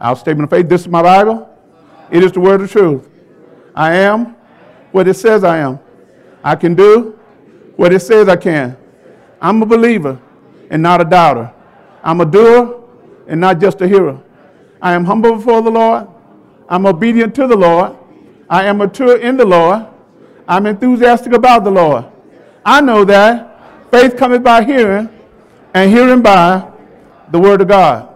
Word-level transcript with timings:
Our 0.00 0.16
statement 0.16 0.44
of 0.44 0.56
faith 0.56 0.68
this 0.68 0.82
is 0.82 0.88
my 0.88 1.02
Bible. 1.02 1.48
It 2.10 2.22
is 2.22 2.32
the 2.32 2.40
word 2.40 2.60
of 2.60 2.70
truth. 2.70 3.08
I 3.74 3.94
am 3.94 4.36
what 4.92 5.08
it 5.08 5.14
says 5.14 5.44
I 5.44 5.58
am. 5.58 5.78
I 6.42 6.56
can 6.56 6.74
do 6.74 7.18
what 7.76 7.92
it 7.92 8.00
says 8.00 8.28
I 8.28 8.36
can. 8.36 8.76
I'm 9.40 9.62
a 9.62 9.66
believer 9.66 10.20
and 10.70 10.82
not 10.82 11.00
a 11.00 11.04
doubter. 11.04 11.52
I'm 12.02 12.20
a 12.20 12.26
doer 12.26 12.84
and 13.26 13.40
not 13.40 13.60
just 13.60 13.80
a 13.80 13.88
hearer. 13.88 14.20
I 14.80 14.94
am 14.94 15.04
humble 15.04 15.36
before 15.36 15.62
the 15.62 15.70
Lord. 15.70 16.08
I'm 16.68 16.86
obedient 16.86 17.34
to 17.36 17.46
the 17.46 17.56
Lord. 17.56 17.96
I 18.48 18.64
am 18.64 18.78
mature 18.78 19.18
in 19.18 19.36
the 19.36 19.44
Lord. 19.44 19.86
I'm 20.46 20.66
enthusiastic 20.66 21.32
about 21.32 21.64
the 21.64 21.70
Lord. 21.70 22.06
I 22.64 22.80
know 22.80 23.04
that 23.04 23.90
faith 23.90 24.16
cometh 24.16 24.42
by 24.42 24.64
hearing, 24.64 25.08
and 25.74 25.90
hearing 25.90 26.22
by 26.22 26.70
the 27.30 27.38
word 27.38 27.60
of 27.60 27.68
God. 27.68 28.14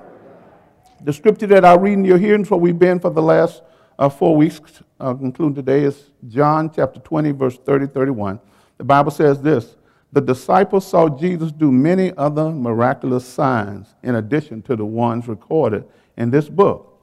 The 1.05 1.13
scripture 1.13 1.49
that 1.49 1.65
I 1.65 1.75
read 1.75 1.95
in 1.95 2.05
your 2.05 2.19
hearing, 2.19 2.45
for 2.45 2.59
we've 2.61 2.79
been 2.79 3.01
for 3.01 3.11
the 3.11 3.23
last 3.23 3.63
uh, 3.99 4.09
four 4.09 4.37
weeks, 4.37 4.61
uh, 5.01 5.15
including 5.21 5.57
today, 5.57 5.83
is 5.83 6.11
John 6.29 6.71
chapter 6.73 7.01
20, 7.01 7.33
verse 7.33 7.59
30, 7.59 7.89
31. 7.89 8.39
The 8.79 8.85
Bible 8.85 9.11
says 9.11 9.43
this 9.43 9.75
The 10.13 10.21
disciples 10.21 10.87
saw 10.87 11.09
Jesus 11.09 11.51
do 11.51 11.73
many 11.73 12.13
other 12.17 12.51
miraculous 12.51 13.27
signs 13.27 13.89
in 14.05 14.15
addition 14.15 14.63
to 14.63 14.77
the 14.77 14.85
ones 14.85 15.27
recorded 15.27 15.85
in 16.17 16.31
this 16.31 16.49
book. 16.49 17.01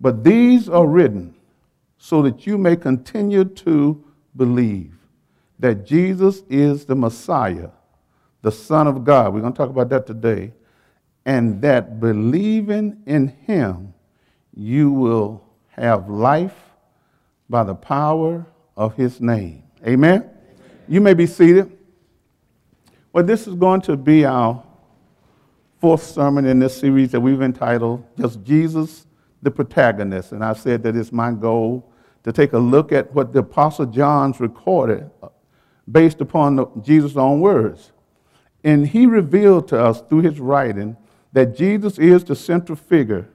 But 0.00 0.24
these 0.24 0.68
are 0.68 0.86
written 0.86 1.34
so 1.98 2.22
that 2.22 2.44
you 2.44 2.58
may 2.58 2.74
continue 2.74 3.44
to 3.44 4.04
believe 4.36 4.96
that 5.60 5.86
Jesus 5.86 6.42
is 6.50 6.86
the 6.86 6.96
Messiah, 6.96 7.68
the 8.42 8.50
Son 8.50 8.88
of 8.88 9.04
God. 9.04 9.32
We're 9.32 9.42
going 9.42 9.52
to 9.52 9.56
talk 9.56 9.70
about 9.70 9.90
that 9.90 10.08
today. 10.08 10.52
And 11.24 11.62
that 11.62 12.00
believing 12.00 13.02
in 13.06 13.28
him, 13.28 13.94
you 14.54 14.90
will 14.90 15.44
have 15.68 16.08
life 16.08 16.56
by 17.48 17.64
the 17.64 17.74
power 17.74 18.44
of 18.76 18.94
his 18.96 19.20
name. 19.20 19.62
Amen? 19.86 20.28
You 20.88 21.00
may 21.00 21.14
be 21.14 21.26
seated. 21.26 21.78
Well, 23.12 23.24
this 23.24 23.46
is 23.46 23.54
going 23.54 23.82
to 23.82 23.96
be 23.96 24.24
our 24.24 24.62
fourth 25.80 26.02
sermon 26.02 26.46
in 26.46 26.58
this 26.58 26.76
series 26.78 27.10
that 27.12 27.20
we've 27.20 27.42
entitled 27.42 28.04
Just 28.16 28.42
Jesus, 28.42 29.06
the 29.42 29.50
Protagonist. 29.50 30.32
And 30.32 30.44
I've 30.44 30.58
said 30.58 30.82
that 30.84 30.96
it's 30.96 31.12
my 31.12 31.32
goal 31.32 31.92
to 32.24 32.32
take 32.32 32.52
a 32.52 32.58
look 32.58 32.92
at 32.92 33.12
what 33.14 33.32
the 33.32 33.40
Apostle 33.40 33.86
John's 33.86 34.40
recorded 34.40 35.10
uh, 35.22 35.28
based 35.90 36.20
upon 36.20 36.56
the, 36.56 36.66
Jesus' 36.80 37.16
own 37.16 37.40
words. 37.40 37.92
And 38.64 38.86
he 38.86 39.06
revealed 39.06 39.68
to 39.68 39.78
us 39.78 40.02
through 40.08 40.20
his 40.20 40.38
writing 40.38 40.96
that 41.32 41.56
Jesus 41.56 41.98
is 41.98 42.24
the 42.24 42.36
central 42.36 42.76
figure 42.76 43.28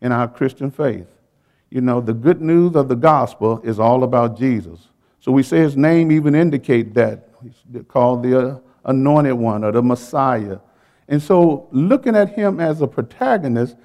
in 0.00 0.12
our 0.12 0.28
Christian 0.28 0.70
faith. 0.70 1.06
You 1.70 1.80
know, 1.80 2.00
the 2.00 2.12
good 2.12 2.40
news 2.40 2.76
of 2.76 2.88
the 2.88 2.94
gospel 2.94 3.60
is 3.64 3.78
all 3.78 4.04
about 4.04 4.38
Jesus. 4.38 4.88
So 5.20 5.32
we 5.32 5.42
say 5.42 5.58
his 5.58 5.76
name 5.76 6.12
even 6.12 6.34
indicate 6.34 6.94
that. 6.94 7.28
He's 7.42 7.82
called 7.88 8.22
the 8.22 8.38
uh, 8.38 8.58
anointed 8.84 9.34
one 9.34 9.64
or 9.64 9.72
the 9.72 9.82
Messiah. 9.82 10.58
And 11.08 11.22
so 11.22 11.68
looking 11.72 12.16
at 12.16 12.30
him 12.30 12.60
as 12.60 12.80
a 12.80 12.86
protagonist, 12.86 13.76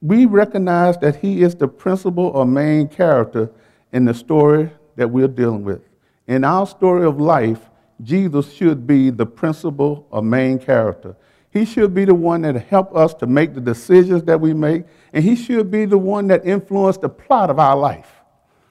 we 0.00 0.26
recognize 0.26 0.98
that 0.98 1.16
he 1.16 1.42
is 1.42 1.54
the 1.54 1.68
principal 1.68 2.26
or 2.28 2.44
main 2.44 2.88
character 2.88 3.50
in 3.92 4.04
the 4.04 4.14
story 4.14 4.70
that 4.96 5.08
we're 5.08 5.28
dealing 5.28 5.64
with. 5.64 5.80
In 6.26 6.44
our 6.44 6.66
story 6.66 7.06
of 7.06 7.20
life, 7.20 7.70
Jesus 8.02 8.52
should 8.52 8.86
be 8.86 9.10
the 9.10 9.26
principal 9.26 10.06
or 10.10 10.22
main 10.22 10.58
character. 10.58 11.16
He 11.54 11.64
should 11.64 11.94
be 11.94 12.04
the 12.04 12.16
one 12.16 12.42
that 12.42 12.56
help 12.66 12.96
us 12.96 13.14
to 13.14 13.26
make 13.28 13.54
the 13.54 13.60
decisions 13.60 14.24
that 14.24 14.40
we 14.40 14.52
make, 14.52 14.86
and 15.12 15.22
he 15.22 15.36
should 15.36 15.70
be 15.70 15.84
the 15.84 15.96
one 15.96 16.26
that 16.26 16.44
influenced 16.44 17.02
the 17.02 17.08
plot 17.08 17.48
of 17.48 17.60
our 17.60 17.76
life. 17.76 18.10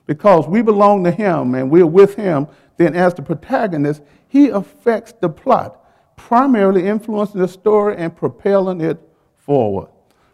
Because 0.05 0.49
we 0.49 0.61
belong 0.61 1.05
to 1.05 1.11
him 1.11 1.55
and 1.55 1.71
we're 1.71 1.87
with 1.87 2.15
him, 2.15 2.45
then 2.75 2.93
as 2.93 3.13
the 3.13 3.21
protagonist, 3.21 4.01
he 4.27 4.49
affects 4.49 5.13
the 5.13 5.29
plot, 5.29 5.79
primarily 6.17 6.85
influencing 6.85 7.39
the 7.39 7.47
story 7.47 7.95
and 7.95 8.13
propelling 8.13 8.81
it 8.81 8.99
forward. 9.37 9.87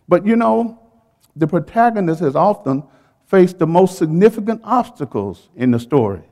But 0.08 0.26
you 0.26 0.36
know, 0.36 0.80
the 1.36 1.46
protagonist 1.46 2.20
has 2.22 2.36
often 2.36 2.82
faced 3.28 3.60
the 3.60 3.68
most 3.68 3.96
significant 4.00 4.62
obstacles 4.64 5.50
in 5.56 5.70
the 5.70 5.80
story. 5.80 6.24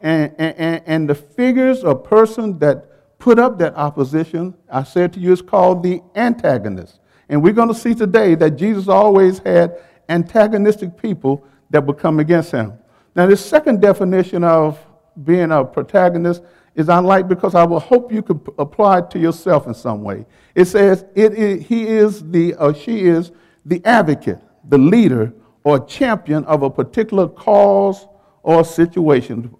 And, 0.00 0.32
and, 0.38 0.82
and 0.86 1.10
the 1.10 1.16
figures 1.16 1.82
or 1.82 1.96
person 1.96 2.60
that 2.60 2.93
put 3.24 3.38
up 3.38 3.58
that 3.58 3.74
opposition, 3.74 4.52
I 4.70 4.82
said 4.82 5.14
to 5.14 5.18
you, 5.18 5.32
is 5.32 5.40
called 5.40 5.82
the 5.82 6.02
antagonist. 6.14 7.00
And 7.30 7.42
we're 7.42 7.54
going 7.54 7.68
to 7.68 7.74
see 7.74 7.94
today 7.94 8.34
that 8.34 8.50
Jesus 8.50 8.86
always 8.86 9.38
had 9.38 9.80
antagonistic 10.10 10.94
people 11.00 11.42
that 11.70 11.86
would 11.86 11.96
come 11.96 12.20
against 12.20 12.50
him. 12.50 12.74
Now, 13.16 13.24
the 13.24 13.38
second 13.38 13.80
definition 13.80 14.44
of 14.44 14.78
being 15.24 15.52
a 15.52 15.64
protagonist 15.64 16.42
is 16.74 16.90
I 16.90 16.98
like 16.98 17.26
because 17.26 17.54
I 17.54 17.64
will 17.64 17.80
hope 17.80 18.12
you 18.12 18.20
could 18.20 18.46
apply 18.58 18.98
it 18.98 19.10
to 19.12 19.18
yourself 19.18 19.66
in 19.66 19.72
some 19.72 20.02
way. 20.02 20.26
It 20.54 20.66
says 20.66 21.06
it 21.14 21.32
is, 21.32 21.66
he 21.66 21.86
is 21.86 22.30
the 22.30 22.52
or 22.56 22.74
she 22.74 23.06
is 23.06 23.32
the 23.64 23.80
advocate, 23.86 24.42
the 24.68 24.76
leader, 24.76 25.32
or 25.62 25.82
champion 25.86 26.44
of 26.44 26.62
a 26.62 26.68
particular 26.68 27.28
cause 27.28 28.06
or 28.42 28.66
situation 28.66 29.56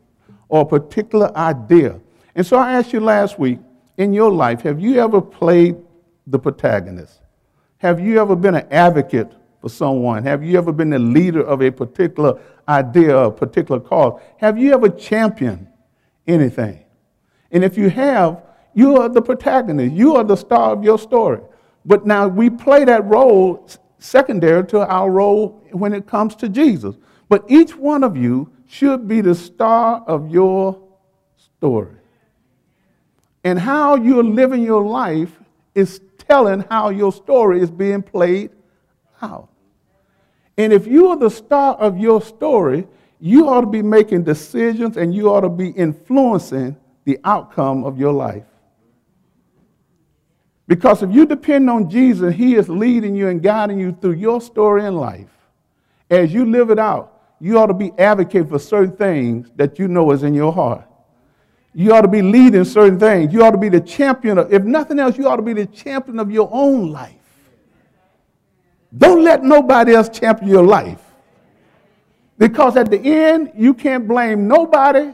or 0.50 0.60
a 0.60 0.66
particular 0.66 1.34
idea. 1.34 1.98
And 2.34 2.46
so 2.46 2.56
I 2.56 2.72
asked 2.72 2.92
you 2.92 3.00
last 3.00 3.38
week, 3.38 3.58
in 3.96 4.12
your 4.12 4.32
life, 4.32 4.62
have 4.62 4.80
you 4.80 5.00
ever 5.00 5.20
played 5.20 5.76
the 6.26 6.38
protagonist? 6.38 7.20
Have 7.78 8.00
you 8.00 8.20
ever 8.20 8.34
been 8.34 8.56
an 8.56 8.66
advocate 8.70 9.32
for 9.60 9.68
someone? 9.68 10.24
Have 10.24 10.42
you 10.42 10.58
ever 10.58 10.72
been 10.72 10.90
the 10.90 10.98
leader 10.98 11.42
of 11.42 11.62
a 11.62 11.70
particular 11.70 12.40
idea 12.68 13.16
a 13.16 13.30
particular 13.30 13.80
cause? 13.80 14.20
Have 14.38 14.58
you 14.58 14.72
ever 14.74 14.88
championed 14.88 15.68
anything? 16.26 16.84
And 17.50 17.62
if 17.62 17.78
you 17.78 17.88
have, 17.90 18.42
you 18.74 18.96
are 18.96 19.08
the 19.08 19.22
protagonist. 19.22 19.94
You 19.94 20.16
are 20.16 20.24
the 20.24 20.36
star 20.36 20.72
of 20.72 20.82
your 20.82 20.98
story. 20.98 21.40
But 21.84 22.06
now 22.06 22.26
we 22.26 22.50
play 22.50 22.84
that 22.84 23.04
role 23.04 23.68
secondary 23.98 24.66
to 24.66 24.80
our 24.80 25.10
role 25.10 25.64
when 25.70 25.92
it 25.92 26.06
comes 26.06 26.34
to 26.36 26.48
Jesus. 26.48 26.96
But 27.28 27.44
each 27.48 27.76
one 27.76 28.02
of 28.02 28.16
you 28.16 28.50
should 28.66 29.06
be 29.06 29.20
the 29.20 29.34
star 29.34 30.02
of 30.06 30.30
your 30.30 30.80
story. 31.36 31.96
And 33.44 33.58
how 33.58 33.96
you're 33.96 34.24
living 34.24 34.62
your 34.62 34.82
life 34.82 35.30
is 35.74 36.00
telling 36.18 36.64
how 36.70 36.88
your 36.88 37.12
story 37.12 37.60
is 37.60 37.70
being 37.70 38.02
played 38.02 38.50
out. 39.20 39.48
And 40.56 40.72
if 40.72 40.86
you 40.86 41.08
are 41.08 41.16
the 41.16 41.30
star 41.30 41.74
of 41.74 41.98
your 41.98 42.22
story, 42.22 42.86
you 43.20 43.48
ought 43.48 43.62
to 43.62 43.66
be 43.66 43.82
making 43.82 44.24
decisions 44.24 44.96
and 44.96 45.14
you 45.14 45.30
ought 45.30 45.42
to 45.42 45.48
be 45.48 45.68
influencing 45.68 46.76
the 47.04 47.18
outcome 47.24 47.84
of 47.84 47.98
your 47.98 48.12
life. 48.12 48.44
Because 50.66 51.02
if 51.02 51.12
you 51.12 51.26
depend 51.26 51.68
on 51.68 51.90
Jesus, 51.90 52.34
He 52.34 52.54
is 52.54 52.68
leading 52.68 53.14
you 53.14 53.28
and 53.28 53.42
guiding 53.42 53.78
you 53.78 53.96
through 54.00 54.14
your 54.14 54.40
story 54.40 54.84
in 54.84 54.96
life. 54.96 55.28
As 56.08 56.32
you 56.32 56.46
live 56.46 56.70
it 56.70 56.78
out, 56.78 57.20
you 57.40 57.58
ought 57.58 57.66
to 57.66 57.74
be 57.74 57.92
advocating 57.98 58.48
for 58.48 58.58
certain 58.58 58.96
things 58.96 59.50
that 59.56 59.78
you 59.78 59.88
know 59.88 60.10
is 60.12 60.22
in 60.22 60.32
your 60.32 60.52
heart. 60.52 60.86
You 61.74 61.92
ought 61.94 62.02
to 62.02 62.08
be 62.08 62.22
leading 62.22 62.64
certain 62.64 62.98
things. 62.98 63.32
You 63.32 63.44
ought 63.44 63.50
to 63.50 63.58
be 63.58 63.68
the 63.68 63.80
champion 63.80 64.38
of, 64.38 64.52
if 64.52 64.62
nothing 64.62 64.98
else, 64.98 65.18
you 65.18 65.28
ought 65.28 65.36
to 65.36 65.42
be 65.42 65.52
the 65.52 65.66
champion 65.66 66.18
of 66.20 66.30
your 66.30 66.48
own 66.52 66.90
life. 66.90 67.14
Don't 68.96 69.24
let 69.24 69.42
nobody 69.42 69.94
else 69.94 70.08
champion 70.08 70.48
your 70.48 70.62
life. 70.62 71.00
Because 72.38 72.76
at 72.76 72.90
the 72.90 73.00
end, 73.00 73.52
you 73.56 73.74
can't 73.74 74.06
blame 74.06 74.46
nobody 74.46 75.12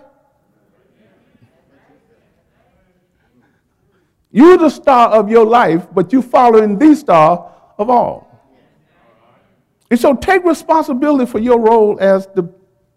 You're 4.33 4.59
the 4.59 4.71
star 4.71 5.09
of 5.09 5.29
your 5.29 5.45
life, 5.45 5.87
but 5.93 6.13
you're 6.13 6.23
following 6.23 6.79
the 6.79 6.95
star 6.95 7.53
of 7.79 7.91
all. 7.91 8.29
And 9.91 9.99
so 9.99 10.15
take 10.15 10.45
responsibility 10.45 11.29
for 11.31 11.41
your 11.41 11.59
role 11.59 11.99
as 12.01 12.29
the 12.29 12.45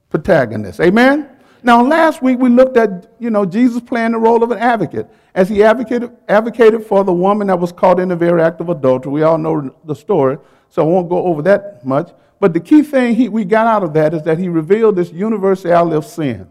protagonist. 0.09 0.79
Amen? 0.79 1.32
Now, 1.65 1.81
last 1.81 2.21
week 2.21 2.39
we 2.39 2.49
looked 2.49 2.75
at, 2.75 3.13
you 3.19 3.29
know, 3.29 3.45
Jesus 3.45 3.81
playing 3.81 4.11
the 4.11 4.17
role 4.17 4.43
of 4.43 4.51
an 4.51 4.57
advocate 4.57 5.09
as 5.33 5.47
he 5.47 5.63
advocated, 5.63 6.11
advocated 6.27 6.85
for 6.85 7.05
the 7.05 7.13
woman 7.13 7.47
that 7.47 7.57
was 7.57 7.71
caught 7.71 8.01
in 8.01 8.09
the 8.09 8.17
very 8.17 8.41
act 8.41 8.59
of 8.59 8.67
adultery. 8.67 9.13
We 9.13 9.23
all 9.23 9.37
know 9.37 9.73
the 9.85 9.95
story, 9.95 10.37
so 10.69 10.83
I 10.83 10.85
won't 10.85 11.09
go 11.09 11.23
over 11.25 11.41
that 11.43 11.85
much. 11.85 12.11
But 12.41 12.53
the 12.53 12.59
key 12.59 12.81
thing 12.81 13.15
he, 13.15 13.29
we 13.29 13.45
got 13.45 13.65
out 13.65 13.81
of 13.81 13.93
that 13.93 14.13
is 14.13 14.23
that 14.23 14.37
he 14.37 14.49
revealed 14.49 14.97
this 14.97 15.13
universality 15.13 15.95
of 15.95 16.05
sin, 16.05 16.49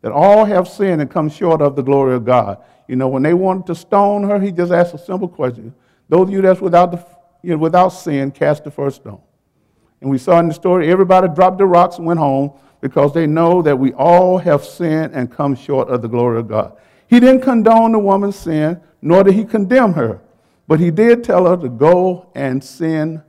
that 0.00 0.12
all 0.12 0.46
have 0.46 0.66
sinned 0.66 1.02
and 1.02 1.10
come 1.10 1.28
short 1.28 1.60
of 1.60 1.76
the 1.76 1.82
glory 1.82 2.14
of 2.14 2.24
God. 2.24 2.58
You 2.88 2.96
know, 2.96 3.08
when 3.08 3.22
they 3.22 3.34
wanted 3.34 3.66
to 3.66 3.74
stone 3.74 4.24
her, 4.24 4.40
he 4.40 4.50
just 4.50 4.72
asked 4.72 4.94
a 4.94 4.98
simple 4.98 5.28
question. 5.28 5.74
Those 6.08 6.28
of 6.28 6.30
you 6.30 6.40
that's 6.40 6.62
without, 6.62 6.90
the, 6.90 7.06
you 7.42 7.50
know, 7.50 7.58
without 7.58 7.90
sin, 7.90 8.30
cast 8.30 8.64
the 8.64 8.70
first 8.70 8.96
stone. 8.96 9.20
And 10.00 10.10
we 10.10 10.16
saw 10.16 10.38
in 10.38 10.48
the 10.48 10.54
story, 10.54 10.90
everybody 10.90 11.28
dropped 11.28 11.58
the 11.58 11.66
rocks 11.66 11.98
and 11.98 12.06
went 12.06 12.20
home 12.20 12.52
because 12.84 13.14
they 13.14 13.26
know 13.26 13.62
that 13.62 13.78
we 13.78 13.94
all 13.94 14.36
have 14.36 14.62
sinned 14.62 15.14
and 15.14 15.32
come 15.32 15.56
short 15.56 15.88
of 15.88 16.02
the 16.02 16.06
glory 16.06 16.38
of 16.38 16.48
God. 16.48 16.76
He 17.06 17.18
didn't 17.18 17.40
condone 17.40 17.92
the 17.92 17.98
woman's 17.98 18.36
sin, 18.36 18.78
nor 19.00 19.24
did 19.24 19.32
he 19.32 19.46
condemn 19.46 19.94
her. 19.94 20.20
But 20.68 20.80
he 20.80 20.90
did 20.90 21.24
tell 21.24 21.46
her 21.46 21.56
to 21.56 21.70
go 21.70 22.30
and 22.34 22.62
sin 22.62 23.22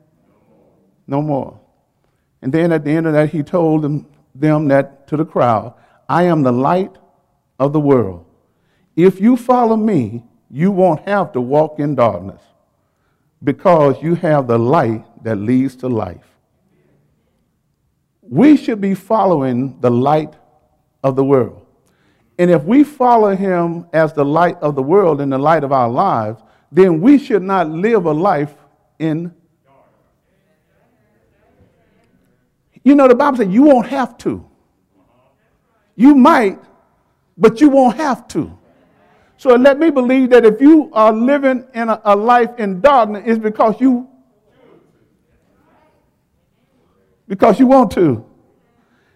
no 1.08 1.22
more. 1.22 1.58
And 2.42 2.52
then 2.52 2.74
at 2.74 2.84
the 2.84 2.92
end 2.92 3.08
of 3.08 3.14
that, 3.14 3.30
he 3.30 3.44
told 3.44 3.84
them, 3.84 4.08
them 4.36 4.68
that 4.68 5.08
to 5.08 5.16
the 5.16 5.24
crowd, 5.24 5.74
I 6.10 6.24
am 6.24 6.44
the 6.44 6.52
light 6.52 6.98
of 7.58 7.72
the 7.72 7.80
world. 7.80 8.26
If 8.98 9.22
you 9.22 9.38
follow 9.38 9.78
me, 9.78 10.26
you 10.52 10.70
won't 10.70 11.08
have 11.08 11.32
to 11.32 11.40
walk 11.40 11.80
in 11.80 11.96
darkness 11.96 12.42
because 13.42 14.04
you 14.04 14.16
have 14.16 14.48
the 14.48 14.60
light 14.60 15.06
that 15.24 15.38
leads 15.38 15.78
to 15.78 15.88
life. 15.88 16.35
We 18.28 18.58
should 18.58 18.82
be 18.82 18.96
following 18.96 19.80
the 19.82 19.92
light 19.92 20.34
of 21.04 21.16
the 21.16 21.24
world. 21.24 21.66
And 22.38 22.52
if 22.52 22.64
we 22.64 22.84
follow 22.84 23.36
him 23.36 23.88
as 23.94 24.14
the 24.14 24.26
light 24.26 24.58
of 24.58 24.76
the 24.76 24.84
world 24.84 25.22
and 25.22 25.32
the 25.32 25.38
light 25.38 25.64
of 25.64 25.72
our 25.72 25.90
lives, 25.90 26.42
then 26.72 27.00
we 27.00 27.18
should 27.18 27.44
not 27.44 27.70
live 27.70 28.06
a 28.06 28.12
life 28.12 28.54
in. 29.00 29.34
You 32.84 32.96
know, 32.96 33.08
the 33.08 33.16
Bible 33.16 33.38
says 33.38 33.48
you 33.48 33.64
won't 33.64 33.88
have 33.88 34.18
to. 34.20 34.46
You 35.96 36.14
might, 36.14 36.60
but 37.38 37.62
you 37.62 37.70
won't 37.70 37.96
have 37.98 38.28
to. 38.30 38.58
So 39.38 39.56
let 39.56 39.80
me 39.80 39.90
believe 39.90 40.30
that 40.32 40.46
if 40.46 40.60
you 40.60 40.90
are 40.94 41.14
living 41.14 41.66
in 41.74 41.90
a, 41.90 42.02
a 42.04 42.16
life 42.16 42.58
in 42.58 42.82
darkness, 42.82 43.24
it's 43.26 43.40
because 43.40 43.80
you 43.80 44.10
because 47.28 47.60
you 47.60 47.68
want 47.68 47.92
to. 47.92 48.26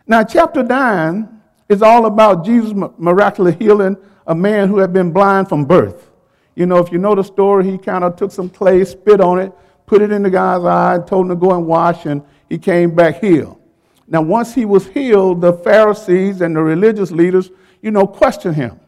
Now, 0.07 0.23
chapter 0.23 0.63
9 0.63 1.41
is 1.69 1.81
all 1.81 2.06
about 2.06 2.44
Jesus 2.44 2.73
miraculously 2.97 3.63
healing 3.63 3.97
a 4.25 4.35
man 4.35 4.67
who 4.69 4.77
had 4.79 4.94
been 4.94 5.11
blind 5.11 5.50
from 5.50 5.65
birth. 5.65 6.09
You 6.56 6.65
know, 6.65 6.77
if 6.77 6.91
you 6.91 6.97
know 6.97 7.15
the 7.15 7.23
story, 7.23 7.69
he 7.69 7.77
kind 7.77 8.03
of 8.03 8.15
took 8.15 8.31
some 8.31 8.50
clay, 8.50 8.83
spit 8.85 9.21
on 9.21 9.39
it, 9.39 9.51
put 9.85 10.01
it 10.01 10.11
in 10.11 10.23
the 10.23 10.29
guy's 10.29 10.63
eye, 10.63 11.00
told 11.07 11.25
him 11.25 11.29
to 11.29 11.35
go 11.35 11.56
and 11.56 11.65
wash, 11.65 12.06
and 12.06 12.23
he 12.50 12.57
came 12.57 12.94
back 12.94 13.21
healed. 13.21 13.59
Now, 14.07 14.21
once 14.21 14.53
he 14.53 14.65
was 14.65 14.88
healed, 14.88 15.41
the 15.41 15.53
Pharisees 15.53 16.41
and 16.41 16.56
the 16.56 16.61
religious 16.61 17.11
leaders, 17.11 17.51
you 17.81 17.91
know, 17.91 18.07
questioned 18.07 18.56
him. 18.56 18.79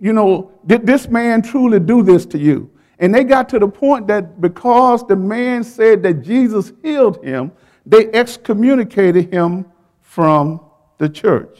You 0.00 0.12
know, 0.12 0.52
did 0.66 0.86
this 0.86 1.08
man 1.08 1.42
truly 1.42 1.78
do 1.78 2.02
this 2.02 2.26
to 2.26 2.38
you? 2.38 2.70
And 2.98 3.14
they 3.14 3.24
got 3.24 3.48
to 3.50 3.58
the 3.58 3.68
point 3.68 4.06
that 4.08 4.40
because 4.40 5.06
the 5.06 5.16
man 5.16 5.64
said 5.64 6.02
that 6.04 6.22
Jesus 6.22 6.72
healed 6.82 7.22
him, 7.24 7.52
they 7.86 8.10
excommunicated 8.12 9.32
him 9.32 9.66
from 10.00 10.60
the 10.98 11.08
church. 11.08 11.58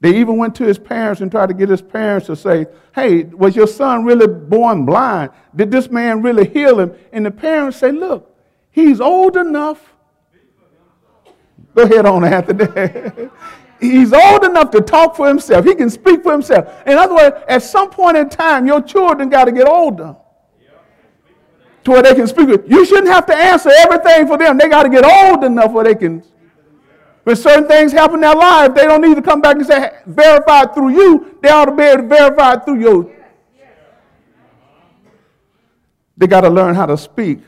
They 0.00 0.18
even 0.18 0.36
went 0.36 0.54
to 0.56 0.64
his 0.64 0.78
parents 0.78 1.20
and 1.20 1.30
tried 1.30 1.48
to 1.48 1.54
get 1.54 1.68
his 1.68 1.82
parents 1.82 2.26
to 2.26 2.36
say, 2.36 2.66
Hey, 2.94 3.24
was 3.24 3.56
your 3.56 3.66
son 3.66 4.04
really 4.04 4.26
born 4.26 4.84
blind? 4.84 5.30
Did 5.54 5.70
this 5.70 5.90
man 5.90 6.22
really 6.22 6.46
heal 6.48 6.78
him? 6.78 6.94
And 7.12 7.24
the 7.24 7.30
parents 7.30 7.78
say, 7.78 7.92
Look, 7.92 8.34
he's 8.70 9.00
old 9.00 9.36
enough. 9.36 9.94
Go 11.74 11.82
ahead 11.82 12.06
on, 12.06 12.24
Anthony. 12.24 13.30
he's 13.80 14.12
old 14.12 14.44
enough 14.44 14.70
to 14.70 14.80
talk 14.80 15.16
for 15.16 15.28
himself. 15.28 15.64
He 15.64 15.74
can 15.74 15.90
speak 15.90 16.22
for 16.22 16.32
himself. 16.32 16.86
In 16.86 16.96
other 16.96 17.14
words, 17.14 17.36
at 17.48 17.62
some 17.62 17.90
point 17.90 18.16
in 18.16 18.28
time, 18.28 18.66
your 18.66 18.82
children 18.82 19.28
got 19.28 19.46
to 19.46 19.52
get 19.52 19.66
older 19.66 20.16
to 21.86 21.92
where 21.92 22.02
they 22.02 22.14
can 22.16 22.26
speak 22.26 22.48
with. 22.48 22.68
You 22.68 22.84
shouldn't 22.84 23.06
have 23.06 23.26
to 23.26 23.36
answer 23.36 23.70
everything 23.72 24.26
for 24.26 24.36
them. 24.36 24.58
They 24.58 24.68
got 24.68 24.82
to 24.82 24.88
get 24.88 25.04
old 25.04 25.44
enough 25.44 25.70
where 25.70 25.84
they 25.84 25.94
can. 25.94 26.20
When 27.22 27.36
certain 27.36 27.68
things 27.68 27.92
happen 27.92 28.16
in 28.16 28.20
their 28.22 28.34
life, 28.34 28.74
they 28.74 28.86
don't 28.86 29.00
need 29.00 29.14
to 29.14 29.22
come 29.22 29.40
back 29.40 29.54
and 29.54 29.64
say, 29.64 29.96
verified 30.04 30.74
through 30.74 30.90
you. 30.90 31.38
They 31.40 31.48
ought 31.48 31.66
to 31.66 31.72
be 31.72 31.84
able 31.84 32.02
to 32.02 32.08
verify 32.08 32.56
through 32.56 32.80
you. 32.80 33.12
They 36.16 36.26
got 36.26 36.40
to 36.40 36.50
learn 36.50 36.74
how 36.74 36.86
to 36.86 36.98
speak 36.98 37.38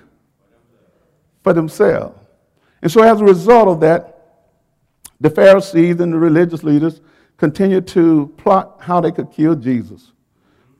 for 1.42 1.52
themselves. 1.52 2.16
And 2.80 2.92
so, 2.92 3.02
as 3.02 3.20
a 3.20 3.24
result 3.24 3.66
of 3.66 3.80
that, 3.80 4.36
the 5.20 5.30
Pharisees 5.30 5.98
and 5.98 6.12
the 6.12 6.18
religious 6.18 6.62
leaders 6.62 7.00
continued 7.38 7.88
to 7.88 8.32
plot 8.36 8.76
how 8.80 9.00
they 9.00 9.10
could 9.10 9.32
kill 9.32 9.56
Jesus 9.56 10.12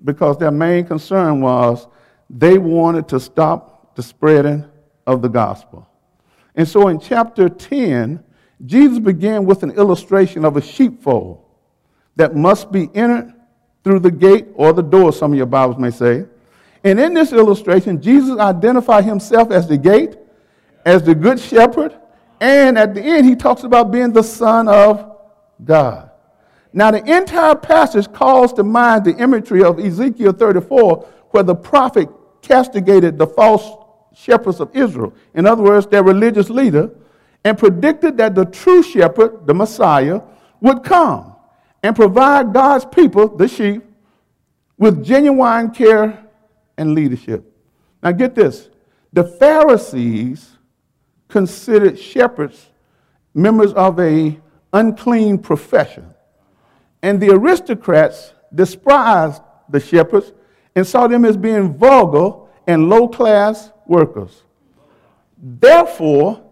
because 0.05 0.39
their 0.39 0.53
main 0.53 0.87
concern 0.87 1.41
was 1.41 1.89
they 2.31 2.59
wanted 2.59 3.09
to 3.09 3.21
stop 3.21 3.95
the 3.97 4.03
spreading 4.03 4.65
of 5.07 5.23
the 5.23 5.29
gospel. 5.29 5.89
And 6.55 6.67
so 6.67 6.89
in 6.89 7.01
chapter 7.01 7.49
10, 7.49 8.23
Jesus 8.67 8.99
began 8.99 9.45
with 9.45 9.63
an 9.63 9.71
illustration 9.73 10.45
of 10.45 10.57
a 10.57 10.63
sheepfold 10.63 11.45
that 12.17 12.35
must 12.35 12.73
be 12.73 12.91
entered 12.95 13.33
through 13.85 14.01
the 14.01 14.11
gate 14.11 14.49
or 14.55 14.73
the 14.73 14.83
door, 14.83 15.13
some 15.13 15.33
of 15.33 15.37
your 15.37 15.47
Bibles 15.47 15.79
may 15.79 15.91
say. 15.91 16.27
And 16.85 16.99
in 16.99 17.15
this 17.15 17.33
illustration, 17.33 18.03
Jesus 18.03 18.39
identified 18.39 19.05
himself 19.05 19.51
as 19.51 19.69
the 19.69 19.79
gate, 19.79 20.17
as 20.85 21.03
the 21.03 21.15
good 21.15 21.39
shepherd, 21.39 21.97
and 22.41 22.79
at 22.79 22.95
the 22.95 23.03
end, 23.03 23.27
he 23.27 23.35
talks 23.35 23.65
about 23.65 23.91
being 23.91 24.13
the 24.13 24.23
Son 24.23 24.69
of 24.69 25.17
God. 25.65 26.11
Now, 26.73 26.91
the 26.91 27.03
entire 27.05 27.57
passage 27.57 28.13
calls 28.13 28.53
to 28.55 28.63
mind 28.63 29.05
the 29.05 29.17
imagery 29.17 29.65
of 29.65 29.81
Ezekiel 29.81 30.33
34, 30.33 31.09
where 31.31 31.43
the 31.43 31.55
prophet 31.55 32.09
castigated 32.43 33.19
the 33.19 33.27
false 33.27 33.85
shepherds 34.15 34.61
of 34.61 34.75
Israel, 34.75 35.15
in 35.35 35.47
other 35.47 35.63
words, 35.63 35.87
their 35.87 36.03
religious 36.03 36.51
leader, 36.51 36.91
and 37.45 37.57
predicted 37.57 38.17
that 38.19 38.35
the 38.35 38.45
true 38.45 38.83
shepherd, 38.83 39.47
the 39.47 39.55
Messiah, 39.55 40.21
would 40.61 40.83
come 40.83 41.35
and 41.83 41.95
provide 41.95 42.53
God's 42.53 42.85
people, 42.85 43.29
the 43.29 43.47
sheep, 43.47 43.83
with 44.77 45.05
genuine 45.05 45.71
care 45.71 46.27
and 46.77 46.95
leadership. 46.95 47.45
Now, 48.03 48.13
get 48.13 48.35
this 48.35 48.69
the 49.13 49.25
Pharisees 49.25 50.57
considered 51.29 51.99
shepherds 51.99 52.67
members 53.35 53.73
of 53.75 53.99
a 54.01 54.39
unclean 54.73 55.39
profession, 55.39 56.13
and 57.03 57.21
the 57.21 57.31
aristocrats 57.31 58.33
despised 58.55 59.43
the 59.69 59.81
shepherds 59.81 60.33
and 60.79 60.87
saw 60.87 61.09
them 61.09 61.25
as 61.25 61.37
being 61.37 61.75
vulgar 61.75 62.47
and 62.67 62.89
low 62.89 63.09
class 63.09 63.73
workers. 63.87 64.43
Therefore, 65.37 66.43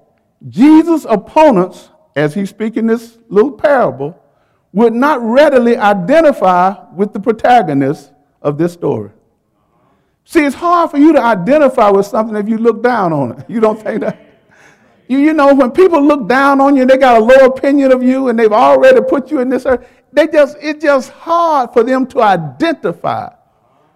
Jesus' 0.49 1.07
opponents, 1.09 1.91
as 2.15 2.35
he's 2.35 2.51
speaking 2.51 2.87
this 2.87 3.19
little 3.29 3.53
parable, 3.53 4.21
would 4.73 4.93
not 4.93 5.23
readily 5.23 5.77
identify 5.77 6.75
with 6.93 7.13
the 7.13 7.21
protagonist 7.21 8.13
of 8.43 8.59
this 8.59 8.73
story. 8.73 9.11
See, 10.25 10.45
it's 10.45 10.57
hard 10.57 10.91
for 10.91 10.99
you 10.99 11.13
to 11.13 11.23
identify 11.23 11.89
with 11.91 12.07
something 12.07 12.37
if 12.37 12.49
you 12.49 12.59
look 12.59 12.83
down 12.83 13.13
on 13.13 13.39
it. 13.39 13.49
You 13.49 13.61
don't 13.61 13.81
think 13.81 14.01
that? 14.01 14.21
You, 15.07 15.19
you 15.19 15.33
know, 15.35 15.55
when 15.55 15.71
people 15.71 16.03
look 16.03 16.29
down 16.29 16.61
on 16.61 16.75
you 16.75 16.83
and 16.83 16.91
they 16.91 16.97
got 16.97 17.21
a 17.21 17.25
low 17.25 17.47
opinion 17.47 17.93
of 17.93 18.03
you 18.03 18.29
and 18.29 18.37
they've 18.37 18.53
already 18.53 19.01
put 19.03 19.31
you 19.31 19.39
in 19.39 19.49
this 19.49 19.67
earth, 19.67 19.89
they 20.13 20.27
just, 20.27 20.57
it's 20.61 20.83
just 20.83 21.11
hard 21.11 21.73
for 21.73 21.85
them 21.85 22.09
to 22.09 22.23
identify 22.23 23.33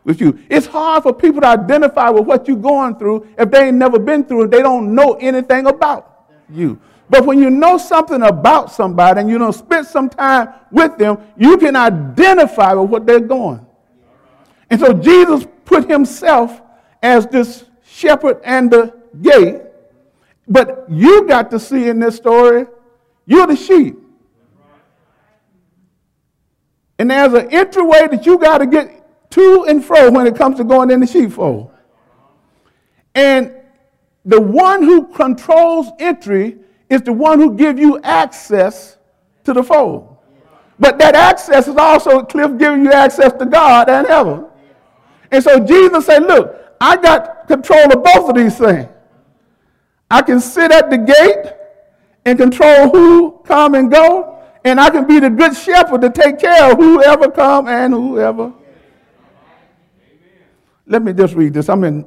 with 0.04 0.20
you. 0.20 0.38
It's 0.48 0.66
hard 0.66 1.02
for 1.02 1.12
people 1.12 1.40
to 1.42 1.46
identify 1.46 2.08
with 2.10 2.24
what 2.26 2.48
you're 2.48 2.56
going 2.56 2.96
through 2.96 3.28
if 3.38 3.50
they 3.50 3.68
ain't 3.68 3.76
never 3.76 3.98
been 3.98 4.24
through 4.24 4.44
it. 4.44 4.50
They 4.50 4.62
don't 4.62 4.94
know 4.94 5.14
anything 5.14 5.66
about 5.66 6.26
you. 6.48 6.80
But 7.08 7.26
when 7.26 7.40
you 7.40 7.50
know 7.50 7.76
something 7.76 8.22
about 8.22 8.70
somebody 8.70 9.20
and 9.20 9.28
you 9.28 9.36
don't 9.36 9.52
spend 9.52 9.86
some 9.86 10.08
time 10.08 10.50
with 10.70 10.96
them, 10.96 11.18
you 11.36 11.58
can 11.58 11.74
identify 11.74 12.72
with 12.72 12.88
what 12.88 13.04
they're 13.04 13.20
going. 13.20 13.66
And 14.70 14.80
so 14.80 14.92
Jesus 14.92 15.46
put 15.64 15.90
himself 15.90 16.62
as 17.02 17.26
this 17.26 17.64
shepherd 17.84 18.40
and 18.44 18.70
the 18.70 18.94
gate. 19.20 19.62
But 20.46 20.86
you 20.88 21.26
got 21.26 21.50
to 21.50 21.58
see 21.58 21.88
in 21.88 21.98
this 21.98 22.16
story, 22.16 22.66
you're 23.26 23.46
the 23.46 23.56
sheep. 23.56 23.96
And 26.98 27.10
there's 27.10 27.32
an 27.32 27.50
entryway 27.50 28.08
that 28.08 28.26
you 28.26 28.38
got 28.38 28.58
to 28.58 28.66
get 28.66 28.99
to 29.30 29.64
and 29.68 29.84
fro 29.84 30.10
when 30.10 30.26
it 30.26 30.36
comes 30.36 30.56
to 30.58 30.64
going 30.64 30.90
in 30.90 31.00
the 31.00 31.06
sheepfold. 31.06 31.70
And 33.14 33.54
the 34.24 34.40
one 34.40 34.82
who 34.82 35.06
controls 35.08 35.88
entry 35.98 36.58
is 36.88 37.02
the 37.02 37.12
one 37.12 37.38
who 37.38 37.54
gives 37.54 37.80
you 37.80 38.00
access 38.02 38.98
to 39.44 39.52
the 39.52 39.62
fold. 39.62 40.16
But 40.78 40.98
that 40.98 41.14
access 41.14 41.68
is 41.68 41.76
also 41.76 42.22
Cliff 42.22 42.58
giving 42.58 42.84
you 42.84 42.92
access 42.92 43.32
to 43.34 43.46
God 43.46 43.88
and 43.88 44.06
heaven. 44.06 44.46
And 45.30 45.42
so 45.42 45.60
Jesus 45.60 46.06
said, 46.06 46.22
Look, 46.24 46.56
I 46.80 46.96
got 46.96 47.46
control 47.46 47.84
of 47.92 48.02
both 48.02 48.30
of 48.30 48.34
these 48.34 48.56
things. 48.56 48.88
I 50.10 50.22
can 50.22 50.40
sit 50.40 50.72
at 50.72 50.90
the 50.90 50.98
gate 50.98 51.52
and 52.24 52.38
control 52.38 52.88
who 52.90 53.40
come 53.44 53.74
and 53.74 53.90
go, 53.90 54.42
and 54.64 54.80
I 54.80 54.90
can 54.90 55.06
be 55.06 55.20
the 55.20 55.30
good 55.30 55.56
shepherd 55.56 56.00
to 56.00 56.10
take 56.10 56.38
care 56.38 56.72
of 56.72 56.78
whoever 56.78 57.30
come 57.30 57.68
and 57.68 57.92
whoever 57.92 58.52
let 60.90 61.02
me 61.02 61.12
just 61.12 61.34
read 61.34 61.54
this. 61.54 61.68
I'm 61.68 61.84
in 61.84 62.04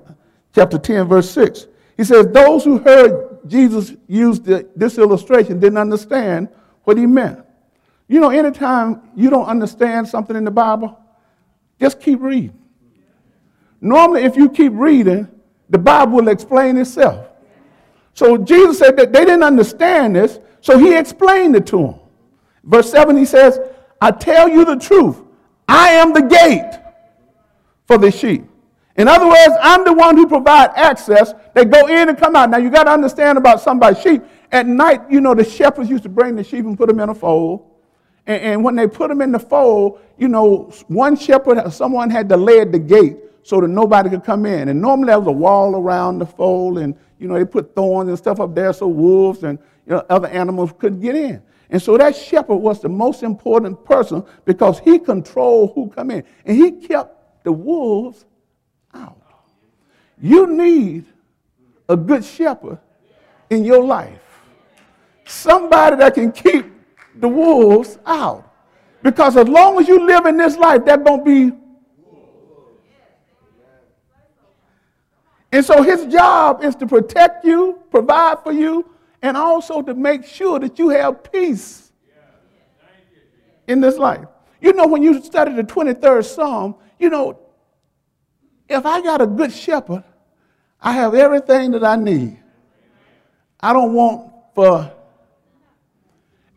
chapter 0.54 0.78
10, 0.78 1.08
verse 1.08 1.30
6. 1.32 1.68
He 1.96 2.04
says, 2.04 2.28
Those 2.28 2.66
who 2.66 2.80
heard 2.80 3.40
Jesus 3.48 3.94
use 4.08 4.42
the, 4.42 4.68
this 4.76 4.98
illustration 4.98 5.60
didn't 5.60 5.78
understand 5.78 6.50
what 6.84 6.98
he 6.98 7.06
meant. 7.06 7.40
You 8.10 8.20
know, 8.20 8.30
anytime 8.30 9.10
you 9.16 9.30
don't 9.30 9.46
understand 9.46 10.08
something 10.08 10.36
in 10.36 10.44
the 10.44 10.52
Bible, 10.52 11.00
just 11.80 12.02
keep 12.02 12.20
reading. 12.22 12.60
Normally, 13.80 14.24
if 14.24 14.36
you 14.36 14.50
keep 14.50 14.74
reading, 14.76 15.30
the 15.70 15.78
Bible 15.78 16.18
will 16.18 16.28
explain 16.28 16.78
itself. 16.78 17.28
So 18.14 18.38
Jesus 18.38 18.80
said 18.80 18.98
that 18.98 19.14
they 19.14 19.24
didn't 19.26 19.44
understand 19.44 20.18
this, 20.18 20.40
so 20.60 20.78
he 20.78 20.96
explained 20.96 21.56
it 21.56 21.66
to 21.68 21.78
them. 21.78 21.96
Verse 22.66 22.92
7, 22.92 23.16
he 23.16 23.26
says, 23.26 23.60
I 24.02 24.12
tell 24.12 24.50
you 24.50 24.66
the 24.66 24.76
truth. 24.76 25.22
I 25.70 25.92
am 25.92 26.12
the 26.12 26.22
gate 26.22 26.80
for 27.88 27.98
the 27.98 28.12
sheep. 28.12 28.44
In 28.96 29.08
other 29.08 29.28
words, 29.28 29.56
I'm 29.62 29.84
the 29.84 29.94
one 29.94 30.16
who 30.16 30.28
provide 30.28 30.70
access. 30.76 31.34
They 31.54 31.66
go 31.66 31.88
in 31.88 32.10
and 32.10 32.18
come 32.18 32.36
out. 32.36 32.50
Now 32.50 32.58
you 32.58 32.70
got 32.70 32.84
to 32.84 32.92
understand 32.92 33.38
about 33.38 33.60
somebody's 33.60 34.02
sheep. 34.02 34.22
At 34.52 34.68
night, 34.68 35.02
you 35.10 35.20
know, 35.20 35.34
the 35.34 35.44
shepherds 35.44 35.90
used 35.90 36.04
to 36.04 36.10
bring 36.10 36.36
the 36.36 36.44
sheep 36.44 36.66
and 36.66 36.78
put 36.78 36.88
them 36.88 37.00
in 37.00 37.10
a 37.10 37.16
fold. 37.16 37.66
And, 38.28 38.42
and 38.42 38.64
when 38.64 38.76
they 38.76 38.88
put 38.88 39.10
them 39.10 39.22
in 39.22 39.32
the 39.32 39.40
fold, 39.40 40.00
you 40.18 40.28
know, 40.28 40.72
one 40.88 41.16
shepherd, 41.16 41.72
someone 41.72 42.12
had 42.12 42.30
to 42.30 42.38
lay 42.38 42.60
at 42.60 42.72
the 42.72 42.80
gate 42.80 43.18
so 43.42 43.60
that 43.62 43.68
nobody 43.68 44.10
could 44.10 44.24
come 44.24 44.46
in. 44.46 44.70
And 44.70 44.80
normally 44.80 45.08
there 45.08 45.20
was 45.20 45.28
a 45.28 45.32
wall 45.32 45.76
around 45.76 46.20
the 46.20 46.26
fold, 46.26 46.78
and 46.78 46.96
you 47.20 47.28
know, 47.28 47.36
they 47.36 47.46
put 47.46 47.76
thorns 47.76 48.10
and 48.10 48.18
stuff 48.18 48.40
up 48.40 48.54
there 48.54 48.74
so 48.74 48.88
wolves 48.88 49.44
and 49.44 49.58
you 49.86 49.94
know, 49.94 50.06
other 50.10 50.28
animals 50.28 50.74
couldn't 50.78 51.02
get 51.02 51.16
in. 51.16 51.42
And 51.70 51.82
so 51.82 51.98
that 51.98 52.16
shepherd 52.16 52.58
was 52.58 52.82
the 52.82 52.90
most 52.90 53.24
important 53.24 53.84
person 53.84 54.24
because 54.46 54.80
he 54.80 55.00
controlled 55.00 55.72
who 55.74 55.90
come 55.90 56.12
in. 56.12 56.24
And 56.46 56.56
he 56.56 56.72
kept 56.72 57.44
the 57.44 57.52
wolves. 57.52 58.26
You 60.24 60.48
need 60.48 61.04
a 61.90 61.98
good 61.98 62.24
shepherd 62.24 62.80
in 63.50 63.66
your 63.66 63.84
life. 63.84 64.22
Somebody 65.26 65.98
that 65.98 66.14
can 66.14 66.32
keep 66.32 66.66
the 67.16 67.28
wolves 67.28 68.00
out. 68.06 68.50
Because 69.02 69.36
as 69.36 69.50
long 69.50 69.82
as 69.82 69.88
you 69.90 70.00
live 70.08 70.26
in 70.26 70.38
this 70.38 70.56
life, 70.56 70.86
there's 70.86 71.04
going 71.04 71.26
to 71.26 71.26
be. 71.26 71.58
And 75.52 75.66
so 75.66 75.84
his 75.84 76.06
job 76.06 76.64
is 76.64 76.74
to 76.78 76.88
protect 76.88 77.44
you, 77.44 77.82
provide 77.92 78.44
for 78.44 78.54
you, 78.54 78.90
and 79.22 79.36
also 79.36 79.82
to 79.82 79.94
make 79.94 80.24
sure 80.24 80.58
that 80.58 80.80
you 80.80 80.88
have 80.88 81.30
peace 81.34 81.92
in 83.68 83.82
this 83.82 83.98
life. 83.98 84.26
You 84.62 84.72
know, 84.72 84.88
when 84.88 85.04
you 85.04 85.22
study 85.22 85.54
the 85.54 85.64
23rd 85.64 86.24
Psalm, 86.24 86.76
you 86.98 87.10
know, 87.10 87.40
if 88.70 88.86
I 88.86 89.02
got 89.02 89.20
a 89.20 89.28
good 89.28 89.52
shepherd, 89.52 90.06
I 90.84 90.92
have 90.92 91.16
everything 91.16 91.72
that 91.72 91.84
I 91.84 91.96
need. 91.96 92.38
I 93.62 93.72
don't 93.72 93.94
want 93.94 94.34
for. 94.54 94.92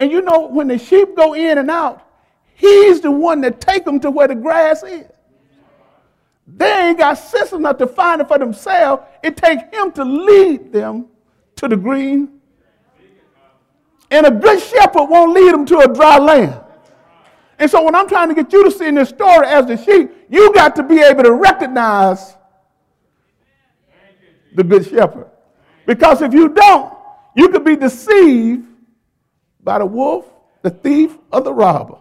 And 0.00 0.10
you 0.10 0.20
know, 0.20 0.48
when 0.48 0.66
the 0.66 0.78
sheep 0.78 1.14
go 1.14 1.34
in 1.34 1.58
and 1.58 1.70
out, 1.70 2.02
he's 2.54 3.00
the 3.00 3.10
one 3.10 3.40
that 3.42 3.60
take 3.60 3.84
them 3.84 4.00
to 4.00 4.10
where 4.10 4.26
the 4.26 4.34
grass 4.34 4.82
is. 4.82 5.06
They 6.48 6.88
ain't 6.88 6.98
got 6.98 7.14
sense 7.14 7.52
enough 7.52 7.78
to 7.78 7.86
find 7.86 8.20
it 8.20 8.28
for 8.28 8.38
themselves. 8.38 9.04
It 9.22 9.36
takes 9.36 9.62
him 9.72 9.92
to 9.92 10.04
lead 10.04 10.72
them 10.72 11.06
to 11.56 11.68
the 11.68 11.76
green. 11.76 12.40
And 14.10 14.26
a 14.26 14.30
good 14.30 14.60
shepherd 14.60 15.06
won't 15.06 15.32
lead 15.32 15.52
them 15.52 15.66
to 15.66 15.78
a 15.80 15.92
dry 15.92 16.18
land. 16.18 16.60
And 17.58 17.70
so, 17.70 17.82
when 17.82 17.94
I'm 17.94 18.08
trying 18.08 18.28
to 18.28 18.34
get 18.34 18.52
you 18.52 18.64
to 18.64 18.70
see 18.70 18.86
in 18.86 18.96
this 18.96 19.08
story 19.08 19.46
as 19.46 19.66
the 19.66 19.76
sheep, 19.76 20.10
you 20.28 20.52
got 20.52 20.76
to 20.76 20.82
be 20.82 21.00
able 21.00 21.22
to 21.22 21.32
recognize 21.32 22.36
the 24.56 24.64
good 24.64 24.86
shepherd. 24.86 25.28
Because 25.86 26.22
if 26.22 26.32
you 26.32 26.48
don't, 26.48 26.92
you 27.36 27.50
could 27.50 27.64
be 27.64 27.76
deceived 27.76 28.66
by 29.62 29.78
the 29.78 29.86
wolf, 29.86 30.24
the 30.62 30.70
thief, 30.70 31.16
or 31.32 31.42
the 31.42 31.52
robber. 31.52 31.98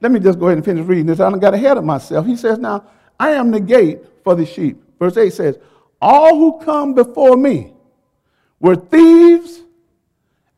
Let 0.00 0.12
me 0.12 0.20
just 0.20 0.38
go 0.38 0.46
ahead 0.46 0.58
and 0.58 0.64
finish 0.64 0.86
reading 0.86 1.06
this. 1.06 1.20
I 1.20 1.28
don't 1.28 1.38
got 1.38 1.54
ahead 1.54 1.76
of 1.76 1.84
myself. 1.84 2.26
He 2.26 2.36
says, 2.36 2.58
Now, 2.58 2.84
I 3.18 3.30
am 3.30 3.50
the 3.50 3.60
gate 3.60 4.00
for 4.24 4.34
the 4.34 4.46
sheep. 4.46 4.82
Verse 4.98 5.16
8 5.16 5.32
says, 5.32 5.58
All 6.00 6.36
who 6.36 6.64
come 6.64 6.94
before 6.94 7.36
me 7.36 7.72
were 8.58 8.76
thieves 8.76 9.60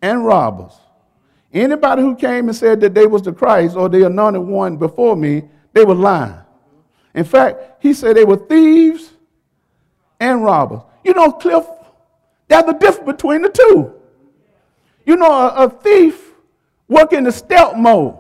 and 0.02 0.24
robbers. 0.24 0.72
Anybody 1.52 2.02
who 2.02 2.16
came 2.16 2.48
and 2.48 2.56
said 2.56 2.80
that 2.80 2.94
they 2.94 3.06
was 3.06 3.22
the 3.22 3.32
Christ 3.32 3.76
or 3.76 3.88
the 3.88 4.06
anointed 4.06 4.42
one 4.42 4.76
before 4.76 5.16
me, 5.16 5.44
they 5.72 5.84
were 5.84 5.94
lying. 5.94 6.38
In 7.14 7.24
fact, 7.24 7.82
he 7.82 7.94
said 7.94 8.16
they 8.16 8.24
were 8.24 8.36
thieves 8.36 9.13
robbers. 10.44 10.80
You 11.04 11.14
know, 11.14 11.32
Cliff, 11.32 11.64
there's 12.48 12.64
a 12.64 12.72
difference 12.74 13.06
between 13.06 13.42
the 13.42 13.48
two. 13.48 13.94
You 15.04 15.16
know, 15.16 15.32
a, 15.32 15.66
a 15.66 15.70
thief 15.70 16.32
work 16.88 17.12
in 17.12 17.24
the 17.24 17.32
stealth 17.32 17.76
mode. 17.76 18.16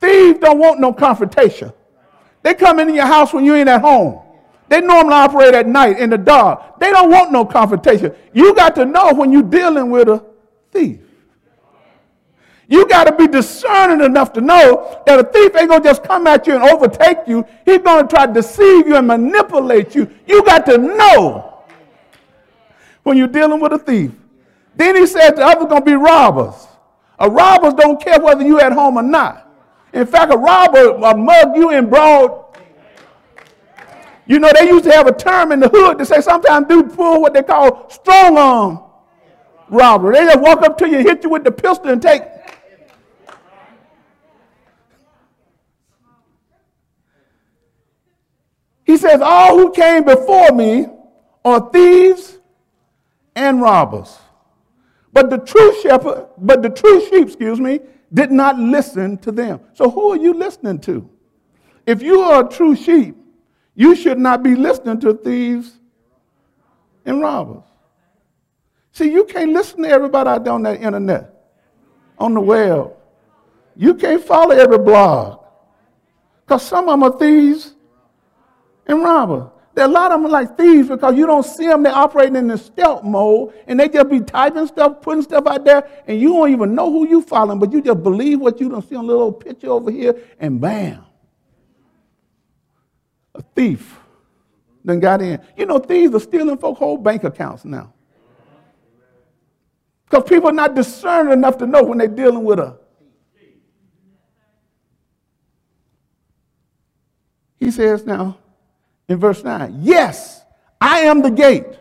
Thieves 0.00 0.38
don't 0.38 0.58
want 0.58 0.80
no 0.80 0.92
confrontation. 0.92 1.72
They 2.42 2.54
come 2.54 2.78
into 2.78 2.94
your 2.94 3.06
house 3.06 3.32
when 3.32 3.44
you 3.44 3.54
ain't 3.54 3.68
at 3.68 3.80
home. 3.80 4.22
They 4.68 4.80
normally 4.80 5.14
operate 5.14 5.54
at 5.54 5.66
night 5.66 5.98
in 5.98 6.10
the 6.10 6.18
dark. 6.18 6.78
They 6.78 6.90
don't 6.90 7.10
want 7.10 7.32
no 7.32 7.44
confrontation. 7.44 8.14
You 8.32 8.54
got 8.54 8.74
to 8.76 8.84
know 8.84 9.12
when 9.14 9.32
you're 9.32 9.42
dealing 9.42 9.90
with 9.90 10.08
a 10.08 10.24
thief. 10.70 11.00
You 12.70 12.86
got 12.86 13.04
to 13.04 13.12
be 13.12 13.26
discerning 13.26 14.04
enough 14.04 14.34
to 14.34 14.42
know 14.42 15.02
that 15.06 15.18
a 15.18 15.24
thief 15.24 15.56
ain't 15.56 15.70
going 15.70 15.82
to 15.82 15.88
just 15.88 16.04
come 16.04 16.26
at 16.26 16.46
you 16.46 16.54
and 16.54 16.62
overtake 16.62 17.26
you. 17.26 17.46
He's 17.64 17.78
going 17.78 18.06
to 18.06 18.14
try 18.14 18.26
to 18.26 18.32
deceive 18.32 18.86
you 18.86 18.96
and 18.96 19.06
manipulate 19.06 19.94
you. 19.94 20.10
You 20.26 20.44
got 20.44 20.66
to 20.66 20.76
know 20.76 21.64
when 23.04 23.16
you're 23.16 23.26
dealing 23.26 23.58
with 23.58 23.72
a 23.72 23.78
thief. 23.78 24.12
Then 24.76 24.96
he 24.96 25.06
said 25.06 25.30
the 25.30 25.46
other's 25.46 25.64
going 25.64 25.80
to 25.80 25.86
be 25.86 25.94
robbers. 25.94 26.68
A 27.18 27.28
robbers 27.28 27.72
don't 27.72 28.00
care 28.00 28.20
whether 28.20 28.44
you're 28.44 28.60
at 28.60 28.72
home 28.72 28.98
or 28.98 29.02
not. 29.02 29.50
In 29.94 30.06
fact, 30.06 30.32
a 30.32 30.36
robber 30.36 30.92
will 30.92 31.16
mug 31.16 31.56
you 31.56 31.70
in 31.70 31.88
broad. 31.88 32.44
You 34.26 34.38
know, 34.38 34.50
they 34.54 34.66
used 34.66 34.84
to 34.84 34.92
have 34.92 35.06
a 35.06 35.12
term 35.12 35.52
in 35.52 35.60
the 35.60 35.70
hood 35.70 35.96
to 35.98 36.04
say 36.04 36.20
sometimes 36.20 36.68
do 36.68 36.82
pull 36.82 37.22
what 37.22 37.32
they 37.32 37.42
call 37.42 37.88
strong 37.88 38.36
arm 38.36 38.80
robbery. 39.70 40.16
They 40.16 40.26
just 40.26 40.40
walk 40.40 40.60
up 40.62 40.76
to 40.78 40.88
you, 40.88 40.98
hit 40.98 41.24
you 41.24 41.30
with 41.30 41.44
the 41.44 41.50
pistol, 41.50 41.88
and 41.88 42.00
take 42.00 42.22
He 48.88 48.96
says, 48.96 49.20
All 49.20 49.58
who 49.58 49.70
came 49.70 50.02
before 50.02 50.50
me 50.50 50.86
are 51.44 51.70
thieves 51.70 52.38
and 53.36 53.60
robbers. 53.60 54.18
But 55.12 55.28
the 55.28 55.36
true 55.36 55.82
shepherd, 55.82 56.26
but 56.38 56.62
the 56.62 56.70
true 56.70 57.04
sheep, 57.04 57.26
excuse 57.26 57.60
me, 57.60 57.80
did 58.14 58.32
not 58.32 58.58
listen 58.58 59.18
to 59.18 59.30
them. 59.30 59.60
So 59.74 59.90
who 59.90 60.12
are 60.12 60.16
you 60.16 60.32
listening 60.32 60.80
to? 60.80 61.06
If 61.86 62.00
you 62.00 62.22
are 62.22 62.46
a 62.46 62.48
true 62.48 62.74
sheep, 62.74 63.14
you 63.74 63.94
should 63.94 64.18
not 64.18 64.42
be 64.42 64.54
listening 64.54 64.98
to 65.00 65.12
thieves 65.12 65.78
and 67.04 67.20
robbers. 67.20 67.64
See, 68.92 69.12
you 69.12 69.24
can't 69.24 69.52
listen 69.52 69.82
to 69.82 69.88
everybody 69.90 70.30
out 70.30 70.44
there 70.44 70.54
on 70.54 70.62
that 70.62 70.80
internet, 70.80 71.30
on 72.18 72.32
the 72.32 72.40
web. 72.40 72.94
You 73.76 73.92
can't 73.94 74.24
follow 74.24 74.52
every 74.52 74.78
blog. 74.78 75.44
Because 76.46 76.62
some 76.62 76.88
of 76.88 76.98
them 76.98 77.02
are 77.02 77.18
thieves 77.18 77.74
and 78.88 79.02
robber. 79.02 79.50
There 79.74 79.84
are 79.84 79.88
a 79.88 79.92
lot 79.92 80.10
of 80.10 80.20
them 80.20 80.30
like 80.30 80.56
thieves 80.56 80.88
because 80.88 81.14
you 81.14 81.24
don't 81.24 81.44
see 81.44 81.66
them. 81.66 81.84
They're 81.84 81.94
operating 81.94 82.34
in 82.34 82.48
the 82.48 82.58
stealth 82.58 83.04
mode 83.04 83.54
and 83.68 83.78
they 83.78 83.88
just 83.88 84.08
be 84.08 84.20
typing 84.20 84.66
stuff, 84.66 85.02
putting 85.02 85.22
stuff 85.22 85.46
out 85.46 85.64
there, 85.64 85.88
and 86.08 86.20
you 86.20 86.30
don't 86.30 86.50
even 86.50 86.74
know 86.74 86.90
who 86.90 87.06
you 87.08 87.22
following, 87.22 87.60
but 87.60 87.72
you 87.72 87.80
just 87.80 88.02
believe 88.02 88.40
what 88.40 88.60
you 88.60 88.68
don't 88.68 88.88
see 88.88 88.96
on 88.96 89.04
a 89.04 89.06
little 89.06 89.32
picture 89.32 89.70
over 89.70 89.90
here, 89.90 90.20
and 90.40 90.60
bam. 90.60 91.04
A 93.36 93.42
thief 93.54 94.00
then 94.84 94.98
got 94.98 95.22
in. 95.22 95.40
You 95.56 95.66
know, 95.66 95.78
thieves 95.78 96.14
are 96.14 96.20
stealing 96.20 96.58
folks' 96.58 96.80
whole 96.80 96.96
bank 96.96 97.22
accounts 97.22 97.64
now. 97.64 97.92
Because 100.06 100.28
people 100.28 100.48
are 100.48 100.52
not 100.52 100.74
discerning 100.74 101.34
enough 101.34 101.58
to 101.58 101.66
know 101.66 101.84
when 101.84 101.98
they're 101.98 102.08
dealing 102.08 102.42
with 102.42 102.58
a. 102.58 102.78
He 107.60 107.70
says 107.70 108.04
now, 108.06 108.38
in 109.08 109.18
verse 109.18 109.42
9. 109.42 109.80
Yes, 109.80 110.42
I 110.80 111.00
am 111.00 111.22
the 111.22 111.30
gate. 111.30 111.78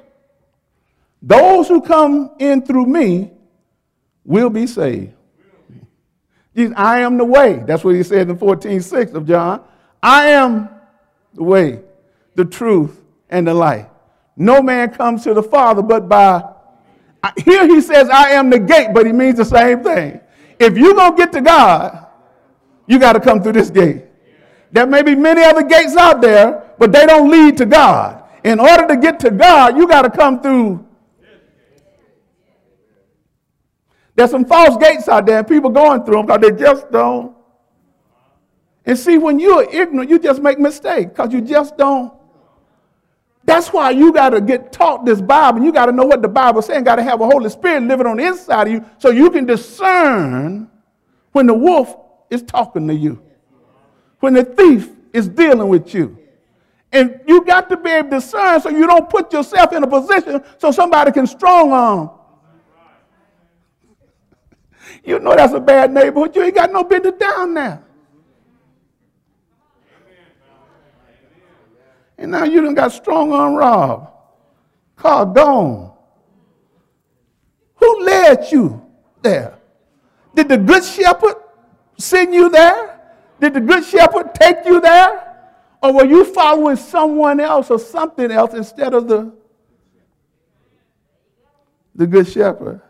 Those 1.22 1.68
who 1.68 1.82
come 1.82 2.32
in 2.40 2.66
through 2.66 2.86
me 2.86 3.32
will 4.24 4.50
be 4.50 4.68
saved. 4.68 5.14
I 6.76 7.02
am 7.02 7.18
the 7.18 7.26
way. 7.26 7.64
That's 7.66 7.84
what 7.84 7.96
he 7.96 8.04
said 8.04 8.30
in 8.30 8.38
14 8.38 8.82
6 8.82 9.12
of 9.14 9.28
John. 9.28 9.64
I 10.02 10.30
am 10.30 10.70
the 11.34 11.44
way, 11.44 11.82
the 12.36 12.46
truth, 12.46 13.00
and 13.30 13.48
the 13.48 13.54
light. 13.54 13.90
No 14.36 14.62
man 14.62 14.92
comes 14.92 15.24
to 15.24 15.34
the 15.34 15.44
Father 15.44 15.82
but 15.82 16.08
by. 16.10 16.44
Here 17.44 17.68
he 17.68 17.82
says, 17.82 18.10
I 18.10 18.32
am 18.32 18.50
the 18.50 18.60
gate, 18.60 18.90
but 18.94 19.06
he 19.06 19.12
means 19.12 19.38
the 19.38 19.46
same 19.46 19.84
thing. 19.84 20.20
If 20.60 20.78
you're 20.78 20.94
going 20.94 21.12
to 21.12 21.18
get 21.18 21.32
to 21.34 21.42
God, 21.42 22.08
you 22.86 23.00
got 23.00 23.14
to 23.14 23.20
come 23.20 23.42
through 23.42 23.54
this 23.54 23.70
gate. 23.70 24.04
There 24.72 24.86
may 24.86 25.02
be 25.02 25.16
many 25.16 25.44
other 25.44 25.64
gates 25.64 25.96
out 25.96 26.22
there, 26.22 26.67
but 26.78 26.92
they 26.92 27.06
don't 27.06 27.30
lead 27.30 27.58
to 27.58 27.66
God. 27.66 28.24
In 28.44 28.60
order 28.60 28.88
to 28.88 28.98
get 28.98 29.20
to 29.22 29.32
God, 29.32 29.78
you 29.78 29.88
got 29.88 30.04
to 30.04 30.10
come 30.10 30.42
through. 30.42 30.86
There's 34.16 34.32
some 34.32 34.46
false 34.46 34.78
gates 34.78 35.08
out 35.08 35.26
there, 35.26 35.40
and 35.40 35.48
people 35.48 35.70
going 35.70 36.04
through 36.04 36.18
them 36.18 36.26
because 36.26 36.42
they 36.42 36.52
just 36.52 36.92
don't. 36.92 37.36
And 38.86 38.98
see, 38.98 39.18
when 39.18 39.40
you're 39.40 39.70
ignorant, 39.70 40.10
you 40.10 40.18
just 40.18 40.42
make 40.42 40.60
mistakes 40.60 41.10
because 41.10 41.34
you 41.34 41.42
just 41.42 41.78
don't. 41.78 42.14
That's 43.44 43.72
why 43.72 43.92
you 43.92 44.12
got 44.12 44.32
to 44.32 44.42
get 44.42 44.74
taught 44.74 45.06
this 45.06 45.22
Bible. 45.22 45.62
You 45.64 45.72
got 45.72 45.86
to 45.86 45.92
know 45.92 46.06
what 46.06 46.22
the 46.22 46.28
Bible 46.28 46.62
saying. 46.62 46.84
Got 46.84 46.98
to 46.98 47.04
have 47.04 47.22
a 47.22 47.26
Holy 47.26 47.50
Spirit 47.50 47.84
living 47.84 48.08
on 48.08 48.18
the 48.18 48.26
inside 48.26 48.68
of 48.68 48.74
you 48.74 48.86
so 48.98 49.10
you 49.10 49.30
can 49.30 49.46
discern 49.46 50.70
when 51.32 51.48
the 51.48 51.54
wolf 51.54 51.96
is 52.30 52.42
talking 52.42 52.88
to 52.88 52.94
you, 52.94 53.22
when 54.20 54.34
the 54.34 54.44
thief 54.44 54.90
is 55.14 55.30
dealing 55.30 55.68
with 55.70 55.94
you. 55.94 56.18
And 56.98 57.22
you 57.28 57.46
got 57.46 57.70
to 57.70 57.78
be 57.78 57.92
able 57.92 58.10
to 58.10 58.16
discern 58.16 58.60
so 58.60 58.70
you 58.70 58.88
don't 58.88 59.08
put 59.08 59.32
yourself 59.32 59.72
in 59.72 59.84
a 59.84 59.88
position 59.88 60.44
so 60.58 60.72
somebody 60.72 61.12
can 61.12 61.28
strong 61.28 61.72
arm. 61.72 62.10
You 65.04 65.20
know 65.20 65.36
that's 65.36 65.54
a 65.54 65.60
bad 65.60 65.94
neighborhood. 65.94 66.36
You 66.36 66.42
ain't 66.42 66.56
got 66.56 66.72
no 66.72 66.84
business 66.84 67.14
down 67.20 67.54
there. 67.54 67.84
And 72.18 72.32
now 72.32 72.46
you 72.46 72.62
done 72.62 72.74
got 72.74 72.92
strong 72.92 73.32
arm 73.32 73.54
Rob. 73.54 74.12
Car 74.96 75.28
gone. 75.28 75.94
Who 77.76 78.06
led 78.06 78.52
you 78.52 78.84
there? 79.22 79.60
Did 80.34 80.50
the 80.50 80.58
good 80.58 80.84
shepherd 80.84 81.36
send 82.00 82.34
you 82.34 82.50
there? 82.50 83.00
Did 83.40 83.54
the 83.54 83.62
good 83.62 83.86
shepherd 83.86 84.34
take 84.34 84.66
you 84.66 84.82
there? 84.82 85.27
Or 85.82 85.94
were 85.94 86.06
you 86.06 86.26
following 86.26 86.76
someone 86.76 87.40
else 87.40 87.70
or 87.70 87.80
something 87.80 88.32
else 88.32 88.54
instead 88.54 88.94
of 88.94 89.08
the, 89.08 89.34
the 91.96 92.08
good 92.08 92.28
shepherd? 92.28 92.82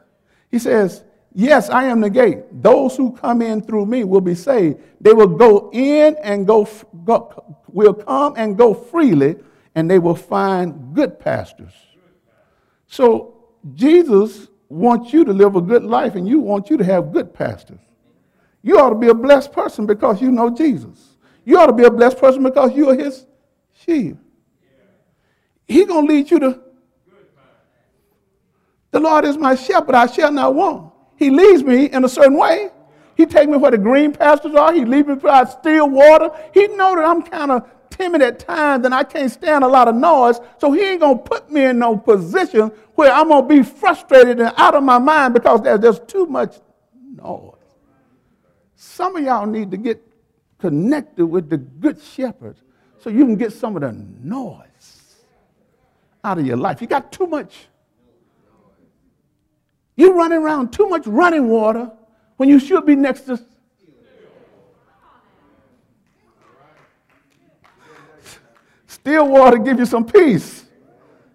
He 0.49 0.59
says, 0.59 1.03
Yes, 1.39 1.69
I 1.69 1.83
am 1.83 2.01
the 2.01 2.09
gate. 2.09 2.45
Those 2.63 2.97
who 2.97 3.11
come 3.11 3.43
in 3.43 3.61
through 3.61 3.85
me 3.85 4.03
will 4.03 4.21
be 4.21 4.33
saved. 4.33 4.81
They 4.99 5.13
will 5.13 5.27
go 5.27 5.69
in 5.71 6.15
and 6.23 6.47
go, 6.47 6.67
go 7.05 7.59
will 7.67 7.93
come 7.93 8.33
and 8.37 8.57
go 8.57 8.73
freely, 8.73 9.35
and 9.75 9.87
they 9.87 9.99
will 9.99 10.15
find 10.15 10.95
good 10.95 11.19
pastors. 11.19 11.73
So 12.87 13.35
Jesus 13.75 14.47
wants 14.67 15.13
you 15.13 15.25
to 15.25 15.31
live 15.31 15.55
a 15.55 15.61
good 15.61 15.83
life, 15.83 16.15
and 16.15 16.27
you 16.27 16.39
want 16.39 16.71
you 16.71 16.77
to 16.77 16.83
have 16.83 17.13
good 17.13 17.35
pastors. 17.35 17.81
You 18.63 18.79
ought 18.79 18.89
to 18.89 18.95
be 18.95 19.09
a 19.09 19.13
blessed 19.13 19.51
person 19.53 19.85
because 19.85 20.19
you 20.19 20.31
know 20.31 20.49
Jesus. 20.49 21.16
You 21.47 21.57
ought 21.57 21.67
to 21.67 21.73
be 21.73 21.85
a 21.85 21.89
blessed 21.89 22.17
person 22.17 22.43
because 22.43 22.75
you 22.75 22.89
are 22.89 22.93
his 22.93 23.25
sheep. 23.71 24.17
He's 25.65 25.87
going 25.87 26.05
to 26.05 26.13
lead 26.13 26.29
you 26.29 26.39
to. 26.39 26.59
The 28.91 28.99
Lord 28.99 29.23
is 29.23 29.37
my 29.37 29.55
shepherd, 29.55 29.95
I 29.95 30.07
shall 30.07 30.29
not 30.29 30.53
want. 30.53 30.91
He 31.15 31.29
leads 31.29 31.63
me 31.63 31.85
in 31.85 32.03
a 32.03 32.09
certain 32.09 32.37
way. 32.37 32.69
He 33.15 33.25
take 33.25 33.47
me 33.47 33.55
where 33.55 33.71
the 33.71 33.77
green 33.77 34.11
pastures 34.11 34.55
are. 34.55 34.73
He 34.73 34.83
leads 34.83 35.07
me 35.07 35.15
beside 35.15 35.47
still 35.47 35.89
water. 35.89 36.31
He 36.53 36.67
know 36.67 36.95
that 36.95 37.05
I'm 37.05 37.21
kind 37.21 37.51
of 37.51 37.69
timid 37.91 38.21
at 38.21 38.39
times 38.39 38.85
and 38.85 38.93
I 38.93 39.05
can't 39.05 39.31
stand 39.31 39.63
a 39.63 39.67
lot 39.69 39.87
of 39.87 39.95
noise. 39.95 40.41
So 40.57 40.73
he 40.73 40.81
ain't 40.81 40.99
going 40.99 41.19
to 41.19 41.23
put 41.23 41.49
me 41.49 41.63
in 41.63 41.79
no 41.79 41.95
position 41.95 42.73
where 42.95 43.13
I'm 43.13 43.29
going 43.29 43.47
to 43.47 43.47
be 43.47 43.63
frustrated 43.63 44.41
and 44.41 44.53
out 44.57 44.75
of 44.75 44.83
my 44.83 44.97
mind 44.97 45.33
because 45.33 45.61
there's 45.61 45.79
just 45.79 46.09
too 46.09 46.25
much 46.25 46.57
noise. 47.15 47.53
Some 48.75 49.15
of 49.15 49.23
y'all 49.23 49.45
need 49.45 49.71
to 49.71 49.77
get 49.77 50.06
connected 50.57 51.25
with 51.25 51.49
the 51.49 51.57
good 51.57 52.01
shepherd 52.01 52.55
so 52.99 53.09
you 53.09 53.25
can 53.25 53.35
get 53.35 53.53
some 53.53 53.75
of 53.75 53.81
the 53.81 53.91
noise 53.91 55.15
out 56.23 56.37
of 56.37 56.45
your 56.45 56.57
life. 56.57 56.81
You 56.81 56.87
got 56.87 57.11
too 57.11 57.27
much 57.27 57.67
you're 59.97 60.13
running 60.13 60.37
around 60.37 60.71
too 60.71 60.87
much 60.87 61.07
running 61.07 61.49
water 61.49 61.91
when 62.37 62.47
you 62.47 62.59
should 62.59 62.85
be 62.85 62.95
next 62.95 63.21
to. 63.21 63.43
Still 68.85 69.27
water 69.27 69.57
give 69.57 69.79
you 69.79 69.85
some 69.85 70.05
peace. 70.05 70.65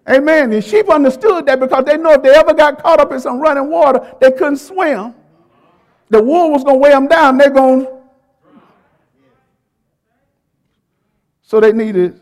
Amen. 0.09 0.51
And 0.53 0.63
sheep 0.63 0.89
understood 0.89 1.45
that 1.45 1.59
because 1.59 1.83
they 1.85 1.97
know 1.97 2.13
if 2.13 2.23
they 2.23 2.29
ever 2.29 2.53
got 2.53 2.81
caught 2.81 2.99
up 2.99 3.11
in 3.11 3.19
some 3.19 3.39
running 3.39 3.69
water, 3.69 4.15
they 4.21 4.31
couldn't 4.31 4.57
swim. 4.57 5.13
The 6.09 6.21
wool 6.21 6.51
was 6.51 6.63
going 6.63 6.77
to 6.77 6.79
weigh 6.79 6.91
them 6.91 7.07
down. 7.07 7.37
They're 7.37 7.49
going. 7.49 7.87
So 11.53 11.59
they 11.59 11.71
needed 11.71 12.19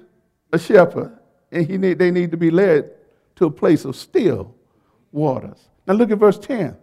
a 0.51 0.59
shepherd, 0.59 1.17
and 1.53 1.65
he 1.65 1.77
need, 1.77 1.97
they 1.97 2.11
need 2.11 2.31
to 2.31 2.37
be 2.37 2.51
led 2.51 2.91
to 3.37 3.45
a 3.45 3.49
place 3.49 3.85
of 3.85 3.95
still 3.95 4.53
waters. 5.13 5.69
Now 5.87 5.93
look 5.93 6.11
at 6.11 6.17
verse 6.17 6.37
10. 6.37 6.75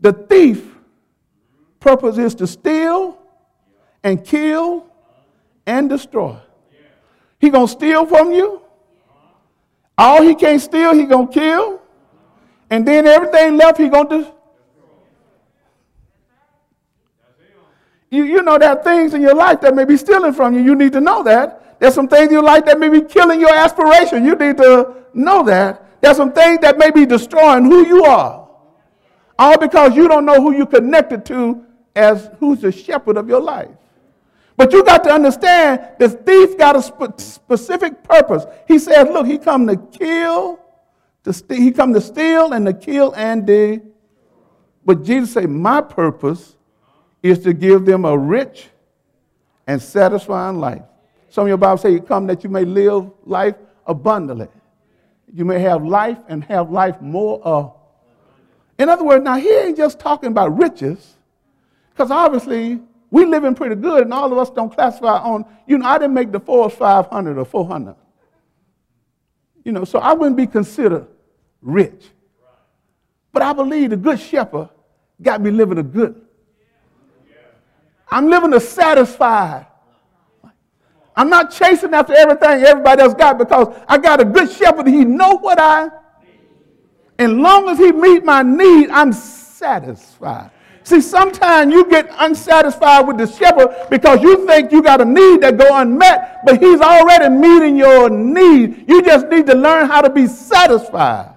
The 0.00 0.12
thief 0.12 0.66
purpose 1.78 2.18
is 2.18 2.34
to 2.34 2.48
steal 2.48 3.16
and 4.02 4.24
kill 4.24 4.86
and 5.64 5.88
destroy. 5.88 6.36
He 7.38 7.50
gonna 7.50 7.68
steal 7.68 8.04
from 8.04 8.32
you. 8.32 8.60
All 9.96 10.22
he 10.22 10.34
can't 10.34 10.60
steal, 10.60 10.92
he 10.92 11.04
gonna 11.04 11.28
kill. 11.28 11.80
And 12.68 12.84
then 12.84 13.06
everything 13.06 13.56
left, 13.58 13.78
he 13.78 13.88
gonna 13.88 14.08
do. 14.08 14.26
You, 18.14 18.24
you 18.24 18.42
know 18.42 18.58
there 18.58 18.70
are 18.70 18.82
things 18.82 19.12
in 19.12 19.22
your 19.22 19.34
life 19.34 19.60
that 19.62 19.74
may 19.74 19.84
be 19.84 19.96
stealing 19.96 20.32
from 20.32 20.54
you. 20.54 20.62
You 20.62 20.76
need 20.76 20.92
to 20.92 21.00
know 21.00 21.24
that. 21.24 21.80
There's 21.80 21.94
some 21.94 22.06
things 22.06 22.28
in 22.28 22.34
your 22.34 22.44
life 22.44 22.64
that 22.66 22.78
may 22.78 22.88
be 22.88 23.00
killing 23.00 23.40
your 23.40 23.52
aspiration. 23.52 24.24
You 24.24 24.36
need 24.36 24.56
to 24.58 25.04
know 25.12 25.42
that. 25.46 26.00
There's 26.00 26.16
some 26.16 26.32
things 26.32 26.60
that 26.60 26.78
may 26.78 26.92
be 26.92 27.06
destroying 27.06 27.64
who 27.64 27.84
you 27.84 28.04
are. 28.04 28.48
All 29.36 29.58
because 29.58 29.96
you 29.96 30.06
don't 30.06 30.24
know 30.24 30.40
who 30.40 30.54
you're 30.54 30.64
connected 30.64 31.26
to 31.26 31.66
as 31.96 32.30
who's 32.38 32.60
the 32.60 32.70
shepherd 32.70 33.16
of 33.16 33.28
your 33.28 33.40
life. 33.40 33.70
But 34.56 34.72
you 34.72 34.84
got 34.84 35.02
to 35.04 35.10
understand 35.10 35.80
this 35.98 36.14
thief 36.14 36.56
got 36.56 36.76
a 36.76 36.82
sp- 36.86 37.18
specific 37.18 38.04
purpose. 38.04 38.44
He 38.68 38.78
says, 38.78 39.08
look, 39.08 39.26
he 39.26 39.38
come 39.38 39.66
to 39.66 39.76
kill, 39.76 40.60
to 41.24 41.32
st- 41.32 41.58
he 41.58 41.72
come 41.72 41.92
to 41.92 42.00
steal 42.00 42.52
and 42.52 42.64
to 42.66 42.74
kill 42.74 43.12
and 43.16 43.44
to. 43.48 43.82
But 44.84 45.02
Jesus 45.02 45.32
said, 45.32 45.50
my 45.50 45.80
purpose 45.80 46.54
is 47.24 47.40
to 47.40 47.52
give 47.52 47.84
them 47.84 48.04
a 48.04 48.16
rich 48.16 48.68
and 49.66 49.82
satisfying 49.82 50.60
life. 50.60 50.82
Some 51.30 51.42
of 51.42 51.48
your 51.48 51.56
Bible 51.56 51.78
say, 51.78 51.90
you 51.90 52.00
come 52.00 52.28
that 52.28 52.44
you 52.44 52.50
may 52.50 52.64
live 52.64 53.10
life 53.24 53.56
abundantly 53.84 54.46
you 55.34 55.44
may 55.44 55.58
have 55.58 55.84
life 55.84 56.18
and 56.28 56.44
have 56.44 56.70
life 56.70 57.00
more 57.00 57.42
of. 57.42 57.74
In 58.78 58.88
other 58.88 59.04
words, 59.04 59.24
now 59.24 59.36
he 59.36 59.50
ain't 59.50 59.76
just 59.76 59.98
talking 59.98 60.30
about 60.30 60.56
riches, 60.56 61.14
because 61.90 62.10
obviously 62.10 62.80
we 63.10 63.24
living 63.24 63.54
pretty 63.54 63.74
good 63.74 64.04
and 64.04 64.14
all 64.14 64.32
of 64.32 64.38
us 64.38 64.50
don't 64.50 64.72
classify 64.72 65.18
on, 65.18 65.44
you 65.66 65.76
know, 65.78 65.86
I 65.86 65.98
didn't 65.98 66.14
make 66.14 66.30
the 66.30 66.40
Forbes 66.40 66.76
500 66.76 67.36
or 67.36 67.44
400. 67.44 67.96
You 69.64 69.72
know, 69.72 69.84
so 69.84 69.98
I 69.98 70.12
wouldn't 70.12 70.36
be 70.36 70.46
considered 70.46 71.06
rich. 71.60 72.10
But 73.32 73.42
I 73.42 73.52
believe 73.52 73.90
the 73.90 73.96
good 73.96 74.20
shepherd 74.20 74.68
got 75.20 75.40
me 75.40 75.50
living 75.50 75.78
a 75.78 75.82
good. 75.82 76.23
I'm 78.10 78.28
living 78.28 78.52
a 78.54 78.60
satisfied 78.60 79.66
I'm 81.16 81.28
not 81.30 81.52
chasing 81.52 81.94
after 81.94 82.12
everything 82.12 82.64
everybody 82.64 83.02
else 83.02 83.14
got 83.14 83.38
because 83.38 83.74
I 83.88 83.98
got 83.98 84.20
a 84.20 84.24
good 84.24 84.50
shepherd. 84.50 84.86
He 84.88 85.04
know 85.04 85.36
what 85.38 85.60
I. 85.60 85.88
And 87.18 87.40
long 87.40 87.68
as 87.68 87.78
he 87.78 87.92
meet 87.92 88.24
my 88.24 88.42
need, 88.42 88.90
I'm 88.90 89.12
satisfied. 89.12 90.50
See, 90.82 91.00
sometimes 91.00 91.72
you 91.72 91.88
get 91.88 92.10
unsatisfied 92.18 93.06
with 93.06 93.16
the 93.16 93.26
shepherd 93.26 93.88
because 93.88 94.20
you 94.22 94.44
think 94.46 94.72
you 94.72 94.82
got 94.82 95.00
a 95.00 95.04
need 95.04 95.40
that 95.40 95.56
go 95.56 95.66
unmet, 95.78 96.40
but 96.44 96.60
he's 96.60 96.80
already 96.80 97.28
meeting 97.34 97.76
your 97.76 98.10
need. 98.10 98.84
You 98.88 99.00
just 99.02 99.28
need 99.28 99.46
to 99.46 99.54
learn 99.54 99.88
how 99.88 100.02
to 100.02 100.10
be 100.10 100.26
satisfied 100.26 101.33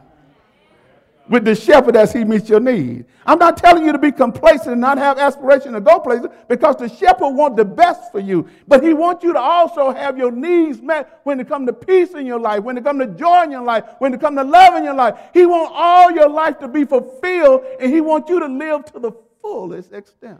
with 1.29 1.43
the 1.43 1.55
shepherd 1.55 1.95
as 1.95 2.13
he 2.13 2.23
meets 2.23 2.47
your 2.47 2.59
need. 2.59 3.05
I'm 3.25 3.39
not 3.39 3.57
telling 3.57 3.85
you 3.85 3.91
to 3.91 3.97
be 3.97 4.11
complacent 4.11 4.71
and 4.71 4.81
not 4.81 4.97
have 4.97 5.17
aspiration 5.19 5.73
to 5.73 5.81
go 5.81 5.99
places 5.99 6.27
because 6.47 6.77
the 6.77 6.87
shepherd 6.87 7.29
wants 7.29 7.57
the 7.57 7.65
best 7.65 8.11
for 8.11 8.19
you. 8.19 8.47
But 8.67 8.83
he 8.83 8.93
wants 8.93 9.23
you 9.23 9.33
to 9.33 9.39
also 9.39 9.91
have 9.91 10.17
your 10.17 10.31
needs 10.31 10.81
met 10.81 11.19
when 11.23 11.39
it 11.39 11.47
comes 11.47 11.67
to 11.67 11.73
peace 11.73 12.11
in 12.11 12.25
your 12.25 12.39
life, 12.39 12.63
when 12.63 12.77
it 12.77 12.83
comes 12.83 13.01
to 13.01 13.07
joy 13.07 13.43
in 13.43 13.51
your 13.51 13.63
life, 13.63 13.83
when 13.99 14.13
it 14.13 14.21
comes 14.21 14.37
to 14.37 14.43
love 14.43 14.75
in 14.75 14.83
your 14.83 14.95
life. 14.95 15.17
He 15.33 15.45
wants 15.45 15.73
all 15.75 16.11
your 16.11 16.29
life 16.29 16.59
to 16.59 16.67
be 16.67 16.85
fulfilled 16.85 17.65
and 17.79 17.91
he 17.91 18.01
wants 18.01 18.29
you 18.29 18.39
to 18.39 18.47
live 18.47 18.85
to 18.93 18.99
the 18.99 19.11
fullest 19.41 19.91
extent. 19.91 20.39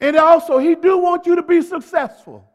And 0.00 0.16
also, 0.16 0.58
he 0.58 0.74
do 0.74 0.98
want 0.98 1.26
you 1.26 1.36
to 1.36 1.42
be 1.42 1.60
successful. 1.60 2.48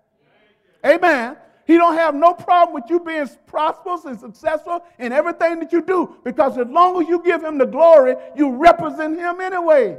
Amen. 0.84 1.38
He 1.66 1.78
don't 1.78 1.96
have 1.96 2.14
no 2.14 2.34
problem 2.34 2.76
with 2.76 2.90
you 2.90 3.00
being 3.00 3.28
prosperous 3.48 4.06
and 4.06 4.20
successful 4.20 4.84
in 5.00 5.12
everything 5.12 5.60
that 5.60 5.72
you 5.72 5.82
do 5.82 6.16
because 6.24 6.58
as 6.58 6.68
long 6.68 7.02
as 7.02 7.08
you 7.08 7.24
give 7.24 7.44
him 7.44 7.58
the 7.58 7.66
glory, 7.66 8.16
you 8.36 8.52
represent 8.56 9.18
him 9.18 9.42
anyway. 9.42 9.98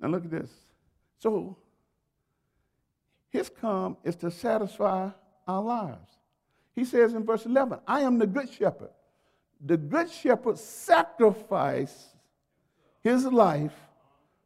Now 0.00 0.08
look 0.08 0.24
at 0.24 0.30
this. 0.30 0.50
So 1.18 1.56
his 3.28 3.50
come 3.50 3.98
is 4.02 4.16
to 4.16 4.30
satisfy 4.30 5.10
our 5.46 5.62
lives. 5.62 6.10
He 6.74 6.84
says 6.84 7.12
in 7.12 7.24
verse 7.24 7.44
11, 7.44 7.78
I 7.86 8.00
am 8.00 8.18
the 8.18 8.26
good 8.26 8.50
shepherd. 8.50 8.90
The 9.64 9.76
good 9.76 10.10
shepherd 10.10 10.58
sacrificed 10.58 12.06
his 13.02 13.24
life 13.26 13.74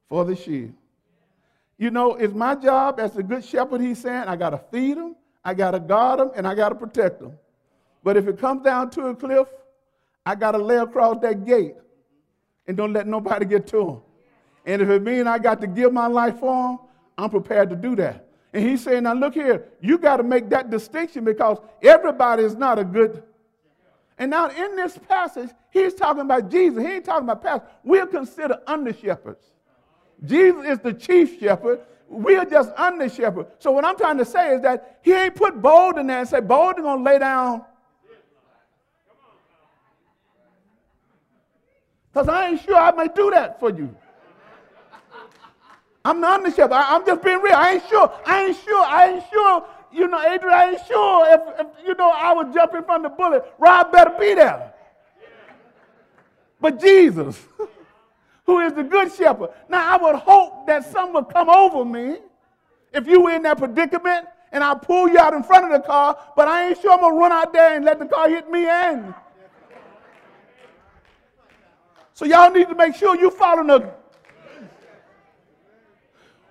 for 0.08 0.24
the 0.24 0.34
sheep. 0.34 0.79
You 1.80 1.90
know, 1.90 2.14
it's 2.14 2.34
my 2.34 2.54
job 2.54 3.00
as 3.00 3.16
a 3.16 3.22
good 3.22 3.42
shepherd, 3.42 3.80
he's 3.80 4.00
saying, 4.00 4.24
I 4.28 4.36
got 4.36 4.50
to 4.50 4.58
feed 4.70 4.98
them, 4.98 5.16
I 5.42 5.54
got 5.54 5.70
to 5.70 5.80
guard 5.80 6.20
them, 6.20 6.30
and 6.36 6.46
I 6.46 6.54
got 6.54 6.68
to 6.68 6.74
protect 6.74 7.20
them. 7.20 7.38
But 8.04 8.18
if 8.18 8.28
it 8.28 8.38
comes 8.38 8.62
down 8.62 8.90
to 8.90 9.06
a 9.06 9.16
cliff, 9.16 9.48
I 10.26 10.34
got 10.34 10.52
to 10.52 10.58
lay 10.58 10.76
across 10.76 11.22
that 11.22 11.46
gate 11.46 11.76
and 12.66 12.76
don't 12.76 12.92
let 12.92 13.06
nobody 13.06 13.46
get 13.46 13.66
to 13.68 13.78
them. 13.78 14.02
And 14.66 14.82
if 14.82 14.90
it 14.90 15.02
means 15.02 15.26
I 15.26 15.38
got 15.38 15.62
to 15.62 15.66
give 15.66 15.90
my 15.90 16.06
life 16.06 16.38
for 16.38 16.68
them, 16.68 16.78
I'm 17.16 17.30
prepared 17.30 17.70
to 17.70 17.76
do 17.76 17.96
that. 17.96 18.26
And 18.52 18.62
he's 18.62 18.84
saying, 18.84 19.04
now 19.04 19.14
look 19.14 19.32
here, 19.32 19.64
you 19.80 19.96
got 19.96 20.18
to 20.18 20.22
make 20.22 20.50
that 20.50 20.68
distinction 20.68 21.24
because 21.24 21.60
everybody 21.82 22.42
is 22.42 22.56
not 22.56 22.78
a 22.78 22.84
good. 22.84 23.22
And 24.18 24.30
now 24.30 24.50
in 24.50 24.76
this 24.76 24.98
passage, 25.08 25.48
he's 25.70 25.94
talking 25.94 26.20
about 26.20 26.50
Jesus. 26.50 26.82
He 26.82 26.90
ain't 26.90 27.06
talking 27.06 27.24
about 27.26 27.42
pastors. 27.42 27.70
We're 27.82 28.06
considered 28.06 28.58
under 28.66 28.92
shepherds. 28.92 29.46
Jesus 30.24 30.64
is 30.66 30.78
the 30.80 30.92
chief 30.92 31.40
shepherd. 31.40 31.80
We're 32.08 32.44
just 32.44 32.70
under 32.76 33.08
shepherd. 33.08 33.46
So 33.58 33.70
what 33.70 33.84
I'm 33.84 33.96
trying 33.96 34.18
to 34.18 34.24
say 34.24 34.54
is 34.54 34.62
that 34.62 34.98
he 35.02 35.12
ain't 35.12 35.34
put 35.34 35.62
bold 35.62 35.96
in 35.96 36.08
there 36.08 36.20
and 36.20 36.28
say, 36.28 36.40
bold 36.40 36.78
is 36.78 36.84
to 36.84 36.96
lay 36.96 37.18
down. 37.18 37.64
Because 42.12 42.28
I 42.28 42.48
ain't 42.48 42.60
sure 42.62 42.76
I 42.76 42.90
may 42.90 43.06
do 43.14 43.30
that 43.30 43.60
for 43.60 43.70
you. 43.70 43.94
I'm 46.04 46.20
the 46.20 46.28
under 46.28 46.50
shepherd. 46.50 46.72
I, 46.72 46.96
am 46.96 47.06
just 47.06 47.22
being 47.22 47.40
real. 47.40 47.54
I 47.54 47.74
ain't 47.74 47.88
sure. 47.88 48.12
I 48.26 48.44
ain't 48.46 48.56
sure. 48.56 48.84
I 48.84 49.10
ain't 49.12 49.24
sure. 49.30 49.66
You 49.92 50.08
know, 50.08 50.20
Adrian, 50.20 50.54
I 50.54 50.70
ain't 50.70 50.86
sure 50.86 51.34
if, 51.34 51.60
if 51.60 51.86
you 51.86 51.94
know 51.94 52.10
I 52.10 52.32
would 52.32 52.52
jump 52.52 52.74
in 52.74 52.82
front 52.84 53.04
of 53.04 53.12
the 53.12 53.16
bullet. 53.16 53.44
Rob 53.58 53.92
better 53.92 54.14
be 54.18 54.34
there. 54.34 54.72
But 56.60 56.80
Jesus. 56.80 57.40
who 58.50 58.58
is 58.58 58.72
the 58.72 58.82
good 58.82 59.12
shepherd. 59.12 59.50
Now, 59.68 59.94
I 59.94 59.96
would 59.96 60.16
hope 60.16 60.66
that 60.66 60.84
some 60.90 61.12
would 61.12 61.28
come 61.28 61.48
over 61.48 61.84
me 61.84 62.18
if 62.92 63.06
you 63.06 63.20
were 63.20 63.30
in 63.30 63.42
that 63.42 63.58
predicament 63.58 64.26
and 64.50 64.64
I 64.64 64.74
pull 64.74 65.08
you 65.08 65.18
out 65.18 65.34
in 65.34 65.44
front 65.44 65.66
of 65.66 65.70
the 65.70 65.86
car, 65.86 66.18
but 66.34 66.48
I 66.48 66.68
ain't 66.68 66.80
sure 66.80 66.92
I'm 66.92 67.00
going 67.00 67.14
to 67.14 67.20
run 67.20 67.30
out 67.30 67.52
there 67.52 67.76
and 67.76 67.84
let 67.84 68.00
the 68.00 68.06
car 68.06 68.28
hit 68.28 68.50
me 68.50 68.66
and. 68.66 69.14
So 72.14 72.24
y'all 72.24 72.50
need 72.50 72.68
to 72.68 72.74
make 72.74 72.96
sure 72.96 73.16
you 73.16 73.30
follow 73.30 73.64
the 73.64 73.94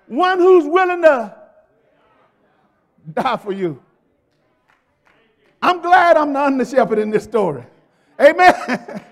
one 0.06 0.38
who's 0.38 0.64
willing 0.64 1.02
to 1.02 1.36
die 3.12 3.36
for 3.36 3.52
you. 3.52 3.80
I'm 5.60 5.82
glad 5.82 6.16
I'm 6.16 6.32
the 6.32 6.40
under 6.40 6.64
shepherd 6.64 6.98
in 6.98 7.10
this 7.10 7.24
story. 7.24 7.64
Amen. 8.18 9.04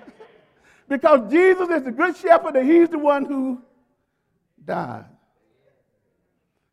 Because 0.89 1.31
Jesus 1.31 1.69
is 1.69 1.83
the 1.83 1.93
good 1.93 2.17
shepherd 2.17 2.57
and 2.57 2.71
he's 2.71 2.89
the 2.89 2.99
one 2.99 3.25
who 3.25 3.61
died. 4.65 5.05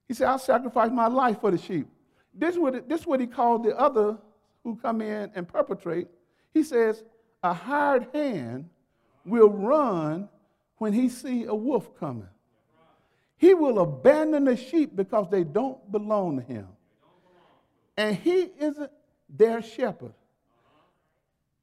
He 0.07 0.13
said, 0.13 0.27
I'll 0.27 0.39
sacrifice 0.39 0.91
my 0.91 1.07
life 1.07 1.41
for 1.41 1.51
the 1.51 1.57
sheep. 1.57 1.87
This 2.33 2.55
is 2.55 2.59
what, 2.59 2.87
this 2.87 3.01
is 3.01 3.07
what 3.07 3.19
he 3.19 3.27
called 3.27 3.63
the 3.63 3.77
other 3.77 4.17
who 4.63 4.75
come 4.77 5.01
in 5.01 5.31
and 5.35 5.47
perpetrate. 5.47 6.07
He 6.53 6.63
says, 6.63 7.03
a 7.43 7.53
hired 7.53 8.07
hand 8.13 8.69
will 9.25 9.49
run 9.49 10.29
when 10.77 10.93
he 10.93 11.09
see 11.09 11.45
a 11.45 11.55
wolf 11.55 11.97
coming. 11.99 12.27
He 13.37 13.53
will 13.53 13.79
abandon 13.79 14.45
the 14.45 14.55
sheep 14.55 14.95
because 14.95 15.29
they 15.29 15.43
don't 15.43 15.91
belong 15.91 16.37
to 16.37 16.43
him. 16.43 16.67
And 17.97 18.15
he 18.15 18.49
isn't 18.59 18.91
their 19.29 19.61
shepherd. 19.61 20.13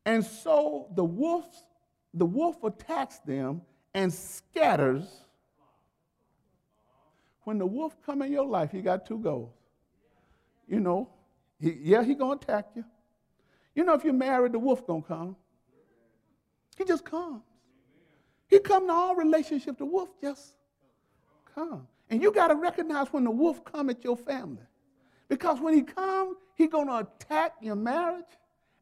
And 0.04 0.24
so 0.24 0.88
the 0.94 1.04
wolves 1.04 1.62
the 2.14 2.26
wolf 2.26 2.62
attacks 2.62 3.18
them 3.18 3.62
and 3.94 4.12
scatters. 4.12 5.04
When 7.44 7.58
the 7.58 7.66
wolf 7.66 7.96
come 8.04 8.22
in 8.22 8.32
your 8.32 8.46
life, 8.46 8.70
he 8.70 8.80
got 8.80 9.06
two 9.06 9.18
goals. 9.18 9.52
You 10.68 10.80
know, 10.80 11.08
he, 11.60 11.76
yeah, 11.82 12.04
he 12.04 12.14
gonna 12.14 12.34
attack 12.34 12.68
you. 12.74 12.84
You 13.74 13.84
know, 13.84 13.94
if 13.94 14.04
you're 14.04 14.12
married, 14.12 14.52
the 14.52 14.58
wolf 14.58 14.86
gonna 14.86 15.02
come. 15.02 15.36
He 16.76 16.84
just 16.84 17.04
comes. 17.04 17.42
He 18.48 18.58
come 18.58 18.86
to 18.86 18.92
all 18.92 19.16
relationship. 19.16 19.78
The 19.78 19.86
wolf 19.86 20.10
just 20.20 20.54
come. 21.54 21.86
And 22.10 22.22
you 22.22 22.30
got 22.32 22.48
to 22.48 22.54
recognize 22.54 23.08
when 23.08 23.24
the 23.24 23.30
wolf 23.30 23.64
come 23.64 23.88
at 23.88 24.04
your 24.04 24.16
family. 24.16 24.66
Because 25.28 25.60
when 25.60 25.72
he 25.72 25.82
come, 25.82 26.36
he 26.54 26.66
going 26.66 26.88
to 26.88 26.98
attack 26.98 27.54
your 27.62 27.76
marriage, 27.76 28.26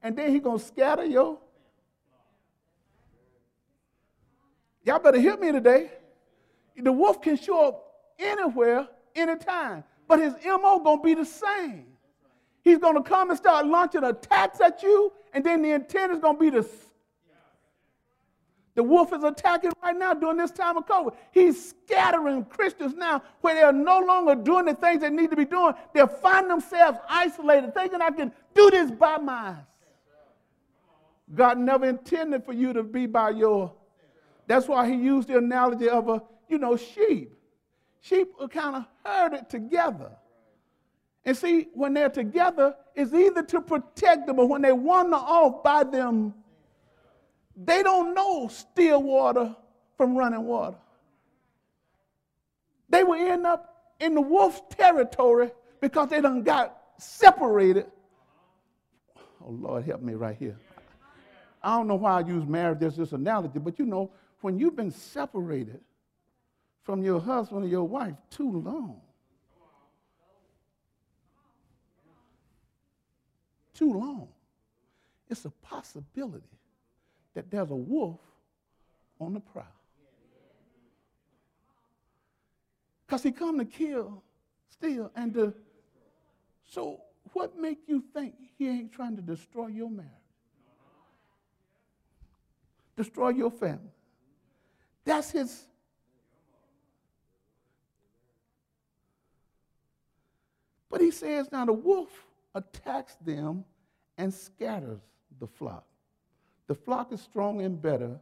and 0.03 0.17
then 0.17 0.33
he 0.33 0.41
going 0.41 0.59
to 0.59 0.65
scatter 0.65 1.05
your 1.05 1.39
Y'all 4.91 4.99
better 4.99 5.21
hear 5.21 5.37
me 5.37 5.53
today. 5.53 5.89
The 6.77 6.91
wolf 6.91 7.23
can 7.23 7.37
show 7.37 7.69
up 7.69 7.93
anywhere, 8.19 8.89
anytime, 9.15 9.85
but 10.09 10.19
his 10.19 10.35
MO 10.45 10.81
gonna 10.81 11.01
be 11.01 11.15
the 11.15 11.25
same. 11.25 11.87
He's 12.63 12.79
gonna 12.79 13.01
come 13.01 13.31
and 13.31 13.39
start 13.39 13.67
launching 13.67 14.03
attacks 14.03 14.61
at 14.61 14.83
you, 14.83 15.13
and 15.33 15.45
then 15.45 15.63
the 15.63 15.71
intent 15.71 16.11
is 16.11 16.19
gonna 16.19 16.37
be 16.37 16.51
to. 16.51 16.67
The 18.75 18.83
wolf 18.83 19.13
is 19.13 19.23
attacking 19.23 19.71
right 19.81 19.97
now 19.97 20.13
during 20.13 20.39
this 20.39 20.51
time 20.51 20.77
of 20.77 20.87
COVID. 20.87 21.15
He's 21.31 21.71
scattering 21.71 22.45
Christians 22.47 22.97
now 22.97 23.23
where 23.43 23.55
they're 23.55 23.73
no 23.73 24.01
longer 24.01 24.35
doing 24.35 24.65
the 24.65 24.75
things 24.75 25.03
they 25.03 25.11
need 25.11 25.31
to 25.31 25.37
be 25.37 25.45
doing. 25.45 25.73
They're 25.95 26.09
finding 26.09 26.49
themselves 26.49 26.99
isolated, 27.09 27.75
thinking 27.75 28.03
I 28.03 28.11
can 28.11 28.33
do 28.55 28.69
this 28.73 28.91
by 28.91 29.19
myself. 29.19 29.59
God 31.33 31.59
never 31.59 31.87
intended 31.87 32.45
for 32.45 32.53
you 32.53 32.73
to 32.73 32.83
be 32.83 33.07
by 33.07 33.31
your 33.31 33.73
that's 34.51 34.67
why 34.67 34.89
he 34.89 34.97
used 34.97 35.29
the 35.29 35.39
analogy 35.39 35.89
of 35.89 36.09
a, 36.09 36.21
you 36.49 36.59
know, 36.59 36.77
sheep. 36.77 37.33
Sheep 38.01 38.33
are 38.41 38.49
kind 38.49 38.75
of 38.75 38.85
herded 39.05 39.49
together. 39.49 40.11
And 41.25 41.37
see, 41.37 41.69
when 41.73 41.95
they're 41.95 42.09
together, 42.09 42.75
it's 42.97 43.13
either 43.13 43.45
to 43.45 43.61
protect 43.61 44.27
them 44.27 44.41
or 44.41 44.49
when 44.49 44.63
they 44.63 44.73
wander 44.73 45.15
off 45.15 45.63
by 45.63 45.85
them, 45.85 46.35
they 47.55 47.85
don't 47.85 48.13
know 48.13 48.49
still 48.49 49.01
water 49.03 49.55
from 49.97 50.17
running 50.17 50.45
water. 50.45 50.79
They 52.89 53.05
will 53.05 53.15
end 53.15 53.47
up 53.47 53.93
in 54.01 54.15
the 54.15 54.21
wolf's 54.21 54.63
territory 54.71 55.53
because 55.81 56.09
they 56.09 56.21
done 56.21 56.43
got 56.43 56.77
separated. 56.99 57.87
Oh, 59.45 59.51
Lord, 59.51 59.85
help 59.85 60.03
me 60.03 60.15
right 60.15 60.37
here. 60.37 60.57
I 61.63 61.77
don't 61.77 61.87
know 61.87 61.95
why 61.95 62.19
I 62.19 62.21
use 62.27 62.47
marriage 62.47 62.83
as 62.83 62.97
this 62.97 63.13
analogy, 63.13 63.61
but 63.61 63.79
you 63.79 63.85
know, 63.87 64.11
when 64.41 64.59
you've 64.59 64.77
been 64.77 64.91
separated 64.91 65.81
from 66.83 67.03
your 67.03 67.21
husband 67.21 67.65
or 67.65 67.69
your 67.69 67.85
wife 67.85 68.17
too 68.31 68.51
long, 68.51 69.01
too 73.75 73.93
long, 73.93 74.29
it's 75.29 75.45
a 75.45 75.51
possibility 75.51 76.45
that 77.35 77.51
there's 77.51 77.71
a 77.71 77.75
wolf 77.75 78.21
on 79.21 79.35
the 79.35 79.41
prowl. 79.41 79.67
Because 83.07 83.23
he 83.23 83.33
come 83.33 83.59
to 83.59 83.65
kill, 83.65 84.23
steal, 84.69 85.11
and 85.17 85.35
to. 85.35 85.55
So 86.69 87.01
what 87.33 87.59
make 87.59 87.79
you 87.87 88.05
think 88.15 88.35
he 88.57 88.69
ain't 88.69 88.93
trying 88.93 89.17
to 89.17 89.23
destroy 89.23 89.67
your 89.67 89.91
marriage? 89.91 90.11
Destroy 92.97 93.31
your 93.31 93.51
family. 93.51 93.91
That's 95.05 95.31
his. 95.31 95.67
But 100.91 101.01
he 101.01 101.11
says, 101.11 101.51
now 101.53 101.65
the 101.65 101.73
wolf 101.73 102.27
attacks 102.55 103.15
them 103.25 103.65
and 104.19 104.33
scatters 104.35 105.01
the 105.39 105.47
flock. 105.47 105.85
The 106.67 106.75
flock 106.75 107.13
is 107.13 107.21
strong 107.21 107.63
and 107.63 107.81
better 107.81 108.19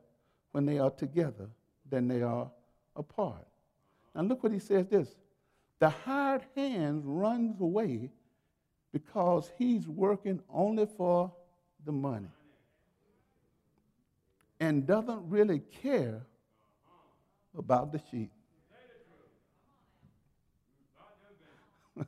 when 0.52 0.66
they 0.66 0.78
are 0.78 0.90
together 0.90 1.48
than 1.90 2.08
they 2.08 2.22
are 2.22 2.50
apart. 2.96 3.46
Now 4.14 4.22
look 4.22 4.42
what 4.42 4.52
he 4.52 4.58
says 4.58 4.86
this 4.86 5.16
the 5.78 5.88
hired 5.88 6.42
hand 6.56 7.02
runs 7.04 7.60
away 7.60 8.10
because 8.92 9.50
he's 9.58 9.86
working 9.86 10.40
only 10.52 10.86
for 10.86 11.32
the 11.84 11.92
money 11.92 12.28
and 14.60 14.86
doesn't 14.86 15.28
really 15.28 15.60
care 15.82 16.22
about 17.56 17.92
the 17.92 18.00
sheep. 18.10 18.30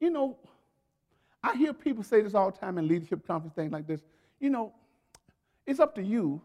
you 0.00 0.10
know, 0.10 0.36
I 1.42 1.56
hear 1.56 1.72
people 1.72 2.02
say 2.02 2.20
this 2.20 2.34
all 2.34 2.50
the 2.50 2.58
time 2.58 2.78
in 2.78 2.88
leadership 2.88 3.26
conference, 3.26 3.54
things 3.54 3.72
like 3.72 3.86
this. 3.86 4.00
You 4.40 4.50
know, 4.50 4.74
it's 5.66 5.80
up 5.80 5.94
to 5.94 6.02
you, 6.02 6.42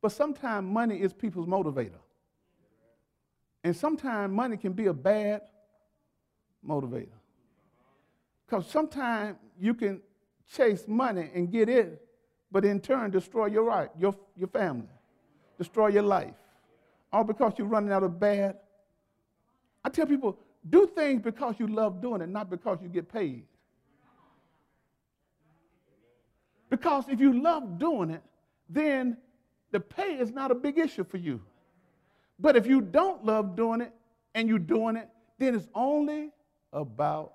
but 0.00 0.12
sometimes 0.12 0.66
money 0.66 1.00
is 1.00 1.12
people's 1.12 1.46
motivator. 1.46 2.00
And 3.64 3.74
sometimes 3.76 4.32
money 4.32 4.56
can 4.56 4.72
be 4.72 4.86
a 4.86 4.92
bad 4.92 5.42
motivator. 6.66 7.08
Because 8.46 8.66
sometimes 8.68 9.36
you 9.58 9.74
can 9.74 10.00
chase 10.52 10.84
money 10.86 11.30
and 11.34 11.50
get 11.50 11.68
it, 11.68 12.05
but 12.50 12.64
in 12.64 12.80
turn 12.80 13.10
destroy 13.10 13.46
your 13.46 13.64
right, 13.64 13.90
your, 13.98 14.14
your 14.36 14.48
family 14.48 14.88
destroy 15.58 15.88
your 15.88 16.02
life. 16.02 16.34
all 17.12 17.24
because 17.24 17.54
you're 17.56 17.66
running 17.66 17.92
out 17.92 18.02
of 18.02 18.18
bad. 18.20 18.56
I 19.84 19.88
tell 19.88 20.06
people, 20.06 20.38
do 20.68 20.86
things 20.86 21.22
because 21.22 21.54
you 21.58 21.66
love 21.66 22.02
doing 22.02 22.20
it, 22.20 22.28
not 22.28 22.50
because 22.50 22.78
you 22.82 22.88
get 22.88 23.10
paid. 23.10 23.44
Because 26.68 27.04
if 27.08 27.20
you 27.20 27.40
love 27.40 27.78
doing 27.78 28.10
it, 28.10 28.22
then 28.68 29.16
the 29.70 29.78
pay 29.78 30.18
is 30.18 30.32
not 30.32 30.50
a 30.50 30.54
big 30.54 30.78
issue 30.78 31.04
for 31.04 31.16
you. 31.16 31.40
But 32.38 32.56
if 32.56 32.66
you 32.66 32.80
don't 32.80 33.24
love 33.24 33.56
doing 33.56 33.80
it 33.80 33.92
and 34.34 34.48
you're 34.48 34.58
doing 34.58 34.96
it, 34.96 35.08
then 35.38 35.54
it's 35.54 35.68
only 35.74 36.30
about. 36.72 37.34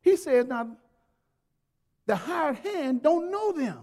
He 0.00 0.16
says, 0.16 0.46
now, 0.46 0.76
the 2.06 2.16
hired 2.16 2.56
hand 2.58 3.02
don't 3.02 3.30
know 3.30 3.52
them, 3.52 3.80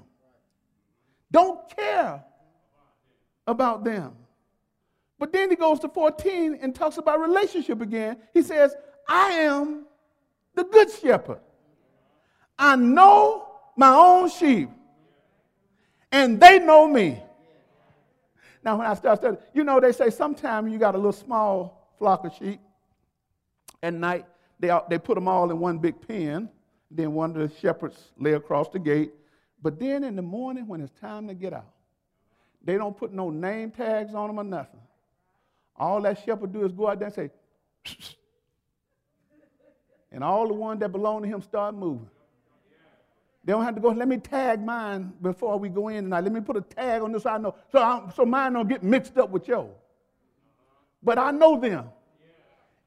don't 1.31 1.59
care 1.75 2.23
about 3.45 3.83
them. 3.83 4.13
But 5.19 5.31
then 5.31 5.49
he 5.49 5.55
goes 5.55 5.79
to 5.79 5.89
14 5.89 6.59
and 6.61 6.75
talks 6.75 6.97
about 6.97 7.19
relationship 7.19 7.81
again. 7.81 8.17
He 8.33 8.41
says, 8.41 8.75
I 9.07 9.31
am 9.31 9.85
the 10.55 10.63
good 10.63 10.91
shepherd. 10.91 11.39
I 12.57 12.75
know 12.75 13.47
my 13.75 13.89
own 13.89 14.29
sheep, 14.29 14.69
and 16.11 16.39
they 16.39 16.59
know 16.59 16.87
me. 16.87 17.21
Now, 18.63 18.77
when 18.77 18.87
I 18.87 18.93
start 18.93 19.19
studying, 19.19 19.41
you 19.53 19.63
know, 19.63 19.79
they 19.79 19.91
say 19.91 20.09
sometimes 20.09 20.71
you 20.71 20.77
got 20.77 20.95
a 20.95 20.97
little 20.97 21.11
small 21.11 21.93
flock 21.97 22.25
of 22.25 22.33
sheep. 22.33 22.59
At 23.81 23.93
night, 23.93 24.25
they, 24.59 24.77
they 24.89 24.97
put 24.97 25.15
them 25.15 25.27
all 25.27 25.51
in 25.51 25.59
one 25.59 25.79
big 25.79 26.05
pen. 26.07 26.49
Then 26.95 27.13
one 27.13 27.35
of 27.35 27.49
the 27.49 27.59
shepherds 27.59 27.97
lay 28.17 28.33
across 28.33 28.69
the 28.69 28.79
gate. 28.79 29.13
But 29.61 29.79
then 29.79 30.03
in 30.03 30.15
the 30.15 30.21
morning, 30.21 30.67
when 30.67 30.81
it's 30.81 30.93
time 30.99 31.27
to 31.27 31.33
get 31.33 31.53
out, 31.53 31.71
they 32.63 32.75
don't 32.77 32.95
put 32.95 33.11
no 33.11 33.29
name 33.29 33.71
tags 33.71 34.13
on 34.13 34.27
them 34.27 34.39
or 34.39 34.43
nothing. 34.43 34.79
All 35.75 36.01
that 36.01 36.23
shepherd 36.23 36.53
do 36.53 36.65
is 36.65 36.71
go 36.71 36.89
out 36.89 36.99
there 36.99 37.07
and 37.07 37.15
say, 37.15 37.31
and 40.11 40.23
all 40.23 40.47
the 40.47 40.53
ones 40.53 40.79
that 40.81 40.91
belong 40.91 41.23
to 41.23 41.27
him 41.27 41.41
start 41.41 41.73
moving. 41.73 42.09
They 43.43 43.51
don't 43.51 43.63
have 43.63 43.75
to 43.75 43.81
go, 43.81 43.89
let 43.89 44.07
me 44.07 44.17
tag 44.17 44.63
mine 44.63 45.11
before 45.21 45.57
we 45.59 45.67
go 45.67 45.89
in 45.89 46.05
tonight. 46.05 46.23
Let 46.23 46.31
me 46.31 46.39
put 46.39 46.55
a 46.55 46.61
tag 46.61 47.01
on 47.01 47.11
this 47.11 47.25
I 47.25 47.37
know. 47.37 47.55
So, 47.71 47.79
I, 47.79 48.09
so 48.15 48.25
mine 48.25 48.53
don't 48.53 48.69
get 48.69 48.83
mixed 48.83 49.17
up 49.17 49.31
with 49.31 49.47
yours. 49.47 49.71
But 51.01 51.17
I 51.17 51.31
know 51.31 51.59
them. 51.59 51.89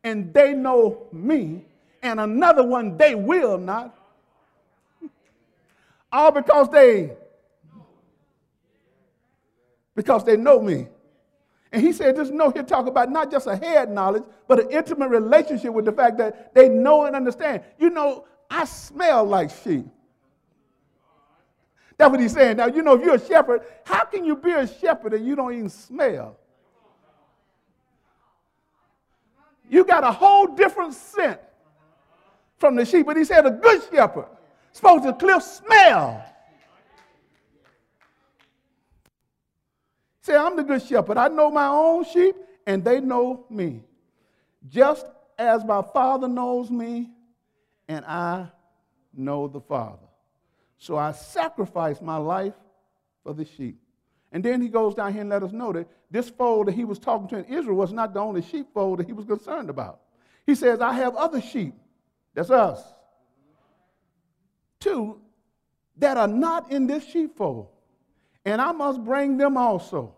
And 0.03 0.33
they 0.33 0.55
know 0.55 1.09
me. 1.12 1.66
And 2.07 2.21
another 2.21 2.62
one 2.62 2.97
they 2.97 3.14
will 3.14 3.59
not. 3.59 3.95
All 6.12 6.31
because 6.31 6.71
they 6.71 7.12
because 9.95 10.25
they 10.25 10.37
know 10.37 10.61
me. 10.61 10.88
And 11.73 11.83
he 11.83 11.92
said, 11.92 12.14
just 12.14 12.33
know 12.33 12.51
he'll 12.51 12.64
talk 12.64 12.87
about 12.87 13.11
not 13.11 13.31
just 13.31 13.47
a 13.47 13.57
head 13.57 13.90
knowledge, 13.90 14.23
but 14.47 14.61
an 14.61 14.71
intimate 14.71 15.09
relationship 15.09 15.73
with 15.73 15.85
the 15.85 15.92
fact 15.92 16.16
that 16.19 16.55
they 16.55 16.69
know 16.69 17.07
and 17.07 17.16
understand. 17.16 17.62
You 17.79 17.90
know, 17.90 18.27
I 18.49 18.66
smell 18.66 19.25
like 19.25 19.51
sheep. 19.64 19.87
That's 21.99 22.11
what 22.11 22.21
he's 22.21 22.33
saying. 22.33 22.59
Now, 22.59 22.66
you 22.66 22.83
know, 22.83 22.95
if 22.95 23.05
you're 23.05 23.14
a 23.16 23.27
shepherd, 23.27 23.62
how 23.85 24.05
can 24.05 24.25
you 24.25 24.37
be 24.37 24.53
a 24.53 24.66
shepherd 24.66 25.14
and 25.14 25.27
you 25.27 25.35
don't 25.35 25.53
even 25.53 25.71
smell? 25.71 26.38
You 29.69 29.85
got 29.85 30.05
a 30.05 30.12
whole 30.12 30.47
different 30.47 30.95
scent 30.95 31.40
from 32.59 32.77
the 32.77 32.85
sheep. 32.85 33.07
But 33.07 33.16
he 33.16 33.25
said 33.25 33.47
a 33.47 33.51
good 33.51 33.83
shepherd 33.90 34.27
supposed 34.73 35.05
to 35.05 35.12
clear 35.14 35.40
smell. 35.40 36.25
Say, 40.21 40.37
I'm 40.37 40.57
the 40.57 40.64
good 40.64 40.83
shepherd. 40.83 41.16
I 41.16 41.29
know 41.29 41.51
my 41.51 41.69
own 41.69 42.05
sheep, 42.05 42.35
and 42.66 42.85
they 42.85 43.01
know 43.01 43.47
me. 43.49 43.83
Just 44.69 45.07
as 45.38 45.64
my 45.64 45.83
Father 45.83 46.27
knows 46.27 46.71
me, 46.71 47.11
and 47.88 48.05
I 48.05 48.49
know 49.14 49.47
the 49.49 49.61
Father. 49.61 49.99
So 50.79 50.97
I 50.97 51.12
sacrificed 51.12 52.03
my 52.03 52.16
life 52.16 52.55
for 53.23 53.33
the 53.33 53.45
sheep. 53.45 53.79
And 54.33 54.45
then 54.45 54.61
he 54.61 54.69
goes 54.69 54.95
down 54.95 55.12
here 55.12 55.23
and 55.23 55.31
let 55.31 55.42
us 55.42 55.53
know 55.53 55.73
that 55.73 55.88
this 56.11 56.29
fold 56.29 56.66
that 56.66 56.75
he 56.75 56.85
was 56.85 56.99
talking 56.99 57.29
to 57.29 57.38
in 57.38 57.45
Israel 57.45 57.77
was 57.77 57.92
not 57.92 58.12
the 58.12 58.21
only 58.21 58.42
sheepfold 58.42 58.99
that 58.99 59.07
he 59.07 59.12
was 59.12 59.25
concerned 59.25 59.71
about. 59.71 60.01
He 60.45 60.55
says, 60.55 60.81
I 60.81 60.92
have 60.92 61.14
other 61.16 61.40
sheep, 61.40 61.75
that's 62.37 62.51
us, 62.51 62.81
too, 64.79 65.20
that 65.96 66.18
are 66.18 66.29
not 66.29 66.70
in 66.70 66.87
this 66.87 67.05
sheepfold, 67.05 67.68
and 68.44 68.61
I 68.61 68.72
must 68.72 69.03
bring 69.03 69.38
them 69.38 69.57
also. 69.57 70.14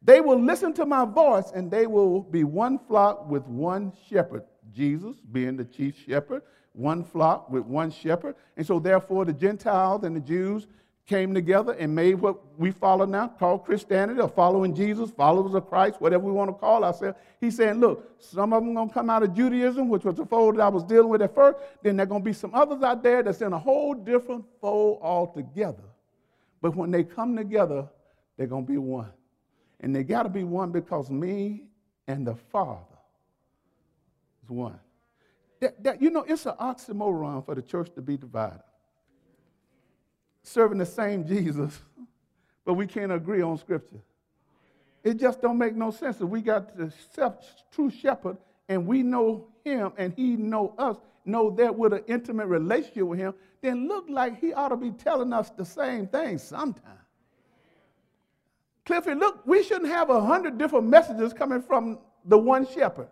They 0.00 0.20
will 0.20 0.40
listen 0.40 0.72
to 0.74 0.86
my 0.86 1.04
voice, 1.04 1.52
and 1.54 1.70
they 1.70 1.86
will 1.86 2.22
be 2.22 2.42
one 2.42 2.78
flock 2.78 3.28
with 3.28 3.46
one 3.46 3.92
shepherd. 4.08 4.44
Jesus 4.72 5.16
being 5.30 5.56
the 5.56 5.64
chief 5.64 6.02
shepherd, 6.06 6.42
one 6.72 7.04
flock 7.04 7.50
with 7.50 7.64
one 7.64 7.90
shepherd. 7.90 8.34
And 8.56 8.66
so, 8.66 8.78
therefore, 8.78 9.24
the 9.26 9.32
Gentiles 9.32 10.04
and 10.04 10.16
the 10.16 10.20
Jews 10.20 10.66
came 11.06 11.32
together 11.32 11.72
and 11.74 11.94
made 11.94 12.14
what 12.14 12.36
we 12.58 12.72
follow 12.72 13.04
now, 13.04 13.28
called 13.28 13.64
Christianity, 13.64 14.20
or 14.20 14.28
following 14.28 14.74
Jesus, 14.74 15.10
followers 15.10 15.54
of 15.54 15.68
Christ, 15.68 16.00
whatever 16.00 16.24
we 16.24 16.32
want 16.32 16.50
to 16.50 16.54
call 16.54 16.82
ourselves. 16.82 17.16
He's 17.40 17.56
saying, 17.56 17.74
look, 17.74 18.20
some 18.20 18.52
of 18.52 18.64
them 18.64 18.74
going 18.74 18.88
to 18.88 18.94
come 18.94 19.08
out 19.08 19.22
of 19.22 19.32
Judaism, 19.32 19.88
which 19.88 20.04
was 20.04 20.16
the 20.16 20.26
fold 20.26 20.56
that 20.56 20.62
I 20.62 20.68
was 20.68 20.82
dealing 20.82 21.08
with 21.08 21.22
at 21.22 21.34
first. 21.34 21.58
Then 21.82 21.96
there 21.96 22.04
are 22.04 22.08
going 22.08 22.22
to 22.22 22.24
be 22.24 22.32
some 22.32 22.54
others 22.54 22.82
out 22.82 23.04
there 23.04 23.22
that's 23.22 23.40
in 23.40 23.52
a 23.52 23.58
whole 23.58 23.94
different 23.94 24.44
fold 24.60 24.98
altogether. 25.00 25.84
But 26.60 26.74
when 26.74 26.90
they 26.90 27.04
come 27.04 27.36
together, 27.36 27.88
they're 28.36 28.48
going 28.48 28.66
to 28.66 28.72
be 28.72 28.78
one. 28.78 29.12
And 29.80 29.94
they 29.94 30.02
got 30.02 30.24
to 30.24 30.28
be 30.28 30.42
one 30.42 30.72
because 30.72 31.08
me 31.10 31.66
and 32.08 32.26
the 32.26 32.34
Father 32.34 32.82
is 34.42 34.50
one. 34.50 34.80
That, 35.60 35.82
that, 35.84 36.02
you 36.02 36.10
know, 36.10 36.24
it's 36.26 36.46
an 36.46 36.54
oxymoron 36.60 37.44
for 37.44 37.54
the 37.54 37.62
church 37.62 37.94
to 37.94 38.02
be 38.02 38.16
divided. 38.16 38.62
Serving 40.46 40.78
the 40.78 40.86
same 40.86 41.26
Jesus, 41.26 41.76
but 42.64 42.74
we 42.74 42.86
can't 42.86 43.10
agree 43.10 43.42
on 43.42 43.58
Scripture. 43.58 43.98
It 45.02 45.14
just 45.18 45.42
don't 45.42 45.58
make 45.58 45.74
no 45.74 45.90
sense. 45.90 46.20
If 46.20 46.28
we 46.28 46.40
got 46.40 46.76
the 46.76 46.92
true 47.72 47.90
shepherd 47.90 48.36
and 48.68 48.86
we 48.86 49.02
know 49.02 49.48
him 49.64 49.92
and 49.96 50.12
he 50.14 50.36
know 50.36 50.72
us, 50.78 50.98
know 51.24 51.50
that 51.50 51.74
with 51.76 51.94
an 51.94 52.04
intimate 52.06 52.46
relationship 52.46 53.02
with 53.02 53.18
him, 53.18 53.34
then 53.60 53.88
look 53.88 54.04
like 54.08 54.38
he 54.40 54.52
ought 54.52 54.68
to 54.68 54.76
be 54.76 54.92
telling 54.92 55.32
us 55.32 55.50
the 55.50 55.64
same 55.64 56.06
thing 56.06 56.38
sometime. 56.38 57.00
Cliffy, 58.84 59.14
look, 59.14 59.44
we 59.48 59.64
shouldn't 59.64 59.90
have 59.90 60.10
a 60.10 60.20
hundred 60.20 60.58
different 60.58 60.86
messages 60.86 61.32
coming 61.32 61.60
from 61.60 61.98
the 62.24 62.38
one 62.38 62.68
shepherd. 62.68 63.08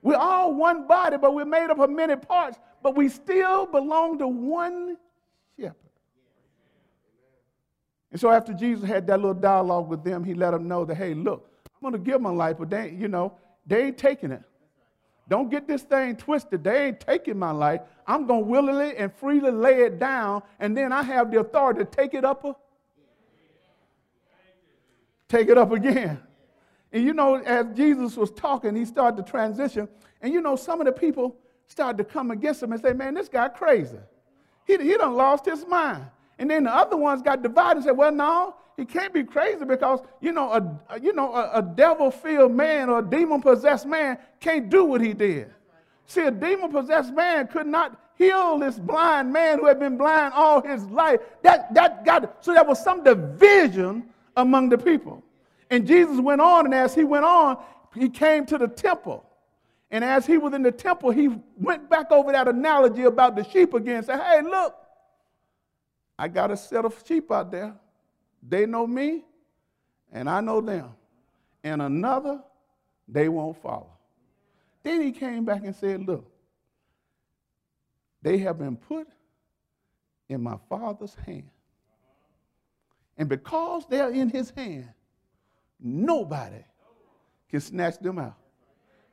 We're 0.00 0.16
all 0.16 0.54
one 0.54 0.86
body, 0.86 1.18
but 1.18 1.34
we're 1.34 1.44
made 1.44 1.68
up 1.68 1.78
of 1.78 1.90
many 1.90 2.16
parts, 2.16 2.58
but 2.82 2.96
we 2.96 3.10
still 3.10 3.66
belong 3.66 4.18
to 4.20 4.26
one 4.26 4.96
shepherd. 5.58 5.89
And 8.10 8.20
so 8.20 8.30
after 8.30 8.52
Jesus 8.52 8.88
had 8.88 9.06
that 9.06 9.18
little 9.18 9.34
dialogue 9.34 9.88
with 9.88 10.02
them, 10.02 10.24
he 10.24 10.34
let 10.34 10.50
them 10.50 10.66
know 10.66 10.84
that, 10.84 10.96
hey, 10.96 11.14
look, 11.14 11.48
I'm 11.66 11.90
going 11.90 11.92
to 11.92 12.10
give 12.10 12.20
my 12.20 12.30
life, 12.30 12.56
but 12.58 12.70
they, 12.70 12.90
you 12.90 13.08
know, 13.08 13.32
they 13.66 13.84
ain't 13.84 13.98
taking 13.98 14.32
it. 14.32 14.42
Don't 15.28 15.48
get 15.48 15.68
this 15.68 15.82
thing 15.82 16.16
twisted. 16.16 16.64
They 16.64 16.86
ain't 16.86 17.00
taking 17.00 17.38
my 17.38 17.52
life. 17.52 17.82
I'm 18.04 18.26
going 18.26 18.42
to 18.42 18.46
willingly 18.46 18.96
and 18.96 19.14
freely 19.14 19.52
lay 19.52 19.82
it 19.82 20.00
down, 20.00 20.42
and 20.58 20.76
then 20.76 20.92
I 20.92 21.04
have 21.04 21.30
the 21.30 21.38
authority 21.38 21.80
to 21.80 21.84
take 21.84 22.14
it 22.14 22.24
up, 22.24 22.44
A, 22.44 22.56
take 25.28 25.48
it 25.48 25.56
up 25.56 25.70
again. 25.70 26.20
And 26.92 27.04
you 27.04 27.14
know, 27.14 27.36
as 27.36 27.66
Jesus 27.76 28.16
was 28.16 28.32
talking, 28.32 28.74
he 28.74 28.84
started 28.84 29.24
to 29.24 29.30
transition. 29.30 29.88
And 30.20 30.34
you 30.34 30.40
know, 30.40 30.56
some 30.56 30.80
of 30.80 30.86
the 30.86 30.92
people 30.92 31.36
started 31.68 31.98
to 31.98 32.04
come 32.04 32.32
against 32.32 32.60
him 32.60 32.72
and 32.72 32.82
say, 32.82 32.92
man, 32.92 33.14
this 33.14 33.28
guy 33.28 33.48
crazy. 33.48 33.98
He, 34.66 34.76
he 34.76 34.96
done 34.96 35.14
lost 35.14 35.46
his 35.46 35.64
mind. 35.66 36.04
And 36.40 36.50
then 36.50 36.64
the 36.64 36.74
other 36.74 36.96
ones 36.96 37.20
got 37.20 37.42
divided 37.42 37.76
and 37.76 37.84
said, 37.84 37.96
well, 37.96 38.10
no, 38.10 38.54
he 38.78 38.86
can't 38.86 39.12
be 39.12 39.22
crazy 39.24 39.62
because, 39.66 40.00
you 40.22 40.32
know, 40.32 40.50
a, 40.50 40.98
you 40.98 41.12
know, 41.12 41.34
a, 41.34 41.58
a 41.58 41.62
devil-filled 41.62 42.50
man 42.50 42.88
or 42.88 43.00
a 43.00 43.04
demon-possessed 43.04 43.84
man 43.84 44.16
can't 44.40 44.70
do 44.70 44.84
what 44.86 45.02
he 45.02 45.12
did. 45.12 45.52
See, 46.06 46.22
a 46.22 46.30
demon-possessed 46.30 47.12
man 47.12 47.46
could 47.46 47.66
not 47.66 48.00
heal 48.16 48.58
this 48.58 48.78
blind 48.78 49.30
man 49.30 49.58
who 49.58 49.66
had 49.66 49.78
been 49.78 49.98
blind 49.98 50.32
all 50.32 50.62
his 50.62 50.82
life. 50.86 51.20
That, 51.42 51.74
that 51.74 52.06
got, 52.06 52.42
so 52.42 52.54
there 52.54 52.64
was 52.64 52.82
some 52.82 53.04
division 53.04 54.08
among 54.38 54.70
the 54.70 54.78
people. 54.78 55.22
And 55.68 55.86
Jesus 55.86 56.20
went 56.20 56.40
on, 56.40 56.64
and 56.64 56.74
as 56.74 56.94
he 56.94 57.04
went 57.04 57.26
on, 57.26 57.62
he 57.94 58.08
came 58.08 58.46
to 58.46 58.56
the 58.56 58.66
temple. 58.66 59.26
And 59.90 60.02
as 60.02 60.24
he 60.24 60.38
was 60.38 60.54
in 60.54 60.62
the 60.62 60.72
temple, 60.72 61.10
he 61.10 61.28
went 61.58 61.90
back 61.90 62.10
over 62.10 62.32
that 62.32 62.48
analogy 62.48 63.02
about 63.02 63.36
the 63.36 63.44
sheep 63.44 63.74
again 63.74 63.96
and 63.96 64.06
said, 64.06 64.20
Hey, 64.20 64.40
look, 64.40 64.74
I 66.20 66.28
got 66.28 66.50
a 66.50 66.56
set 66.56 66.84
of 66.84 67.02
sheep 67.06 67.32
out 67.32 67.50
there. 67.50 67.74
They 68.46 68.66
know 68.66 68.86
me, 68.86 69.24
and 70.12 70.28
I 70.28 70.42
know 70.42 70.60
them. 70.60 70.90
And 71.64 71.80
another, 71.80 72.42
they 73.08 73.30
won't 73.30 73.56
follow. 73.62 73.94
Then 74.82 75.00
he 75.00 75.12
came 75.12 75.46
back 75.46 75.64
and 75.64 75.74
said, 75.74 76.06
Look, 76.06 76.30
they 78.20 78.36
have 78.36 78.58
been 78.58 78.76
put 78.76 79.08
in 80.28 80.42
my 80.42 80.58
Father's 80.68 81.14
hand. 81.14 81.48
And 83.16 83.26
because 83.26 83.86
they're 83.88 84.10
in 84.10 84.28
his 84.28 84.50
hand, 84.50 84.90
nobody 85.80 86.64
can 87.48 87.60
snatch 87.62 87.98
them 87.98 88.18
out. 88.18 88.36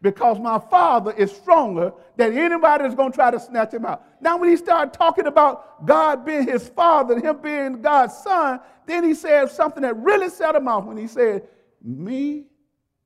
Because 0.02 0.40
my 0.40 0.60
father 0.60 1.12
is 1.12 1.32
stronger 1.32 1.92
than 2.16 2.38
anybody 2.38 2.84
that's 2.84 2.96
going 2.96 3.12
to 3.12 3.16
try 3.16 3.32
to 3.32 3.40
snatch 3.40 3.74
him 3.74 3.86
out. 3.86 4.04
Now, 4.22 4.38
when 4.38 4.50
he 4.50 4.56
started 4.56 4.94
talking 4.94 5.26
about 5.26 5.86
God 5.86 6.24
being 6.24 6.48
his 6.48 6.70
father 6.70 7.16
and 7.16 7.24
him 7.24 7.40
being 7.42 7.82
God's 7.82 8.16
son, 8.16 8.60
then 8.86 9.04
he 9.04 9.14
said 9.14 9.50
something 9.50 9.82
that 9.82 9.98
really 9.98 10.30
set 10.30 10.54
him 10.56 10.68
off 10.68 10.86
when 10.86 10.98
he 10.98 11.08
said, 11.08 11.48
Me 11.82 12.46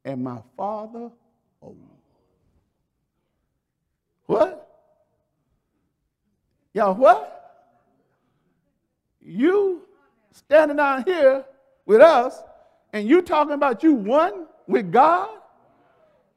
and 0.03 0.23
my 0.23 0.39
father 0.57 1.11
are 1.61 1.71
What? 4.25 4.67
Y'all, 6.73 6.95
what? 6.95 7.37
You 9.21 9.83
standing 10.31 10.77
down 10.77 11.03
here 11.05 11.45
with 11.85 12.01
us 12.01 12.41
and 12.93 13.07
you 13.07 13.21
talking 13.21 13.53
about 13.53 13.83
you 13.83 13.93
one 13.93 14.47
with 14.67 14.91
God, 14.91 15.29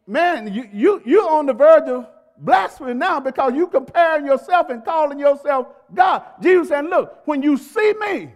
man, 0.07 0.53
you, 0.53 0.69
you, 0.73 1.03
you're 1.05 1.31
on 1.31 1.47
the 1.47 1.53
verge 1.53 1.89
of 1.89 2.07
blasphemy 2.39 2.95
now 2.95 3.21
because 3.21 3.55
you 3.55 3.67
comparing 3.67 4.27
yourself 4.27 4.71
and 4.71 4.85
calling 4.85 5.19
yourself 5.19 5.69
God. 5.93 6.25
Jesus 6.43 6.69
said, 6.69 6.85
look, 6.87 7.27
when 7.27 7.43
you 7.43 7.57
see 7.57 7.95
me, 8.01 8.33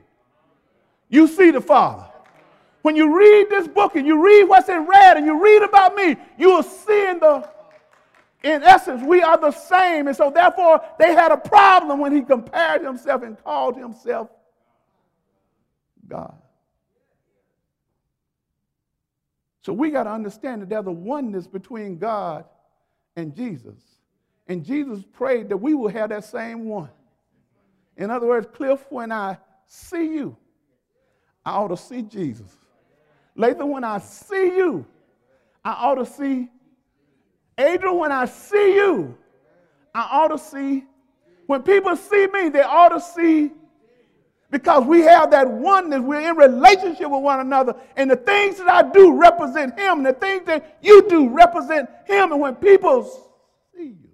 you 1.08 1.26
see 1.26 1.50
the 1.50 1.60
Father. 1.60 2.06
When 2.82 2.96
you 2.96 3.16
read 3.18 3.48
this 3.50 3.66
book 3.66 3.96
and 3.96 4.06
you 4.06 4.24
read 4.24 4.44
what's 4.44 4.68
in 4.68 4.86
red 4.86 5.16
and 5.16 5.26
you 5.26 5.42
read 5.42 5.62
about 5.62 5.94
me, 5.94 6.16
you 6.38 6.52
are 6.52 6.62
seeing 6.62 7.18
the, 7.18 7.48
in 8.44 8.62
essence, 8.62 9.02
we 9.02 9.20
are 9.20 9.36
the 9.36 9.50
same. 9.50 10.06
And 10.06 10.16
so 10.16 10.30
therefore, 10.30 10.80
they 10.98 11.12
had 11.12 11.32
a 11.32 11.36
problem 11.36 11.98
when 11.98 12.14
he 12.14 12.22
compared 12.22 12.82
himself 12.82 13.22
and 13.22 13.42
called 13.42 13.76
himself 13.76 14.28
God. 16.06 16.34
So 19.68 19.74
we 19.74 19.90
got 19.90 20.04
to 20.04 20.10
understand 20.10 20.62
that 20.62 20.70
there's 20.70 20.86
a 20.86 20.90
oneness 20.90 21.46
between 21.46 21.98
God 21.98 22.46
and 23.16 23.36
Jesus. 23.36 23.76
And 24.46 24.64
Jesus 24.64 25.04
prayed 25.12 25.50
that 25.50 25.58
we 25.58 25.74
will 25.74 25.90
have 25.90 26.08
that 26.08 26.24
same 26.24 26.64
one. 26.64 26.88
In 27.98 28.10
other 28.10 28.26
words, 28.26 28.46
Cliff, 28.50 28.86
when 28.88 29.12
I 29.12 29.36
see 29.66 30.06
you, 30.14 30.34
I 31.44 31.50
ought 31.50 31.68
to 31.68 31.76
see 31.76 32.00
Jesus. 32.00 32.50
Lathan, 33.36 33.68
when 33.68 33.84
I 33.84 33.98
see 33.98 34.56
you, 34.56 34.86
I 35.62 35.72
ought 35.72 35.96
to 35.96 36.06
see 36.06 36.48
Adrian, 37.58 37.98
when 37.98 38.10
I 38.10 38.24
see 38.24 38.74
you, 38.74 39.18
I 39.94 40.08
ought 40.10 40.28
to 40.28 40.38
see. 40.38 40.86
When 41.46 41.62
people 41.62 41.94
see 41.94 42.26
me, 42.28 42.48
they 42.48 42.62
ought 42.62 42.88
to 42.88 43.00
see 43.02 43.50
because 44.50 44.84
we 44.84 45.02
have 45.02 45.30
that 45.32 45.50
oneness. 45.50 46.00
We're 46.00 46.30
in 46.30 46.36
relationship 46.36 47.10
with 47.10 47.22
one 47.22 47.40
another. 47.40 47.74
And 47.96 48.10
the 48.10 48.16
things 48.16 48.56
that 48.58 48.68
I 48.68 48.82
do 48.90 49.18
represent 49.18 49.78
Him. 49.78 49.98
And 49.98 50.06
the 50.06 50.14
things 50.14 50.46
that 50.46 50.78
you 50.82 51.08
do 51.08 51.28
represent 51.28 51.88
Him. 52.06 52.32
And 52.32 52.40
when 52.40 52.54
people 52.54 53.04
see 53.76 53.88
you, 53.88 54.10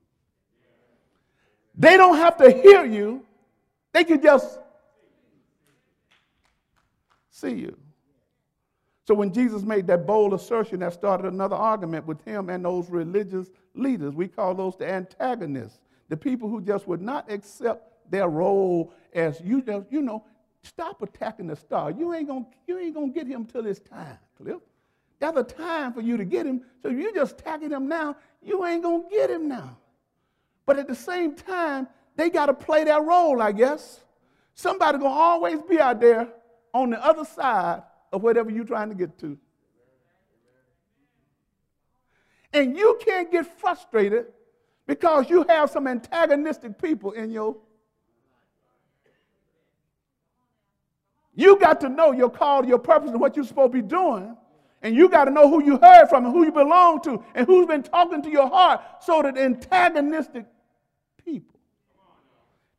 they 1.77 1.97
don't 1.97 2.17
have 2.17 2.37
to 2.39 2.51
hear 2.51 2.85
you, 2.85 3.25
they 3.93 4.05
can 4.05 4.21
just 4.21 4.59
see 7.31 7.53
you. 7.53 7.77
So 9.07 9.15
when 9.15 9.33
Jesus 9.33 9.63
made 9.63 9.87
that 9.89 10.07
bold 10.07 10.33
assertion, 10.33 10.81
that 10.81 10.95
started 10.95 11.33
another 11.33 11.57
argument 11.57 12.07
with 12.07 12.25
him 12.25 12.49
and 12.49 12.65
those 12.65 12.89
religious 12.89 13.49
leaders. 13.75 14.15
We 14.15 14.29
call 14.29 14.55
those 14.55 14.77
the 14.77 14.91
antagonists, 14.91 15.81
the 16.09 16.17
people 16.17 16.49
who 16.49 16.63
just 16.63 16.89
would 16.89 17.03
not 17.03 17.31
accept 17.31 18.11
their 18.11 18.29
role 18.29 18.93
as 19.15 19.41
you 19.41 19.63
just, 19.63 19.87
you 19.91 20.03
know, 20.03 20.25
stop 20.63 21.03
attacking 21.03 21.47
the 21.47 21.57
star. 21.57 21.91
You 21.91 22.15
ain't 22.15 22.29
gonna, 22.29 22.47
you 22.67 22.79
ain't 22.79 22.95
gonna 22.95 23.09
get 23.09 23.27
him 23.27 23.45
till 23.45 23.67
it's 23.67 23.81
time, 23.81 24.19
Cliff. 24.37 24.61
There's 25.21 25.37
a 25.37 25.43
time 25.43 25.93
for 25.93 26.01
you 26.01 26.17
to 26.17 26.25
get 26.25 26.47
him. 26.47 26.63
So 26.83 26.91
if 26.91 26.99
you 26.99 27.15
just 27.15 27.41
attacking 27.41 27.71
him 27.71 27.89
now, 27.89 28.17
you 28.43 28.65
ain't 28.67 28.83
gonna 28.83 29.05
get 29.11 29.31
him 29.31 29.49
now. 29.49 29.79
But 30.67 30.79
at 30.79 30.89
the 30.89 30.95
same 30.95 31.35
time, 31.35 31.89
they 32.17 32.31
got 32.31 32.47
to 32.47 32.55
play 32.55 32.85
their 32.85 33.03
role, 33.03 33.41
I 33.41 33.53
guess. 33.53 34.01
Somebody 34.55 34.99
gonna 34.99 35.11
always 35.11 35.61
be 35.63 35.81
out 35.81 36.01
there 36.01 36.29
on 36.73 36.91
the 36.91 37.05
other 37.05 37.25
side 37.25 37.83
of 38.13 38.23
whatever 38.23 38.51
you're 38.51 38.65
trying 38.65 38.89
to 38.89 38.95
get 38.95 39.19
to. 39.19 39.39
And 42.53 42.77
you 42.77 42.99
can't 43.05 43.33
get 43.33 43.47
frustrated 43.59 44.27
because 44.87 45.29
you 45.29 45.45
have 45.49 45.71
some 45.71 45.89
antagonistic 45.89 46.81
people 46.81 47.13
in 47.13 47.31
your 47.31 47.57
You 51.35 51.59
got 51.59 51.81
to 51.81 51.89
know 51.89 52.13
your 52.13 52.31
call, 52.31 52.65
your 52.65 52.79
purpose, 52.79 53.11
and 53.11 53.21
what 53.21 53.37
you're 53.37 53.45
supposed 53.45 53.73
to 53.73 53.83
be 53.83 53.87
doing. 53.87 54.37
And 54.83 54.95
you 54.95 55.09
got 55.09 55.25
to 55.25 55.31
know 55.31 55.49
who 55.49 55.65
you 55.65 55.79
heard 55.79 56.09
from 56.09 56.27
and 56.27 56.35
who 56.35 56.45
you 56.45 56.53
belong 56.53 57.01
to 57.03 57.25
and 57.35 57.47
who's 57.47 57.67
been 57.67 57.83
talking 57.83 58.23
to 58.23 58.31
your 58.31 58.49
heart 58.49 58.83
so 59.01 59.23
that 59.23 59.37
antagonistic 59.39 60.45
people 61.25 61.59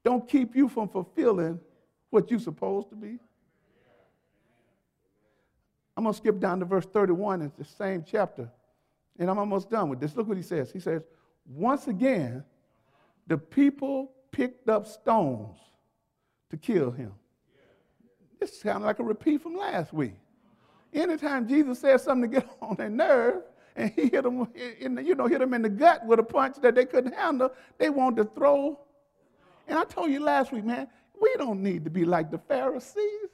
don't 0.03 0.27
keep 0.29 0.55
you 0.55 0.69
from 0.69 0.87
fulfilling 0.87 1.59
what 2.11 2.29
you're 2.29 2.39
supposed 2.39 2.89
to 2.89 2.95
be. 2.95 3.17
I'm 5.97 6.03
going 6.03 6.13
to 6.13 6.17
skip 6.17 6.39
down 6.39 6.59
to 6.59 6.65
verse 6.65 6.85
31 6.85 7.41
in 7.41 7.51
the 7.57 7.65
same 7.65 8.05
chapter. 8.07 8.49
And 9.17 9.29
I'm 9.29 9.39
almost 9.39 9.69
done 9.69 9.89
with 9.89 9.99
this. 9.99 10.15
Look 10.15 10.27
what 10.27 10.37
he 10.37 10.43
says. 10.43 10.71
He 10.71 10.79
says, 10.79 11.03
Once 11.47 11.87
again, 11.87 12.43
the 13.27 13.37
people 13.37 14.11
picked 14.31 14.69
up 14.69 14.85
stones 14.85 15.57
to 16.51 16.57
kill 16.57 16.91
him. 16.91 17.13
This 18.39 18.59
sounds 18.59 18.83
like 18.83 18.99
a 18.99 19.03
repeat 19.03 19.41
from 19.41 19.55
last 19.55 19.93
week. 19.93 20.15
Anytime 20.93 21.47
Jesus 21.47 21.79
said 21.79 21.99
something 22.01 22.31
to 22.31 22.39
get 22.39 22.49
on 22.61 22.75
their 22.75 22.89
nerve, 22.89 23.43
and 23.75 23.91
he 23.91 24.03
hit 24.03 24.23
them, 24.23 24.47
in 24.79 24.95
the, 24.95 25.03
you 25.03 25.15
know, 25.15 25.27
hit 25.27 25.39
them 25.39 25.53
in 25.53 25.61
the 25.61 25.69
gut 25.69 26.05
with 26.05 26.19
a 26.19 26.23
punch 26.23 26.55
that 26.61 26.75
they 26.75 26.85
couldn't 26.85 27.13
handle, 27.13 27.51
they 27.77 27.89
wanted 27.89 28.23
to 28.23 28.29
throw. 28.35 28.79
And 29.67 29.77
I 29.77 29.83
told 29.83 30.11
you 30.11 30.21
last 30.21 30.51
week, 30.51 30.63
man, 30.63 30.87
we 31.19 31.33
don't 31.37 31.61
need 31.61 31.83
to 31.83 31.89
be 31.89 32.05
like 32.05 32.31
the 32.31 32.37
Pharisees, 32.37 33.29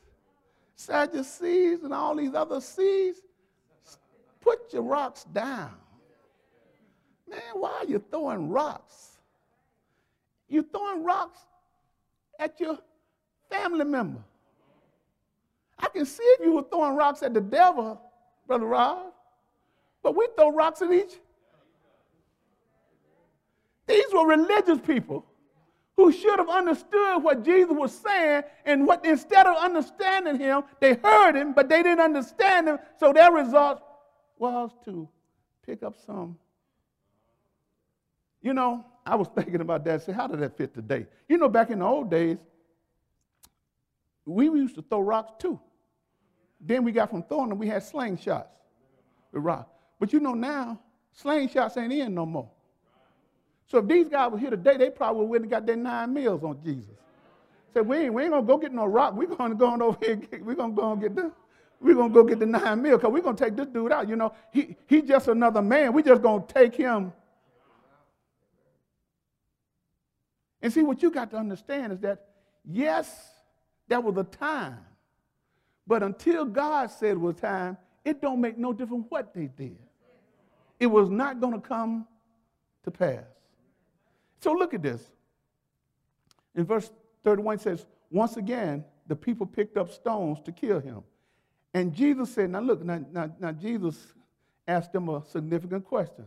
Sadducees, 0.75 1.83
and 1.83 1.93
all 1.93 2.15
these 2.15 2.33
other 2.33 2.59
seeds. 2.59 3.21
Put 4.39 4.73
your 4.73 4.81
rocks 4.81 5.25
down. 5.25 5.73
Man, 7.29 7.39
why 7.53 7.71
are 7.81 7.85
you 7.85 8.03
throwing 8.09 8.49
rocks? 8.49 9.19
You're 10.49 10.63
throwing 10.63 11.03
rocks 11.03 11.39
at 12.39 12.59
your 12.59 12.79
family 13.49 13.85
member. 13.85 14.23
I 15.81 15.87
can 15.89 16.05
see 16.05 16.23
if 16.23 16.45
you 16.45 16.53
were 16.53 16.63
throwing 16.63 16.95
rocks 16.95 17.23
at 17.23 17.33
the 17.33 17.41
devil, 17.41 17.99
Brother 18.47 18.65
Rob. 18.65 19.13
But 20.03 20.15
we 20.15 20.27
throw 20.35 20.51
rocks 20.51 20.81
at 20.81 20.91
each. 20.91 21.19
These 23.87 24.13
were 24.13 24.27
religious 24.27 24.79
people 24.79 25.25
who 25.97 26.11
should 26.11 26.39
have 26.39 26.49
understood 26.49 27.21
what 27.21 27.43
Jesus 27.43 27.71
was 27.71 27.93
saying, 27.93 28.43
and 28.65 28.87
what 28.87 29.05
instead 29.05 29.45
of 29.45 29.57
understanding 29.57 30.39
him, 30.39 30.63
they 30.79 30.95
heard 30.95 31.35
him, 31.35 31.53
but 31.53 31.69
they 31.69 31.83
didn't 31.83 31.99
understand 31.99 32.67
him. 32.67 32.79
So 32.99 33.13
their 33.13 33.31
result 33.31 33.83
was 34.39 34.71
to 34.85 35.07
pick 35.65 35.83
up 35.83 35.95
some. 36.05 36.37
You 38.41 38.53
know, 38.53 38.85
I 39.05 39.15
was 39.15 39.27
thinking 39.35 39.61
about 39.61 39.83
that. 39.85 40.03
Say, 40.03 40.13
how 40.13 40.27
did 40.27 40.39
that 40.39 40.57
fit 40.57 40.73
today? 40.73 41.05
You 41.27 41.37
know, 41.37 41.49
back 41.49 41.69
in 41.69 41.79
the 41.79 41.85
old 41.85 42.09
days, 42.09 42.37
we 44.25 44.45
used 44.45 44.75
to 44.75 44.81
throw 44.81 45.01
rocks 45.01 45.33
too. 45.37 45.59
Then 46.61 46.83
we 46.83 46.91
got 46.91 47.09
from 47.09 47.23
them, 47.27 47.57
we 47.57 47.67
had 47.67 47.81
slingshots 47.81 48.45
rock. 49.31 49.69
But 49.99 50.13
you 50.13 50.19
know 50.19 50.33
now, 50.33 50.79
slingshots 51.23 51.77
ain't 51.77 51.93
in 51.93 52.13
no 52.13 52.25
more. 52.25 52.49
So 53.67 53.79
if 53.79 53.87
these 53.87 54.07
guys 54.07 54.31
were 54.31 54.37
here 54.37 54.49
today, 54.49 54.77
they 54.77 54.89
probably 54.89 55.25
wouldn't 55.25 55.51
have 55.51 55.61
got 55.61 55.65
their 55.65 55.77
nine 55.77 56.13
meals 56.13 56.43
on 56.43 56.61
Jesus. 56.63 56.95
Said, 57.73 57.87
we 57.87 57.97
ain't, 57.97 58.13
we 58.13 58.23
ain't 58.23 58.31
gonna 58.31 58.45
go 58.45 58.57
get 58.57 58.73
no 58.73 58.85
rock. 58.85 59.13
We're 59.15 59.27
gonna 59.27 59.55
go 59.55 59.67
on 59.67 59.81
over 59.81 59.97
here 60.01 60.15
get, 60.31 60.43
we're 60.43 60.55
gonna 60.55 60.73
go 60.73 60.91
and 60.91 61.01
get 61.01 61.15
the 61.15 61.31
we're 61.79 61.95
gonna 61.95 62.13
go 62.13 62.23
get 62.23 62.37
the 62.37 62.45
nine 62.45 62.81
meal 62.81 62.97
because 62.97 63.11
we're 63.11 63.21
gonna 63.21 63.37
take 63.37 63.55
this 63.55 63.67
dude 63.67 63.91
out. 63.91 64.07
You 64.07 64.15
know, 64.15 64.33
he 64.51 64.75
he's 64.87 65.03
just 65.03 65.29
another 65.29 65.61
man. 65.61 65.93
we 65.93 66.03
just 66.03 66.21
gonna 66.21 66.43
take 66.47 66.75
him. 66.75 67.13
And 70.61 70.71
see, 70.71 70.83
what 70.83 71.01
you 71.01 71.09
got 71.09 71.31
to 71.31 71.37
understand 71.37 71.93
is 71.93 71.99
that 72.01 72.27
yes, 72.65 73.31
that 73.87 74.03
was 74.03 74.15
a 74.17 74.23
time 74.25 74.77
but 75.87 76.03
until 76.03 76.45
God 76.45 76.91
said 76.91 77.11
it 77.11 77.19
was 77.19 77.35
time, 77.35 77.77
it 78.03 78.21
don't 78.21 78.41
make 78.41 78.57
no 78.57 78.73
difference 78.73 79.05
what 79.09 79.33
they 79.33 79.47
did. 79.47 79.77
It 80.79 80.87
was 80.87 81.09
not 81.09 81.39
going 81.39 81.53
to 81.53 81.59
come 81.59 82.07
to 82.83 82.91
pass. 82.91 83.23
So 84.39 84.53
look 84.53 84.73
at 84.73 84.81
this. 84.81 85.03
In 86.55 86.65
verse 86.65 86.89
31 87.23 87.55
it 87.55 87.61
says, 87.61 87.85
Once 88.09 88.37
again, 88.37 88.83
the 89.07 89.15
people 89.15 89.45
picked 89.45 89.77
up 89.77 89.91
stones 89.91 90.39
to 90.45 90.51
kill 90.51 90.79
him. 90.79 91.03
And 91.73 91.93
Jesus 91.93 92.33
said, 92.33 92.49
Now 92.49 92.59
look, 92.59 92.83
now, 92.83 93.05
now, 93.11 93.31
now 93.39 93.51
Jesus 93.51 93.97
asked 94.67 94.93
them 94.93 95.09
a 95.09 95.23
significant 95.25 95.85
question. 95.85 96.25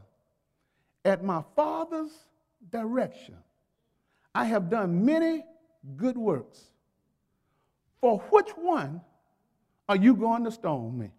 At 1.05 1.25
my 1.25 1.43
Father's 1.57 2.13
direction, 2.71 3.37
I 4.35 4.47
have 4.47 4.71
done 4.71 5.05
many 5.05 5.45
good 5.97 6.17
works. 6.17 6.63
For 8.01 8.19
which 8.31 8.51
one 8.51 9.01
are 9.89 9.97
you 9.97 10.15
going 10.15 10.45
to 10.45 10.51
stone 10.51 10.99
me? 10.99 11.11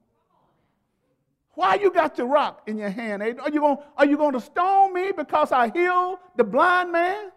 Why 1.53 1.75
you 1.75 1.91
got 1.91 2.17
your 2.17 2.27
rock 2.27 2.63
in 2.67 2.77
your 2.77 2.89
hand? 2.89 3.23
Are 3.23 3.49
you 3.49 3.59
going, 3.59 3.77
are 3.97 4.05
you 4.05 4.17
going 4.17 4.33
to 4.33 4.41
stone 4.41 4.93
me 4.93 5.11
because 5.15 5.51
I 5.51 5.69
healed 5.69 6.19
the 6.35 6.43
blind 6.43 6.91
man? 6.91 7.31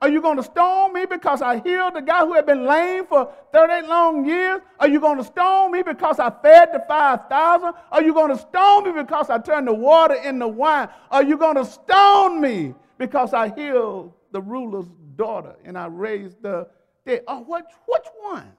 Are 0.00 0.08
you 0.08 0.22
going 0.22 0.36
to 0.36 0.44
stone 0.44 0.94
me 0.94 1.06
because 1.06 1.42
I 1.42 1.58
healed 1.58 1.94
the 1.94 2.00
guy 2.00 2.24
who 2.24 2.34
had 2.34 2.46
been 2.46 2.64
lame 2.64 3.04
for 3.04 3.32
38 3.52 3.88
long 3.88 4.24
years? 4.24 4.60
Are 4.78 4.88
you 4.88 5.00
going 5.00 5.18
to 5.18 5.24
stone 5.24 5.72
me 5.72 5.82
because 5.82 6.20
I 6.20 6.30
fed 6.30 6.72
the 6.72 6.84
5,000? 6.86 7.72
Are 7.90 8.02
you 8.02 8.14
going 8.14 8.30
to 8.30 8.38
stone 8.38 8.84
me 8.84 8.92
because 8.92 9.28
I 9.28 9.38
turned 9.38 9.66
the 9.66 9.74
water 9.74 10.14
into 10.14 10.46
wine? 10.46 10.88
Are 11.10 11.24
you 11.24 11.36
going 11.36 11.56
to 11.56 11.64
stone 11.64 12.40
me 12.40 12.74
because 12.96 13.34
I 13.34 13.52
healed 13.54 14.12
the 14.30 14.40
ruler's 14.40 14.86
daughter 15.16 15.56
and 15.64 15.76
I 15.76 15.86
raised 15.86 16.42
the 16.42 16.68
dead? 17.04 17.24
Uh, 17.26 17.38
oh, 17.38 17.40
which, 17.40 17.64
which 17.86 18.06
one? 18.20 18.52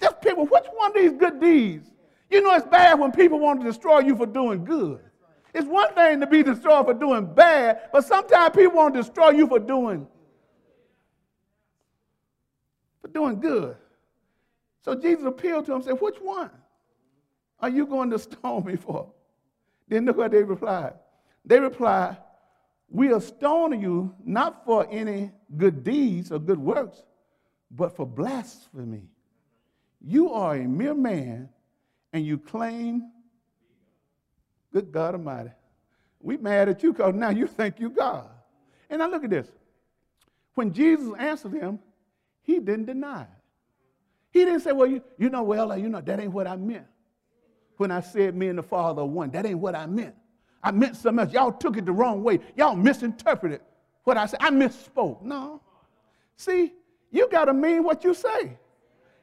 Just 0.00 0.20
people, 0.20 0.46
which 0.46 0.64
one 0.74 0.90
of 0.90 0.96
these 0.96 1.12
good 1.12 1.40
deeds? 1.40 1.90
You 2.30 2.42
know 2.42 2.54
it's 2.54 2.66
bad 2.66 2.98
when 2.98 3.12
people 3.12 3.38
want 3.38 3.60
to 3.60 3.66
destroy 3.66 4.00
you 4.00 4.16
for 4.16 4.26
doing 4.26 4.64
good. 4.64 5.00
It's 5.52 5.66
one 5.66 5.92
thing 5.94 6.20
to 6.20 6.26
be 6.26 6.42
destroyed 6.42 6.86
for 6.86 6.94
doing 6.94 7.26
bad, 7.34 7.90
but 7.92 8.04
sometimes 8.04 8.54
people 8.54 8.76
want 8.76 8.94
to 8.94 9.02
destroy 9.02 9.30
you 9.30 9.46
for 9.46 9.58
doing 9.58 10.06
for 13.00 13.08
doing 13.08 13.40
good. 13.40 13.76
So 14.82 14.94
Jesus 14.94 15.24
appealed 15.24 15.66
to 15.66 15.72
him 15.72 15.76
and 15.76 15.84
said, 15.84 16.00
Which 16.00 16.16
one 16.18 16.50
are 17.58 17.68
you 17.68 17.86
going 17.86 18.10
to 18.10 18.18
stone 18.18 18.64
me 18.64 18.76
for? 18.76 19.10
Then 19.88 20.04
look 20.04 20.16
what 20.16 20.30
they 20.30 20.42
replied. 20.42 20.94
They 21.44 21.58
replied, 21.58 22.16
We 22.88 23.12
are 23.12 23.20
stoning 23.20 23.82
you 23.82 24.14
not 24.24 24.64
for 24.64 24.86
any 24.90 25.32
good 25.56 25.82
deeds 25.82 26.30
or 26.30 26.38
good 26.38 26.58
works, 26.58 27.02
but 27.70 27.96
for 27.96 28.06
blasphemy. 28.06 29.08
You 30.00 30.32
are 30.32 30.56
a 30.56 30.66
mere 30.66 30.94
man 30.94 31.48
and 32.12 32.24
you 32.24 32.38
claim 32.38 33.10
Good 34.72 34.92
God 34.92 35.14
Almighty. 35.14 35.50
We 36.20 36.36
mad 36.36 36.68
at 36.68 36.82
you 36.82 36.92
because 36.92 37.14
now 37.14 37.30
you 37.30 37.46
think 37.46 37.80
you 37.80 37.90
God. 37.90 38.28
And 38.88 39.00
now 39.00 39.08
look 39.08 39.24
at 39.24 39.30
this. 39.30 39.48
When 40.54 40.72
Jesus 40.72 41.12
answered 41.18 41.52
him, 41.52 41.78
he 42.42 42.60
didn't 42.60 42.86
deny 42.86 43.22
it. 43.22 43.28
He 44.32 44.44
didn't 44.44 44.60
say, 44.60 44.72
well, 44.72 44.86
you, 44.86 45.02
you 45.18 45.28
know, 45.28 45.42
well, 45.42 45.72
uh, 45.72 45.76
you 45.76 45.88
know, 45.88 46.00
that 46.00 46.20
ain't 46.20 46.32
what 46.32 46.46
I 46.46 46.56
meant. 46.56 46.86
When 47.78 47.90
I 47.90 48.00
said 48.00 48.36
me 48.36 48.48
and 48.48 48.58
the 48.58 48.62
Father 48.62 49.02
are 49.02 49.06
one, 49.06 49.30
that 49.30 49.46
ain't 49.46 49.58
what 49.58 49.74
I 49.74 49.86
meant. 49.86 50.14
I 50.62 50.70
meant 50.70 50.96
something 50.96 51.24
else. 51.24 51.32
Y'all 51.32 51.52
took 51.52 51.76
it 51.76 51.86
the 51.86 51.92
wrong 51.92 52.22
way. 52.22 52.38
Y'all 52.54 52.76
misinterpreted 52.76 53.60
what 54.04 54.16
I 54.16 54.26
said. 54.26 54.40
I 54.42 54.50
misspoke. 54.50 55.22
No. 55.22 55.62
See, 56.36 56.72
you 57.10 57.28
got 57.28 57.46
to 57.46 57.54
mean 57.54 57.82
what 57.82 58.04
you 58.04 58.14
say. 58.14 58.58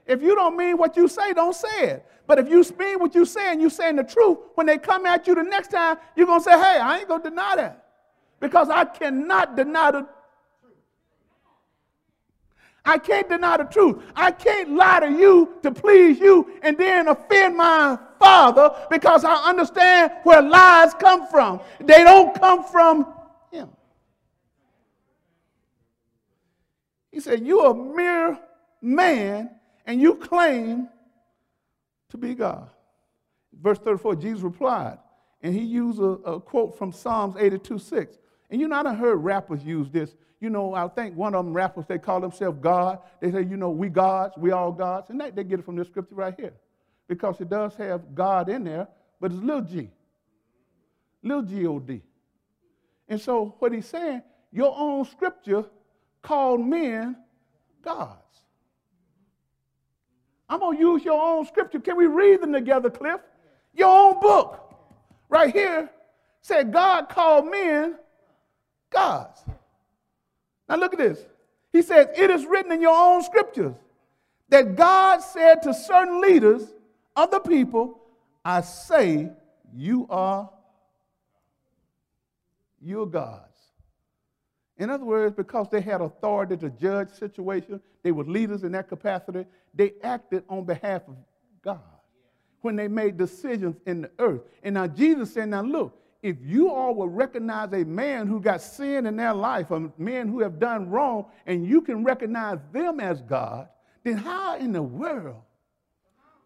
If 0.08 0.22
you 0.22 0.36
don't 0.36 0.56
mean 0.56 0.78
what 0.78 0.96
you 0.96 1.08
say, 1.08 1.34
don't 1.34 1.54
say 1.54 1.82
it. 1.82 2.06
But 2.26 2.40
if 2.40 2.50
you 2.50 2.64
mean 2.78 3.00
what 3.00 3.16
you 3.16 3.26
say 3.26 3.52
and 3.52 3.62
you 3.62 3.70
saying 3.70 3.98
the 3.98 4.04
truth, 4.04 4.38
when 4.56 4.68
they 4.68 4.78
come 4.78 5.06
at 5.06 5.28
you 5.28 5.36
the 5.36 5.44
next 5.44 5.70
time, 5.70 5.98
you're 6.16 6.26
going 6.26 6.40
to 6.40 6.44
say, 6.44 6.52
hey, 6.52 6.80
I 6.80 7.00
ain't 7.00 7.08
going 7.08 7.22
to 7.24 7.30
deny 7.30 7.56
that. 7.58 7.86
Because 8.40 8.70
I 8.70 8.86
cannot 8.86 9.56
deny 9.56 9.92
the 9.92 10.08
I 12.88 12.98
can't 12.98 13.28
deny 13.28 13.58
the 13.58 13.66
truth. 13.66 14.02
I 14.16 14.32
can't 14.32 14.72
lie 14.72 15.02
to 15.02 15.12
you 15.12 15.56
to 15.62 15.72
please 15.72 16.20
you 16.20 16.50
and 16.62 16.78
then 16.78 17.10
offend 17.10 17.58
my 17.58 18.00
father 18.18 18.74
because 18.90 19.26
I 19.26 19.34
understand 19.50 20.14
where 20.24 20.42
lies 20.42 20.94
come 20.94 21.28
from. 21.28 21.60
They 21.82 22.06
don't 22.06 22.34
come 22.40 22.64
from 22.64 23.14
him. 23.52 23.70
He 27.12 27.20
said, 27.20 27.46
You're 27.46 27.72
a 27.72 27.76
mere 27.76 28.40
man 28.82 29.50
and 29.88 30.02
you 30.02 30.16
claim 30.16 30.90
to 32.10 32.18
be 32.18 32.36
God. 32.36 32.70
Verse 33.60 33.80
34, 33.80 34.18
Jesus 34.18 34.44
replied, 34.44 35.00
and 35.42 35.56
he 35.56 35.64
used 35.64 36.00
a, 36.00 36.04
a 36.04 36.40
quote 36.40 36.78
from 36.78 36.92
Psalms 36.92 37.36
82 37.40 37.80
6. 37.80 38.18
And 38.50 38.62
you 38.62 38.68
know, 38.68 38.76
I 38.76 38.94
heard 38.94 39.16
rappers 39.16 39.64
use 39.64 39.90
this. 39.90 40.16
You 40.40 40.50
know, 40.52 40.76
I 40.76 40.88
think 40.90 41.16
one 41.16 41.34
of 41.34 41.44
them 41.44 41.54
rappers, 41.54 41.86
they 41.88 41.98
call 41.98 42.22
themselves 42.22 42.60
God. 42.62 43.00
They 43.20 43.32
say, 43.32 43.42
you 43.42 43.58
know, 43.58 43.72
we 43.72 43.90
gods, 43.90 44.36
we 44.38 44.52
all 44.52 44.72
gods. 44.72 45.10
And 45.10 45.20
they, 45.20 45.32
they 45.32 45.44
get 45.44 45.60
it 45.60 45.66
from 45.66 45.76
this 45.76 45.88
scripture 45.88 46.16
right 46.16 46.36
here. 46.38 46.54
Because 47.08 47.42
it 47.42 47.50
does 47.50 47.74
have 47.76 48.14
God 48.14 48.50
in 48.50 48.66
there, 48.66 48.88
but 49.20 49.32
it's 49.32 49.42
little 49.42 49.62
g. 49.62 49.90
Little 51.24 51.44
G-O-D. 51.44 52.02
And 53.10 53.20
so 53.20 53.56
what 53.60 53.72
he's 53.74 53.88
saying, 53.88 54.22
your 54.52 54.74
own 54.78 55.06
scripture 55.06 55.66
called 56.22 56.62
men 56.62 57.18
gods. 57.82 58.27
I'm 60.50 60.60
going 60.60 60.78
to 60.78 60.84
use 60.84 61.04
your 61.04 61.22
own 61.22 61.46
scripture. 61.46 61.80
Can 61.80 61.98
we 61.98 62.08
read 62.08 62.42
them 62.42 62.54
together, 62.54 62.90
Cliff? 62.90 63.20
Your 63.74 63.90
own 63.90 64.20
book, 64.20 64.76
right 65.30 65.54
here, 65.54 65.90
said 66.42 66.72
God 66.72 67.10
called 67.10 67.52
men 67.52 67.96
gods. 68.90 69.44
Now 70.70 70.78
look 70.78 70.94
at 70.94 71.00
this. 71.00 71.20
He 71.72 71.82
says, 71.82 72.08
It 72.16 72.32
is 72.32 72.46
written 72.46 72.72
in 72.72 72.82
your 72.82 72.96
own 72.96 73.24
scriptures 73.24 73.76
that 74.50 74.76
God 74.76 75.20
said 75.20 75.62
to 75.64 75.74
certain 75.74 76.22
leaders 76.22 76.64
of 77.16 77.32
the 77.32 77.40
people, 77.40 78.00
I 78.44 78.62
say 78.62 79.32
you 79.74 80.08
are 80.10 80.50
you're 82.82 83.06
gods. 83.06 83.47
In 84.78 84.90
other 84.90 85.06
words, 85.06 85.36
because 85.36 85.68
they 85.70 85.82
had 85.82 86.02
authority 86.02 86.56
to 86.58 86.70
judge 86.70 87.10
situations, 87.12 87.82
they 88.04 88.12
were 88.12 88.24
leaders 88.24 88.64
in 88.64 88.72
that 88.74 88.88
capacity, 88.88 89.46
they 89.74 89.94
acted 90.04 90.44
on 90.50 90.66
behalf 90.66 91.02
of 91.08 91.16
God 91.64 91.80
when 92.62 92.76
they 92.76 92.88
made 92.88 93.18
decisions 93.18 93.76
in 93.86 94.02
the 94.02 94.12
earth. 94.20 94.42
And 94.64 94.76
now 94.76 94.88
Jesus 94.88 95.34
said, 95.34 95.50
Now 95.50 95.62
look, 95.62 95.98
if 96.22 96.38
you 96.44 96.72
all 96.72 96.94
will 96.96 97.10
recognize 97.10 97.72
a 97.74 97.84
man 97.84 98.28
who 98.28 98.40
got 98.40 98.62
sin 98.62 99.06
in 99.06 99.16
their 99.16 99.34
life, 99.34 99.72
a 99.72 99.92
man 99.98 100.28
who 100.28 100.42
have 100.42 100.60
done 100.60 100.90
wrong, 100.90 101.26
and 101.46 101.66
you 101.66 101.82
can 101.82 102.04
recognize 102.04 102.60
them 102.72 103.00
as 103.00 103.22
God, 103.22 103.70
then 104.04 104.18
how 104.18 104.58
in 104.58 104.72
the 104.74 104.82
world 104.82 105.42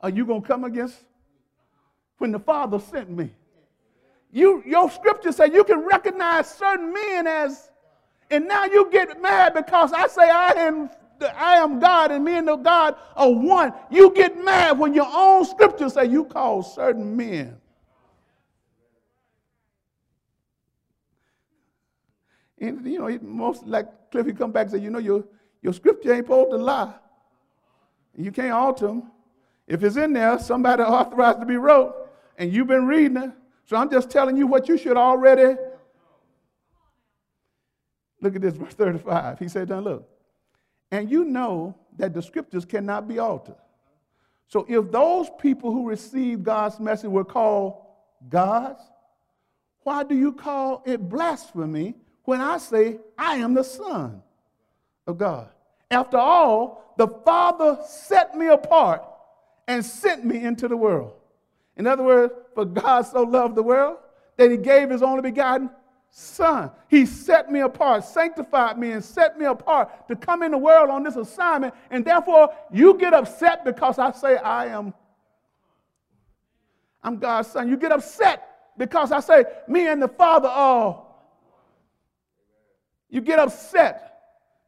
are 0.01 0.09
you 0.09 0.25
going 0.25 0.41
to 0.41 0.47
come 0.47 0.63
against 0.63 0.97
when 2.17 2.32
the 2.32 2.39
Father 2.39 2.79
sent 2.79 3.09
me? 3.09 3.32
You, 4.32 4.63
your 4.65 4.89
scripture 4.89 5.32
say 5.32 5.47
you 5.51 5.63
can 5.63 5.79
recognize 5.79 6.49
certain 6.49 6.93
men 6.93 7.27
as, 7.27 7.70
and 8.32 8.47
now 8.47 8.65
you 8.65 8.89
get 8.91 9.21
mad 9.21 9.53
because 9.53 9.93
I 9.93 10.07
say 10.07 10.29
I 10.29 10.53
am 10.53 10.89
I 11.38 11.57
am 11.57 11.79
God 11.79 12.11
and 12.11 12.25
me 12.25 12.38
and 12.38 12.47
the 12.47 12.55
God 12.55 12.95
are 13.15 13.29
one. 13.29 13.73
You 13.91 14.11
get 14.11 14.43
mad 14.43 14.79
when 14.79 14.93
your 14.93 15.07
own 15.11 15.45
scriptures 15.45 15.93
say 15.93 16.05
you 16.05 16.25
call 16.25 16.63
certain 16.63 17.15
men. 17.15 17.57
And 22.59 22.86
you 22.86 22.99
know, 22.99 23.19
most 23.21 23.65
like 23.67 23.88
Cliffy 24.11 24.34
come 24.34 24.51
back 24.51 24.63
and 24.63 24.71
say, 24.71 24.77
you 24.79 24.89
know, 24.89 24.99
your, 24.99 25.25
your 25.61 25.73
scripture 25.73 26.13
ain't 26.13 26.25
supposed 26.25 26.51
to 26.51 26.57
lie. 26.57 26.93
You 28.17 28.32
can't 28.32 28.51
alter 28.51 28.88
them. 28.88 29.11
If 29.67 29.84
it's 29.84 29.95
in 29.95 30.13
there, 30.13 30.38
somebody 30.39 30.84
authorized 30.84 31.39
to 31.39 31.45
be 31.45 31.55
wrote, 31.55 31.95
and 32.38 32.51
you've 32.51 32.67
been 32.67 32.86
reading 32.86 33.17
it. 33.17 33.32
So 33.65 33.77
I'm 33.77 33.89
just 33.89 34.09
telling 34.09 34.38
you 34.38 34.47
what 34.47 34.67
you 34.67 34.77
should 34.77 34.97
already. 34.97 35.55
Look 38.22 38.36
at 38.36 38.41
this, 38.41 38.55
verse 38.57 38.74
35. 38.74 39.39
He 39.39 39.47
said, 39.47 39.69
now 39.69 39.80
look, 39.80 40.09
and 40.91 41.09
you 41.09 41.26
know 41.26 41.76
that 41.97 42.13
the 42.13 42.22
scriptures 42.22 42.65
cannot 42.65 43.07
be 43.07 43.19
altered. 43.19 43.55
So 44.47 44.65
if 44.67 44.91
those 44.91 45.30
people 45.39 45.72
who 45.72 45.88
received 45.88 46.43
God's 46.43 46.80
message 46.80 47.09
were 47.09 47.24
called 47.24 47.86
gods, 48.30 48.82
why 49.84 50.03
do 50.03 50.15
you 50.15 50.34
call 50.34 50.84
it 50.86 51.09
blasphemy 51.09 51.95
when 52.24 52.41
I 52.41 52.57
say 52.57 52.99
I 53.17 53.38
am 53.38 53.53
the 53.53 53.63
Son 53.63 54.22
of 55.07 55.17
God? 55.17 55.49
After 55.89 56.17
all, 56.17 56.93
the 56.97 57.07
Father 57.07 57.80
set 57.88 58.36
me 58.36 58.47
apart 58.47 59.03
and 59.67 59.86
sent 59.86 60.26
me 60.26 60.43
into 60.43 60.67
the 60.67 60.78
world. 60.78 61.13
In 61.78 61.88
other 61.88 62.03
words, 62.03 62.34
for 62.53 62.65
God 62.65 63.03
so 63.03 63.24
loved 63.24 63.55
the 63.55 63.63
world 63.63 63.97
that 64.38 64.51
he 64.51 64.57
gave 64.57 64.89
his 64.89 65.01
only 65.01 65.22
begotten 65.22 65.69
son. 66.12 66.70
He 66.89 67.05
set 67.05 67.51
me 67.51 67.62
apart, 67.62 68.03
sanctified 68.03 68.78
me, 68.78 68.91
and 68.91 69.03
set 69.03 69.39
me 69.39 69.45
apart 69.45 70.07
to 70.09 70.16
come 70.16 70.43
in 70.43 70.51
the 70.51 70.57
world 70.57 70.89
on 70.89 71.03
this 71.03 71.16
assignment. 71.16 71.74
And 71.89 72.05
therefore, 72.05 72.53
you 72.72 72.97
get 72.97 73.14
upset 73.14 73.66
because 73.66 73.97
I 73.97 74.12
say 74.12 74.38
I 74.38 74.68
am 74.68 74.93
I'm 77.03 77.18
God's 77.18 77.49
son. 77.49 77.68
You 77.68 77.78
get 77.78 77.91
upset 77.91 78.47
because 78.78 79.12
I 79.12 79.20
say 79.20 79.45
me 79.68 79.88
and 79.88 80.01
the 80.01 80.07
Father 80.07 80.47
are. 80.47 81.03
You 83.09 83.22
get 83.22 83.39
upset 83.39 84.11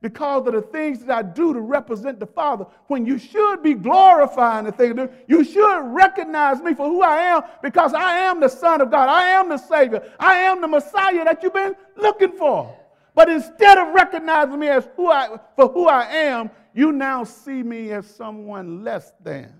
because 0.04 0.46
of 0.46 0.54
the 0.54 0.62
things 0.62 1.00
that 1.00 1.18
I 1.18 1.22
do 1.24 1.54
to 1.54 1.62
represent 1.62 2.20
the 2.20 2.28
Father. 2.28 2.66
When 2.88 3.06
you 3.06 3.18
should 3.18 3.64
be 3.64 3.74
glorifying 3.74 4.66
the 4.66 4.74
things 4.74 5.00
I 5.00 5.06
do, 5.06 5.10
you 5.28 5.46
should 5.46 5.80
recognize 5.80 6.62
me 6.62 6.74
for 6.74 6.86
who 6.90 7.02
I 7.02 7.20
am 7.20 7.44
because 7.64 7.94
I 7.94 8.18
am 8.18 8.42
the 8.42 8.50
Son 8.50 8.82
of 8.82 8.92
God. 8.92 9.08
I 9.08 9.30
am 9.30 9.48
the 9.48 9.58
Savior. 9.58 10.04
I 10.20 10.40
am 10.40 10.60
the 10.60 10.68
Messiah 10.68 11.24
that 11.24 11.42
you've 11.42 11.54
been 11.54 11.74
looking 11.96 12.34
for. 12.34 12.78
But 13.16 13.30
instead 13.30 13.78
of 13.78 13.94
recognizing 13.94 14.60
me 14.60 14.68
as 14.68 14.86
who 14.98 15.10
I, 15.10 15.40
for 15.56 15.70
who 15.70 15.88
I 15.88 16.04
am, 16.04 16.52
you 16.74 16.92
now 16.92 17.24
see 17.24 17.64
me 17.64 17.94
as 17.94 18.06
someone 18.06 18.84
less 18.84 19.14
than. 19.24 19.54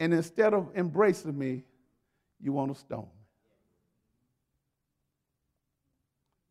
And 0.00 0.12
instead 0.12 0.52
of 0.52 0.68
embracing 0.74 1.38
me, 1.38 1.62
you 2.40 2.52
want 2.52 2.74
to 2.74 2.80
stone 2.80 3.02
me. 3.02 3.24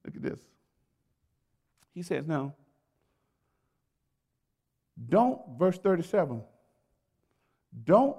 Look 0.05 0.15
at 0.15 0.21
this. 0.21 0.39
He 1.93 2.01
says, 2.01 2.25
now, 2.25 2.53
don't, 5.07 5.39
verse 5.57 5.77
37, 5.77 6.41
don't 7.83 8.17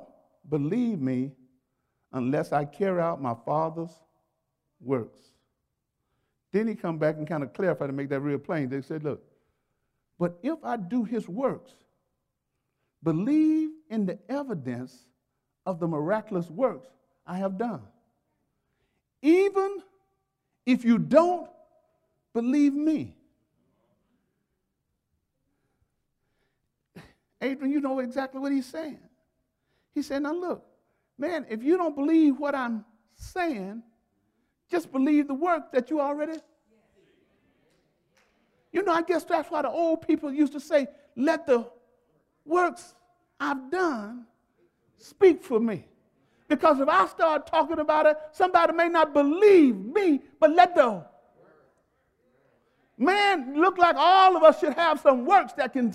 believe 0.48 1.00
me 1.00 1.32
unless 2.12 2.52
I 2.52 2.64
carry 2.64 3.00
out 3.00 3.22
my 3.22 3.34
Father's 3.44 3.92
works. 4.80 5.20
Then 6.52 6.68
he 6.68 6.74
come 6.74 6.98
back 6.98 7.16
and 7.16 7.26
kind 7.26 7.42
of 7.42 7.52
clarify 7.52 7.86
to 7.86 7.92
make 7.92 8.08
that 8.10 8.20
real 8.20 8.38
plain. 8.38 8.68
They 8.68 8.82
said, 8.82 9.04
look, 9.04 9.22
but 10.18 10.38
if 10.42 10.58
I 10.62 10.76
do 10.76 11.04
his 11.04 11.28
works, 11.28 11.72
believe 13.02 13.70
in 13.88 14.06
the 14.06 14.18
evidence 14.28 15.06
of 15.64 15.80
the 15.80 15.88
miraculous 15.88 16.50
works 16.50 16.88
I 17.26 17.38
have 17.38 17.56
done. 17.58 17.82
Even 19.22 19.82
if 20.66 20.84
you 20.84 20.98
don't 20.98 21.48
believe 22.32 22.74
me. 22.74 23.16
Adrian, 27.42 27.72
you 27.72 27.80
know 27.80 27.98
exactly 27.98 28.40
what 28.40 28.52
he's 28.52 28.66
saying. 28.66 29.00
He 29.94 30.02
said, 30.02 30.22
Now 30.22 30.32
look, 30.32 30.64
man, 31.18 31.44
if 31.50 31.62
you 31.62 31.76
don't 31.76 31.94
believe 31.94 32.38
what 32.38 32.54
I'm 32.54 32.84
saying, 33.16 33.82
just 34.70 34.90
believe 34.90 35.28
the 35.28 35.34
work 35.34 35.72
that 35.72 35.90
you 35.90 36.00
already. 36.00 36.38
You 38.72 38.82
know, 38.82 38.92
I 38.92 39.02
guess 39.02 39.24
that's 39.24 39.50
why 39.50 39.62
the 39.62 39.68
old 39.68 40.06
people 40.06 40.32
used 40.32 40.52
to 40.54 40.60
say, 40.60 40.86
Let 41.16 41.46
the 41.46 41.68
works 42.44 42.94
I've 43.38 43.70
done 43.70 44.24
speak 44.98 45.42
for 45.42 45.60
me. 45.60 45.84
Because 46.48 46.80
if 46.80 46.88
I 46.88 47.06
start 47.06 47.46
talking 47.46 47.78
about 47.78 48.06
it, 48.06 48.16
somebody 48.30 48.72
may 48.72 48.88
not 48.88 49.12
believe 49.12 49.74
me, 49.74 50.20
but 50.38 50.50
let 50.50 50.74
the 50.74 51.04
man 52.98 53.54
look 53.56 53.78
like 53.78 53.96
all 53.98 54.36
of 54.36 54.42
us 54.42 54.60
should 54.60 54.74
have 54.74 55.00
some 55.00 55.24
works 55.24 55.54
that 55.54 55.72
can 55.72 55.92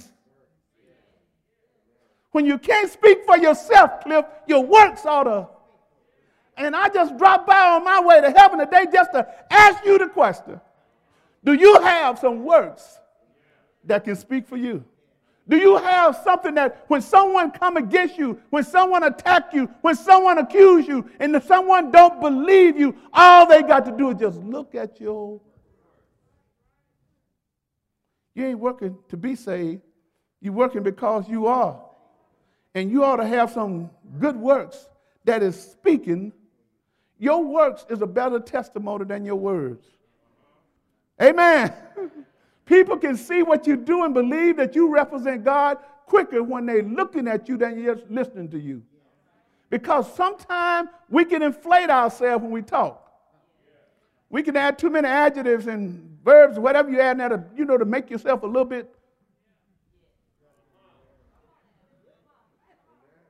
when 2.32 2.46
you 2.46 2.58
can't 2.58 2.90
speak 2.90 3.26
for 3.26 3.38
yourself, 3.38 4.02
Cliff, 4.04 4.26
your 4.48 4.64
works 4.64 5.06
ought 5.06 5.24
to. 5.24 5.48
And 6.58 6.76
I 6.76 6.90
just 6.90 7.18
dropped 7.18 7.48
by 7.48 7.60
on 7.70 7.84
my 7.84 8.02
way 8.02 8.20
to 8.22 8.32
heaven 8.32 8.60
today 8.60 8.86
just 8.92 9.12
to 9.14 9.28
ask 9.52 9.86
you 9.86 9.98
the 9.98 10.08
question 10.08 10.60
Do 11.44 11.54
you 11.54 11.80
have 11.82 12.20
some 12.20 12.44
works 12.44 13.00
that 13.86 14.04
can 14.04 14.16
speak 14.16 14.48
for 14.48 14.58
you? 14.58 14.84
Do 15.50 15.56
you 15.56 15.78
have 15.78 16.20
something 16.24 16.56
that 16.56 16.84
when 16.88 17.02
someone 17.02 17.52
come 17.52 17.78
against 17.78 18.18
you, 18.18 18.42
when 18.50 18.66
someone 18.66 19.04
attack 19.04 19.54
you, 19.54 19.70
when 19.80 19.96
someone 19.96 20.40
accuse 20.40 20.86
you, 20.88 21.10
and 21.20 21.34
if 21.36 21.46
someone 21.46 21.90
don't 21.90 22.20
believe 22.20 22.78
you, 22.78 22.96
all 23.14 23.48
they 23.48 23.62
got 23.62 23.86
to 23.86 23.92
do 23.92 24.10
is 24.10 24.20
just 24.20 24.40
look 24.40 24.76
at 24.76 25.00
your. 25.00 25.40
You 28.36 28.46
ain't 28.46 28.60
working 28.60 28.98
to 29.08 29.16
be 29.16 29.36
saved. 29.36 29.82
You're 30.42 30.54
working 30.54 30.84
because 30.84 31.30
you 31.30 31.48
are. 31.48 31.82
And 32.78 32.92
you 32.92 33.04
ought 33.04 33.16
to 33.16 33.26
have 33.26 33.52
some 33.52 33.90
good 34.20 34.36
works 34.36 34.88
that 35.26 35.42
is 35.42 35.60
speaking. 35.60 36.32
Your 37.18 37.44
works 37.44 37.88
is 37.90 38.04
a 38.04 38.06
better 38.06 38.40
testimony 38.40 39.04
than 39.04 39.26
your 39.26 39.38
words. 39.38 39.84
Amen. 41.20 41.74
People 42.68 42.96
can 42.98 43.18
see 43.18 43.42
what 43.42 43.66
you 43.66 43.78
do 43.78 44.04
and 44.04 44.14
believe 44.14 44.58
that 44.58 44.76
you 44.76 44.94
represent 44.94 45.44
God 45.44 45.80
quicker 46.06 46.44
when 46.44 46.68
they're 46.68 46.84
looking 46.84 47.28
at 47.28 47.50
you 47.50 47.58
than 47.58 47.84
just 47.84 48.04
listening 48.12 48.48
to 48.50 48.60
you. 48.60 48.84
Because 49.72 50.14
sometimes 50.14 50.90
we 51.10 51.26
can 51.26 51.42
inflate 51.42 51.90
ourselves 51.90 52.44
when 52.44 52.52
we 52.52 52.62
talk. 52.62 53.12
We 54.30 54.44
can 54.44 54.56
add 54.56 54.78
too 54.78 54.92
many 54.92 55.08
adjectives 55.08 55.66
and 55.66 56.20
verbs, 56.24 56.60
whatever 56.60 56.92
you 56.92 57.02
add 57.02 57.20
there, 57.20 57.30
to, 57.30 57.44
you 57.56 57.66
know, 57.66 57.80
to 57.80 57.86
make 57.86 58.12
yourself 58.12 58.44
a 58.44 58.46
little 58.46 58.66
bit. 58.66 58.94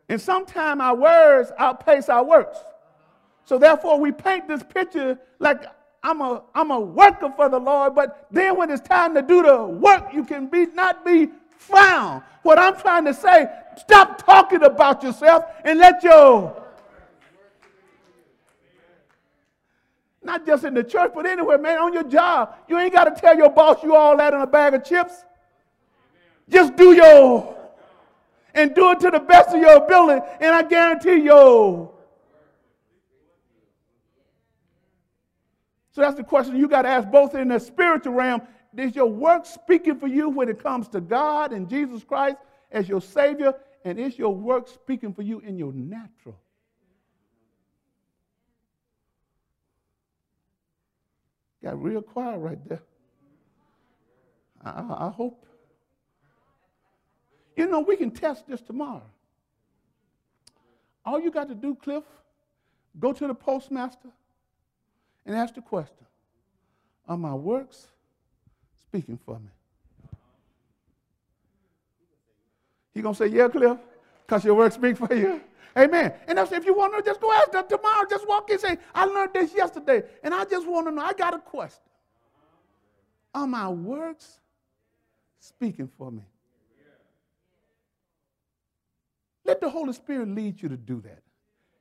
And 0.09 0.21
sometimes 0.21 0.79
our 0.81 0.95
words 0.95 1.51
outpace 1.57 2.09
our 2.09 2.23
works. 2.23 2.57
So 3.45 3.57
therefore, 3.57 3.99
we 3.99 4.11
paint 4.11 4.47
this 4.47 4.63
picture 4.63 5.17
like 5.39 5.65
I'm 6.03 6.21
a, 6.21 6.43
I'm 6.55 6.71
a 6.71 6.79
worker 6.79 7.31
for 7.35 7.49
the 7.49 7.59
Lord, 7.59 7.95
but 7.95 8.27
then 8.31 8.57
when 8.57 8.69
it's 8.69 8.87
time 8.87 9.13
to 9.15 9.21
do 9.21 9.41
the 9.41 9.63
work, 9.65 10.13
you 10.13 10.23
can 10.23 10.47
be 10.47 10.67
not 10.67 11.05
be 11.05 11.29
found. 11.57 12.23
What 12.43 12.59
I'm 12.59 12.77
trying 12.77 13.05
to 13.05 13.13
say, 13.13 13.47
stop 13.77 14.23
talking 14.25 14.63
about 14.63 15.03
yourself 15.03 15.45
and 15.65 15.79
let 15.79 16.03
your 16.03 16.63
not 20.23 20.45
just 20.45 20.65
in 20.65 20.73
the 20.73 20.83
church, 20.83 21.11
but 21.15 21.25
anywhere, 21.25 21.57
man, 21.57 21.79
on 21.79 21.93
your 21.93 22.03
job. 22.03 22.55
You 22.67 22.77
ain't 22.77 22.91
got 22.91 23.05
to 23.05 23.19
tell 23.19 23.35
your 23.35 23.49
boss 23.49 23.81
you 23.81 23.95
all 23.95 24.15
that 24.17 24.33
in 24.33 24.41
a 24.41 24.47
bag 24.47 24.73
of 24.73 24.83
chips. 24.83 25.23
Just 26.49 26.75
do 26.75 26.93
your 26.93 27.56
and 28.57 28.75
do 28.75 28.91
it 28.91 28.99
to 29.01 29.11
the 29.11 29.19
best 29.19 29.49
of 29.49 29.61
your 29.61 29.83
ability, 29.83 30.25
and 30.41 30.53
I 30.53 30.63
guarantee 30.63 31.23
you 31.23 31.91
So 35.97 36.01
that's 36.01 36.15
the 36.15 36.23
question 36.23 36.55
you 36.55 36.67
got 36.67 36.83
to 36.83 36.89
ask 36.89 37.09
both 37.09 37.33
in 37.33 37.47
the 37.47 37.57
spiritual 37.57 38.13
realm. 38.13 38.43
Is 38.77 38.95
your 38.95 39.07
work 39.07 39.47
speaking 39.47 39.97
for 39.97 40.05
you 40.05 40.29
when 40.29 40.47
it 40.47 40.61
comes 40.61 40.87
to 40.89 41.01
God 41.01 41.51
and 41.51 41.67
Jesus 41.67 42.03
Christ 42.03 42.37
as 42.71 42.87
your 42.87 43.01
Savior? 43.01 43.55
And 43.83 43.97
is 43.97 44.15
your 44.15 44.35
work 44.35 44.67
speaking 44.67 45.11
for 45.11 45.23
you 45.23 45.39
in 45.39 45.57
your 45.57 45.73
natural? 45.73 46.37
Got 51.63 51.81
real 51.81 52.03
quiet 52.03 52.37
right 52.37 52.69
there. 52.69 52.83
I, 54.63 55.07
I 55.07 55.09
hope. 55.09 55.47
You 57.57 57.65
know, 57.65 57.79
we 57.79 57.97
can 57.97 58.11
test 58.11 58.47
this 58.47 58.61
tomorrow. 58.61 59.01
All 61.03 61.19
you 61.19 61.31
got 61.31 61.49
to 61.49 61.55
do, 61.55 61.75
Cliff, 61.75 62.03
go 62.99 63.11
to 63.11 63.27
the 63.27 63.33
postmaster 63.33 64.09
and 65.25 65.35
ask 65.35 65.55
the 65.55 65.61
question 65.61 66.05
Are 67.07 67.17
my 67.17 67.33
works 67.33 67.87
speaking 68.87 69.17
for 69.25 69.39
me? 69.39 69.49
He 72.93 73.01
gonna 73.01 73.15
say, 73.15 73.27
Yeah, 73.27 73.47
Cliff, 73.47 73.77
because 74.25 74.45
your 74.45 74.53
works 74.53 74.75
speak 74.75 74.95
for 74.95 75.13
you. 75.13 75.41
Amen. 75.75 76.13
And 76.27 76.39
said, 76.39 76.57
if 76.57 76.65
you 76.65 76.75
want 76.75 76.95
to 76.95 77.03
just 77.03 77.21
go 77.21 77.31
ask 77.33 77.51
them 77.51 77.65
tomorrow, 77.69 78.03
just 78.09 78.27
walk 78.27 78.49
in 78.49 78.57
say, 78.57 78.77
I 78.95 79.05
learned 79.05 79.33
this 79.33 79.53
yesterday. 79.53 80.01
And 80.23 80.33
I 80.33 80.43
just 80.45 80.67
want 80.67 80.87
to 80.87 80.91
know, 80.91 81.03
I 81.03 81.13
got 81.13 81.35
a 81.35 81.39
question. 81.39 81.83
Are 83.35 83.45
my 83.45 83.69
works 83.69 84.39
speaking 85.39 85.87
for 85.87 86.11
me? 86.11 86.23
Let 89.57 89.61
the 89.61 89.69
Holy 89.71 89.93
Spirit 89.93 90.27
lead 90.27 90.61
you 90.61 90.69
to 90.69 90.77
do 90.77 91.01
that. 91.01 91.23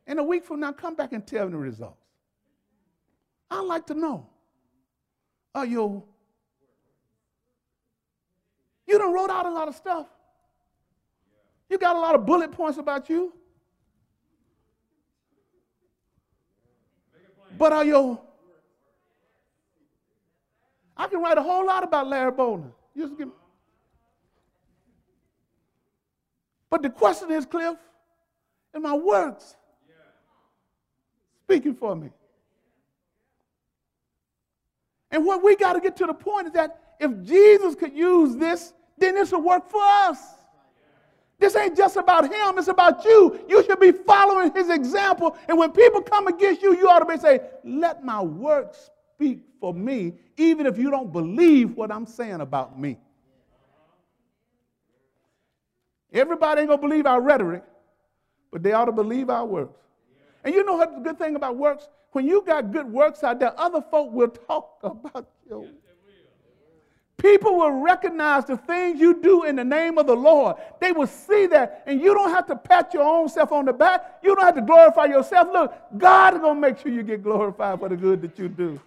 In 0.06 0.18
a 0.18 0.24
week 0.24 0.46
from 0.46 0.60
now, 0.60 0.72
come 0.72 0.94
back 0.94 1.12
and 1.12 1.26
tell 1.26 1.44
me 1.44 1.52
the 1.52 1.58
results. 1.58 2.06
I'd 3.50 3.66
like 3.66 3.86
to 3.88 3.94
know. 3.94 4.30
Are 5.54 5.66
you? 5.66 6.02
You 8.86 8.96
done 8.96 9.12
wrote 9.12 9.28
out 9.28 9.44
a 9.44 9.50
lot 9.50 9.68
of 9.68 9.74
stuff. 9.74 10.06
You 11.68 11.76
got 11.76 11.96
a 11.96 11.98
lot 11.98 12.14
of 12.14 12.24
bullet 12.24 12.50
points 12.50 12.78
about 12.78 13.10
you. 13.10 13.34
But 17.58 17.74
are 17.74 17.84
you? 17.84 18.18
I 20.96 21.08
can 21.08 21.20
write 21.20 21.36
a 21.36 21.42
whole 21.42 21.66
lot 21.66 21.84
about 21.84 22.06
Larry 22.06 22.32
Bolden. 22.32 22.72
Just 22.96 23.18
give 23.18 23.28
me. 23.28 23.34
But 26.70 26.82
the 26.82 26.90
question 26.90 27.30
is, 27.30 27.46
Cliff, 27.46 27.76
in 28.74 28.82
my 28.82 28.94
works 28.94 29.56
speaking 31.46 31.74
for 31.74 31.94
me? 31.94 32.10
And 35.12 35.24
what 35.24 35.44
we 35.44 35.54
got 35.54 35.74
to 35.74 35.80
get 35.80 35.96
to 35.98 36.06
the 36.06 36.14
point 36.14 36.48
is 36.48 36.52
that 36.54 36.96
if 36.98 37.22
Jesus 37.22 37.76
could 37.76 37.94
use 37.94 38.34
this, 38.36 38.72
then 38.98 39.14
this 39.14 39.30
will 39.30 39.42
work 39.42 39.70
for 39.70 39.82
us. 39.82 40.18
This 41.38 41.54
ain't 41.54 41.76
just 41.76 41.96
about 41.96 42.24
him, 42.24 42.58
it's 42.58 42.68
about 42.68 43.04
you. 43.04 43.38
You 43.48 43.62
should 43.64 43.78
be 43.78 43.92
following 43.92 44.52
his 44.54 44.70
example. 44.70 45.36
And 45.48 45.58
when 45.58 45.70
people 45.70 46.00
come 46.00 46.26
against 46.26 46.62
you, 46.62 46.76
you 46.76 46.88
ought 46.88 47.00
to 47.00 47.04
be 47.06 47.18
saying, 47.18 47.40
Let 47.62 48.02
my 48.02 48.22
works 48.22 48.90
speak 49.14 49.40
for 49.60 49.72
me, 49.72 50.14
even 50.36 50.66
if 50.66 50.78
you 50.78 50.90
don't 50.90 51.12
believe 51.12 51.76
what 51.76 51.92
I'm 51.92 52.06
saying 52.06 52.40
about 52.40 52.78
me. 52.78 52.98
Everybody 56.12 56.62
ain't 56.62 56.68
gonna 56.70 56.80
believe 56.80 57.06
our 57.06 57.20
rhetoric, 57.20 57.64
but 58.50 58.62
they 58.62 58.72
ought 58.72 58.86
to 58.86 58.92
believe 58.92 59.30
our 59.30 59.44
works. 59.44 59.80
And 60.44 60.54
you 60.54 60.64
know 60.64 60.76
what 60.76 60.94
the 60.94 61.00
good 61.00 61.18
thing 61.18 61.36
about 61.36 61.56
works? 61.56 61.88
When 62.12 62.26
you 62.26 62.42
got 62.46 62.72
good 62.72 62.90
works 62.90 63.24
out 63.24 63.40
there, 63.40 63.58
other 63.58 63.82
folk 63.90 64.12
will 64.12 64.28
talk 64.28 64.78
about 64.82 65.28
you. 65.48 65.68
People 67.18 67.56
will 67.56 67.72
recognize 67.72 68.44
the 68.44 68.56
things 68.56 69.00
you 69.00 69.20
do 69.20 69.44
in 69.44 69.56
the 69.56 69.64
name 69.64 69.96
of 69.96 70.06
the 70.06 70.14
Lord. 70.14 70.56
They 70.80 70.92
will 70.92 71.06
see 71.06 71.46
that, 71.46 71.82
and 71.86 72.00
you 72.00 72.14
don't 72.14 72.30
have 72.30 72.46
to 72.46 72.56
pat 72.56 72.92
your 72.92 73.02
own 73.02 73.28
self 73.28 73.52
on 73.52 73.64
the 73.64 73.72
back. 73.72 74.18
You 74.22 74.36
don't 74.36 74.44
have 74.44 74.54
to 74.54 74.62
glorify 74.62 75.06
yourself. 75.06 75.48
Look, 75.52 75.74
God 75.96 76.34
is 76.34 76.40
going 76.40 76.56
to 76.56 76.60
make 76.60 76.78
sure 76.78 76.92
you 76.92 77.02
get 77.02 77.22
glorified 77.22 77.78
for 77.80 77.88
the 77.88 77.96
good 77.96 78.20
that 78.22 78.38
you 78.38 78.48
do. 78.48 78.78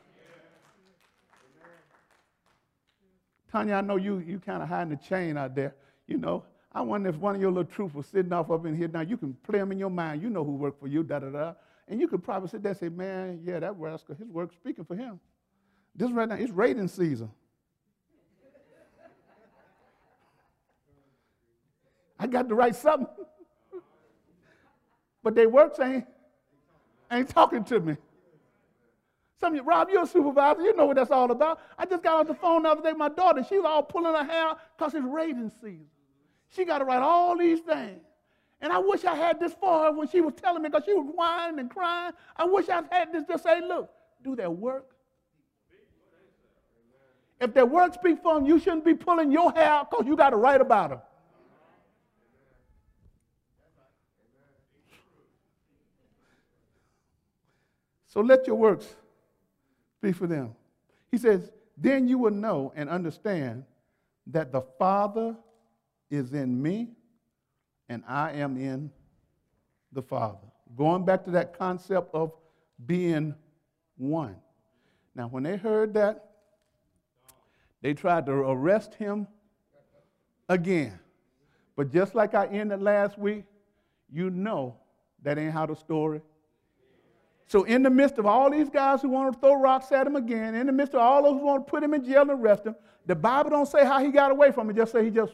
Tanya, 3.51 3.76
I 3.76 3.82
know 3.82 3.95
you, 3.95 4.20
you 4.20 4.39
kind 4.39 4.61
of 4.61 4.70
hiding 4.70 4.91
the 4.91 4.97
chain 4.97 5.36
out 5.36 5.55
there. 5.55 5.74
You 6.05 6.17
know, 6.17 6.43
I 6.72 6.82
wonder 6.82 7.09
if 7.09 7.15
one 7.15 7.36
of 7.36 7.41
your 7.41 7.51
little 7.51 7.72
troops 7.72 7.95
was 7.95 8.05
sitting 8.05 8.32
off 8.32 8.51
up 8.51 8.65
in 8.65 8.76
here 8.76 8.88
now. 8.88 9.01
You 9.01 9.17
can 9.17 9.34
play 9.43 9.59
them 9.59 9.72
in 9.72 9.80
your 9.80 9.89
mind. 9.89 10.22
You 10.22 10.30
know 10.30 10.43
who 10.43 10.51
worked 10.51 10.80
for 10.80 10.88
you, 10.88 11.03
da 11.03 11.20
da 11.20 11.30
da. 11.30 11.53
And 11.88 11.99
you 11.99 12.07
could 12.07 12.24
probably 12.24 12.49
sit 12.49 12.61
there 12.61 12.72
and 12.72 12.80
say, 12.80 12.89
man, 12.89 13.41
yeah, 13.43 13.59
that 13.59 13.76
rascal, 13.78 14.15
his 14.15 14.28
work 14.28 14.53
speaking 14.53 14.86
for 14.86 14.95
him. 14.95 15.20
This 15.95 16.11
right 16.11 16.30
now, 16.30 16.36
it's 16.36 16.51
rating 16.51 16.88
season. 16.88 17.32
I 22.20 22.28
got 22.28 22.47
to 22.49 22.55
write 22.55 22.76
something. 22.76 23.07
but 25.24 25.34
they 25.34 25.47
works 25.47 25.80
ain't, 25.80 26.05
ain't 27.09 27.30
talking 27.30 27.63
to 27.63 27.80
me. 27.80 27.97
Some 29.39 29.55
you, 29.55 29.63
Rob, 29.63 29.89
you're 29.89 30.03
a 30.03 30.07
supervisor. 30.07 30.61
You 30.61 30.76
know 30.76 30.86
what 30.86 30.97
that's 30.97 31.11
all 31.11 31.32
about. 31.32 31.61
I 31.78 31.86
just 31.86 32.03
got 32.03 32.20
off 32.20 32.28
the 32.28 32.36
phone 32.36 32.63
the 32.63 32.70
other 32.70 32.82
day. 32.82 32.91
My 32.91 33.07
daughter, 33.07 33.43
she 33.47 33.55
was 33.55 33.65
all 33.65 33.82
pulling 33.82 34.13
her 34.13 34.24
hair 34.24 34.55
because 34.78 34.93
it's 34.93 35.05
rating 35.05 35.49
season. 35.61 35.88
She 36.56 36.66
got 36.66 36.80
to 36.80 36.86
write 36.86 37.02
all 37.02 37.38
these 37.38 37.60
things. 37.60 38.02
And 38.62 38.74
I 38.74 38.80
wish 38.80 39.06
I 39.06 39.16
had 39.16 39.39
this 39.39 39.54
for 39.54 39.86
her 39.86 39.91
when 39.91 40.08
she 40.10 40.20
was 40.20 40.34
telling 40.34 40.62
me 40.62 40.70
because 40.70 40.84
she 40.86 40.93
was 40.93 41.10
whining 41.16 41.60
and 41.60 41.70
crying. 41.70 42.14
I 42.36 42.45
wish 42.45 42.68
I 42.68 42.82
had 42.91 43.14
this 43.14 43.24
to 43.26 43.39
say, 43.39 43.62
look, 43.62 43.89
do 44.24 44.36
their 44.36 44.52
work. 44.52 44.95
If 47.39 47.54
their 47.54 47.66
work 47.66 47.93
speak 47.93 48.22
for 48.22 48.36
them, 48.36 48.45
you 48.45 48.60
shouldn't 48.60 48.84
be 48.84 48.93
pulling 48.93 49.32
your 49.32 49.52
hair 49.52 49.70
out 49.70 49.89
because 49.89 50.06
you 50.06 50.18
got 50.18 50.32
to 50.32 50.36
write 50.36 50.60
about 50.60 50.89
them. 50.89 51.00
So 58.08 58.22
let 58.22 58.45
your 58.47 58.56
works 58.58 58.88
be 60.02 60.12
for 60.12 60.28
them. 60.28 60.56
He 61.12 61.18
says, 61.18 61.52
Then 61.78 62.08
you 62.08 62.18
will 62.18 62.32
know 62.32 62.74
and 62.76 62.89
understand 62.89 63.64
that 64.28 64.52
the 64.52 64.62
Father 64.78 65.38
is 66.10 66.34
in 66.34 66.62
me 66.62 66.89
and 67.88 68.03
I 68.07 68.34
am 68.34 68.57
in 68.57 68.91
the 69.91 70.01
Father. 70.01 70.47
Going 70.76 71.05
back 71.05 71.24
to 71.26 71.32
that 71.32 71.57
concept 71.57 72.14
of 72.14 72.34
being 72.86 73.34
one. 73.97 74.36
Now, 75.16 75.28
when 75.28 75.43
they 75.43 75.57
heard 75.57 75.93
that, 75.95 76.30
they 77.82 77.93
tried 77.93 78.26
to 78.28 78.32
arrest 78.32 78.95
him 78.95 79.28
again. 80.47 80.99
But 81.76 81.91
just 81.91 82.14
like 82.14 82.36
I 82.36 82.45
ended 82.47 82.82
last 82.82 83.18
week, 83.18 83.45
you 84.12 84.30
know 84.30 84.76
that 85.24 85.38
ain't 85.38 85.53
how 85.53 85.66
the 85.66 85.76
story 85.76 86.22
so, 87.49 87.64
in 87.64 87.82
the 87.82 87.89
midst 87.89 88.20
of 88.20 88.28
all 88.28 88.51
these 88.51 88.70
guys 88.70 89.01
who 89.01 89.10
want 89.10 89.34
to 89.34 89.39
throw 89.39 89.60
rocks 89.60 89.91
at 89.91 90.05
him 90.05 90.16
again, 90.16 90.53
in 90.53 90.68
the 90.68 90.72
midst 90.72 90.93
of 90.93 91.01
all 91.01 91.24
those 91.24 91.34
who 91.34 91.47
want 91.47 91.66
to 91.66 91.70
put 91.70 91.82
him 91.82 91.95
in 91.95 92.05
jail 92.05 92.22
and 92.22 92.30
arrest 92.30 92.64
him, 92.64 92.76
the 93.07 93.16
Bible 93.16 93.49
don't 93.49 93.68
say 93.68 93.84
how 93.84 93.97
he 94.05 94.12
got 94.12 94.30
away 94.30 94.51
from 94.51 94.70
it. 94.70 94.76
Just 94.76 94.91
say 94.91 95.03
he 95.03 95.10
just. 95.10 95.34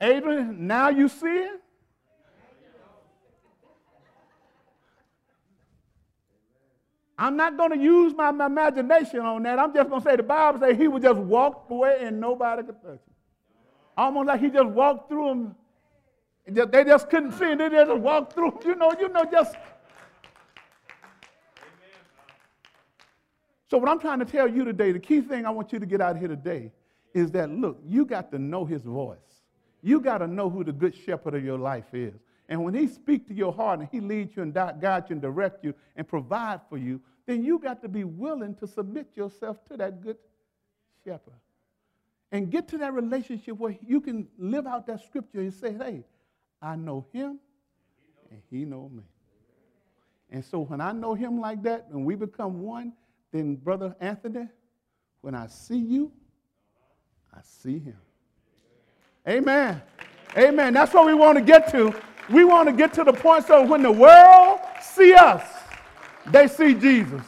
Adrian, 0.00 0.66
now 0.66 0.88
you 0.88 1.08
see 1.08 1.26
it. 1.26 1.60
I'm 7.20 7.36
not 7.36 7.56
going 7.56 7.70
to 7.70 7.78
use 7.78 8.14
my, 8.16 8.30
my, 8.30 8.46
imagination 8.46 9.20
on 9.20 9.42
that. 9.42 9.58
I'm 9.58 9.74
just 9.74 9.88
going 9.88 10.00
to 10.00 10.08
say 10.08 10.14
the 10.14 10.22
Bible 10.22 10.60
says 10.60 10.76
he 10.76 10.86
would 10.86 11.02
just 11.02 11.18
walk 11.18 11.66
away 11.68 11.98
and 12.02 12.20
nobody 12.20 12.62
could 12.62 12.80
touch 12.80 12.92
him. 12.92 13.14
Almost 13.96 14.28
like 14.28 14.40
he 14.40 14.50
just 14.50 14.68
walked 14.68 15.08
through 15.08 15.28
them 15.28 15.56
they 16.50 16.84
just 16.84 17.10
couldn't 17.10 17.32
see 17.32 17.44
it. 17.44 17.58
They 17.58 17.68
just 17.68 17.92
walked 17.92 18.32
through, 18.32 18.58
you 18.64 18.74
know, 18.74 18.92
you 18.98 19.08
know, 19.08 19.24
just. 19.30 19.54
So, 23.70 23.76
what 23.76 23.90
I'm 23.90 24.00
trying 24.00 24.18
to 24.20 24.24
tell 24.24 24.48
you 24.48 24.64
today, 24.64 24.92
the 24.92 24.98
key 24.98 25.20
thing 25.20 25.44
I 25.44 25.50
want 25.50 25.72
you 25.72 25.78
to 25.78 25.86
get 25.86 26.00
out 26.00 26.16
here 26.16 26.28
today 26.28 26.72
is 27.12 27.30
that 27.32 27.50
look, 27.50 27.78
you 27.86 28.06
got 28.06 28.30
to 28.32 28.38
know 28.38 28.64
his 28.64 28.82
voice. 28.82 29.18
You 29.82 30.00
got 30.00 30.18
to 30.18 30.26
know 30.26 30.50
who 30.50 30.64
the 30.64 30.72
good 30.72 30.94
shepherd 30.94 31.34
of 31.34 31.44
your 31.44 31.58
life 31.58 31.92
is. 31.92 32.14
And 32.48 32.64
when 32.64 32.74
he 32.74 32.86
speaks 32.88 33.28
to 33.28 33.34
your 33.34 33.52
heart 33.52 33.80
and 33.80 33.88
he 33.92 34.00
leads 34.00 34.34
you 34.36 34.42
and 34.42 34.54
guides 34.54 35.10
you 35.10 35.14
and 35.14 35.22
direct 35.22 35.62
you 35.64 35.74
and 35.96 36.08
provide 36.08 36.60
for 36.68 36.78
you, 36.78 37.00
then 37.26 37.44
you 37.44 37.58
got 37.58 37.82
to 37.82 37.88
be 37.88 38.04
willing 38.04 38.54
to 38.56 38.66
submit 38.66 39.08
yourself 39.14 39.62
to 39.66 39.76
that 39.76 40.00
good 40.00 40.16
shepherd. 41.04 41.34
And 42.32 42.50
get 42.50 42.68
to 42.68 42.78
that 42.78 42.92
relationship 42.94 43.56
where 43.56 43.76
you 43.86 44.00
can 44.00 44.28
live 44.38 44.66
out 44.66 44.86
that 44.86 45.04
scripture 45.04 45.40
and 45.40 45.52
say, 45.52 45.74
hey, 45.74 46.04
I 46.60 46.76
know 46.76 47.06
him 47.12 47.38
and 48.30 48.40
he 48.50 48.64
know 48.64 48.90
me. 48.92 49.02
And 50.30 50.44
so 50.44 50.60
when 50.60 50.80
I 50.80 50.92
know 50.92 51.14
him 51.14 51.40
like 51.40 51.62
that 51.62 51.86
and 51.90 52.04
we 52.04 52.14
become 52.14 52.62
one, 52.62 52.92
then 53.32 53.56
Brother 53.56 53.94
Anthony, 54.00 54.48
when 55.20 55.34
I 55.34 55.46
see 55.46 55.78
you, 55.78 56.12
I 57.32 57.40
see 57.42 57.78
him. 57.78 57.96
Amen. 59.28 59.82
Amen. 60.36 60.72
That's 60.72 60.94
what 60.94 61.06
we 61.06 61.14
want 61.14 61.36
to 61.36 61.44
get 61.44 61.70
to. 61.72 61.94
We 62.30 62.44
want 62.44 62.68
to 62.68 62.72
get 62.72 62.94
to 62.94 63.04
the 63.04 63.12
point 63.12 63.46
so 63.46 63.64
when 63.64 63.82
the 63.82 63.92
world 63.92 64.60
see 64.82 65.14
us, 65.14 65.42
they 66.26 66.48
see 66.48 66.74
Jesus. 66.74 67.22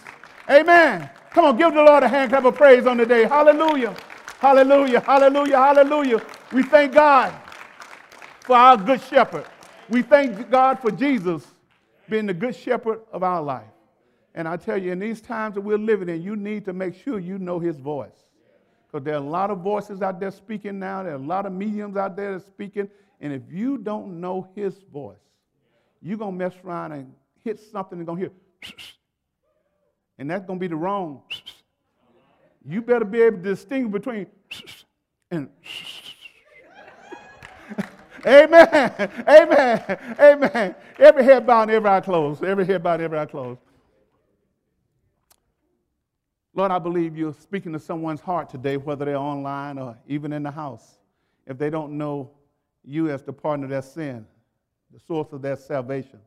Amen. 0.49 1.11
Come 1.31 1.45
on, 1.45 1.57
give 1.57 1.75
the 1.75 1.83
Lord 1.83 2.03
a 2.03 2.09
hand 2.09 2.31
clap 2.31 2.45
of 2.45 2.55
praise 2.55 2.87
on 2.87 2.97
the 2.97 3.07
day. 3.07 3.25
Hallelujah. 3.25 3.95
Hallelujah. 4.39 5.01
Hallelujah. 5.01 5.57
Hallelujah. 5.57 6.23
We 6.53 6.63
thank 6.63 6.95
God 6.95 7.35
for 8.41 8.57
our 8.57 8.77
good 8.77 9.01
shepherd. 9.03 9.45
We 9.89 10.03
thank 10.03 10.51
God 10.51 10.81
for 10.81 10.91
Jesus 10.91 11.47
being 12.09 12.27
the 12.27 12.35
good 12.35 12.57
shepherd 12.57 13.01
of 13.13 13.23
our 13.23 13.43
life. 13.43 13.65
And 14.35 14.49
I 14.49 14.57
tell 14.57 14.77
you, 14.77 14.93
in 14.93 14.99
these 14.99 15.21
times 15.21 15.55
that 15.55 15.61
we're 15.61 15.79
living 15.79 16.09
in, 16.09 16.23
you 16.23 16.37
need 16.37 16.65
to 16.65 16.73
make 16.73 16.95
sure 16.95 17.19
you 17.19 17.39
know 17.39 17.59
his 17.59 17.79
voice. 17.79 18.25
Because 18.91 19.05
there 19.05 19.15
are 19.15 19.19
a 19.19 19.21
lot 19.29 19.51
of 19.51 19.59
voices 19.59 20.03
out 20.03 20.19
there 20.19 20.31
speaking 20.31 20.79
now. 20.79 21.03
There 21.03 21.13
are 21.13 21.17
a 21.17 21.19
lot 21.19 21.47
of 21.47 21.53
mediums 21.53 21.97
out 21.97 22.17
there 22.17 22.35
that 22.35 22.47
speaking. 22.47 22.89
And 23.21 23.33
if 23.33 23.43
you 23.51 23.79
don't 23.79 24.21
know 24.21 24.49
his 24.57 24.75
voice, 24.93 25.17
you're 26.03 26.19
going 26.19 26.39
to 26.39 26.45
mess 26.45 26.55
around 26.65 26.93
and 26.93 27.13
hit 27.45 27.61
something 27.61 27.99
and 27.99 28.07
going 28.07 28.19
to 28.19 28.25
hear, 28.25 28.33
and 30.19 30.31
that's 30.31 30.45
going 30.45 30.59
to 30.59 30.61
be 30.61 30.69
the 30.69 30.77
wrong. 30.77 31.23
You 32.63 32.83
better 32.83 33.07
be 33.07 33.23
able 33.23 33.39
to 33.39 33.43
distinguish 33.43 33.91
between 33.91 34.27
and 35.31 35.49
Amen. 38.27 38.69
Amen. 39.29 39.99
Amen. 40.21 40.75
Every 40.99 41.25
head 41.25 41.47
bowed 41.47 41.71
every 41.71 41.89
eye 41.89 42.01
closed. 42.01 42.45
Every 42.45 42.67
head 42.67 42.83
bowed 42.83 43.01
every 43.01 43.19
eye 43.19 43.27
closed. 43.27 43.61
Lord, 46.55 46.73
I 46.73 46.79
believe 46.79 47.17
you're 47.17 47.35
speaking 47.35 47.73
to 47.73 47.79
someone's 47.79 48.21
heart 48.21 48.51
today, 48.51 48.77
whether 48.77 49.05
they're 49.05 49.17
online 49.17 49.79
or 49.79 49.97
even 50.09 50.33
in 50.33 50.43
the 50.43 50.51
house. 50.51 50.99
If 51.47 51.59
they 51.59 51.71
don't 51.71 51.97
know 51.97 52.33
you 52.85 53.11
as 53.11 53.23
the 53.23 53.33
partner 53.33 53.67
of 53.67 53.71
their 53.71 53.83
sin, 53.83 54.27
the 54.93 54.99
source 54.99 55.33
of 55.33 55.43
their 55.43 55.57
salvation, 55.57 56.21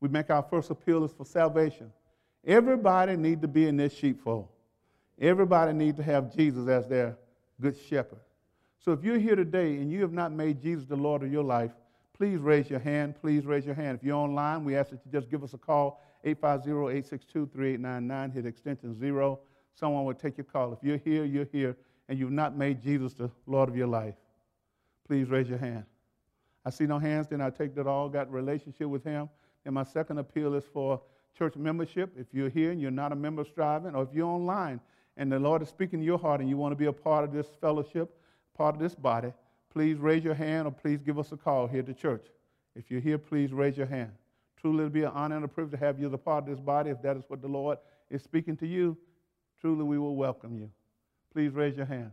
we 0.00 0.08
make 0.08 0.30
our 0.30 0.42
first 0.42 0.70
appeal 0.70 1.04
is 1.04 1.12
for 1.12 1.24
salvation. 1.24 1.90
Everybody 2.44 3.16
need 3.16 3.40
to 3.42 3.48
be 3.48 3.66
in 3.66 3.76
this 3.76 3.94
sheepfold. 3.94 4.48
Everybody 5.20 5.72
need 5.72 5.96
to 5.96 6.02
have 6.02 6.34
Jesus 6.34 6.68
as 6.68 6.88
their 6.88 7.16
good 7.60 7.78
shepherd. 7.78 8.18
So 8.78 8.92
if 8.92 9.04
you're 9.04 9.18
here 9.18 9.36
today 9.36 9.76
and 9.76 9.90
you 9.90 10.02
have 10.02 10.12
not 10.12 10.32
made 10.32 10.60
Jesus 10.60 10.86
the 10.86 10.96
Lord 10.96 11.22
of 11.22 11.32
your 11.32 11.44
life, 11.44 11.70
please 12.12 12.40
raise 12.40 12.68
your 12.68 12.80
hand. 12.80 13.14
Please 13.20 13.46
raise 13.46 13.64
your 13.64 13.76
hand. 13.76 13.98
If 13.98 14.04
you're 14.04 14.16
online, 14.16 14.64
we 14.64 14.76
ask 14.76 14.90
that 14.90 15.00
you 15.06 15.12
just 15.12 15.30
give 15.30 15.44
us 15.44 15.54
a 15.54 15.58
call, 15.58 16.02
850-862-3899, 16.26 18.34
hit 18.34 18.46
extension 18.46 18.98
zero. 18.98 19.40
Someone 19.74 20.04
will 20.04 20.14
take 20.14 20.36
your 20.36 20.44
call. 20.44 20.72
If 20.72 20.78
you're 20.82 20.98
here, 20.98 21.24
you're 21.24 21.48
here, 21.52 21.76
and 22.08 22.18
you've 22.18 22.30
not 22.30 22.56
made 22.56 22.82
Jesus 22.82 23.14
the 23.14 23.30
Lord 23.46 23.68
of 23.68 23.76
your 23.76 23.86
life, 23.86 24.14
please 25.06 25.28
raise 25.28 25.48
your 25.48 25.58
hand. 25.58 25.84
I 26.64 26.70
see 26.70 26.86
no 26.86 26.98
hands, 26.98 27.26
then 27.28 27.40
I 27.40 27.50
take 27.50 27.74
that 27.74 27.86
all 27.86 28.08
got 28.08 28.30
relationship 28.30 28.86
with 28.86 29.02
him. 29.02 29.28
And 29.64 29.74
my 29.74 29.84
second 29.84 30.18
appeal 30.18 30.54
is 30.54 30.64
for 30.72 31.00
church 31.36 31.56
membership. 31.56 32.12
If 32.16 32.26
you're 32.32 32.48
here 32.48 32.70
and 32.70 32.80
you're 32.80 32.90
not 32.90 33.12
a 33.12 33.16
member 33.16 33.42
of 33.42 33.48
Striving, 33.48 33.94
or 33.94 34.02
if 34.02 34.10
you're 34.12 34.28
online 34.28 34.80
and 35.16 35.30
the 35.30 35.38
Lord 35.38 35.62
is 35.62 35.68
speaking 35.68 36.00
to 36.00 36.04
your 36.04 36.18
heart 36.18 36.40
and 36.40 36.48
you 36.48 36.56
want 36.56 36.72
to 36.72 36.76
be 36.76 36.86
a 36.86 36.92
part 36.92 37.24
of 37.24 37.32
this 37.32 37.46
fellowship, 37.60 38.16
part 38.56 38.74
of 38.74 38.80
this 38.80 38.94
body, 38.94 39.32
please 39.70 39.98
raise 39.98 40.22
your 40.24 40.34
hand 40.34 40.66
or 40.66 40.70
please 40.70 41.00
give 41.00 41.18
us 41.18 41.32
a 41.32 41.36
call 41.36 41.66
here 41.66 41.80
at 41.80 41.86
the 41.86 41.94
church. 41.94 42.26
If 42.74 42.90
you're 42.90 43.00
here, 43.00 43.18
please 43.18 43.52
raise 43.52 43.76
your 43.76 43.86
hand. 43.86 44.10
Truly, 44.56 44.78
it'll 44.78 44.90
be 44.90 45.02
an 45.02 45.12
honor 45.14 45.36
and 45.36 45.44
a 45.44 45.48
privilege 45.48 45.78
to 45.78 45.84
have 45.84 45.98
you 45.98 46.06
as 46.06 46.12
a 46.12 46.18
part 46.18 46.44
of 46.44 46.50
this 46.50 46.60
body. 46.60 46.90
If 46.90 47.02
that 47.02 47.16
is 47.16 47.24
what 47.28 47.42
the 47.42 47.48
Lord 47.48 47.78
is 48.10 48.22
speaking 48.22 48.56
to 48.58 48.66
you, 48.66 48.96
truly 49.62 49.84
we 49.84 49.96
will 49.96 50.16
welcome 50.16 50.58
you. 50.58 50.68
Please 51.32 51.52
raise 51.52 51.76
your 51.76 51.86
hand. 51.86 52.10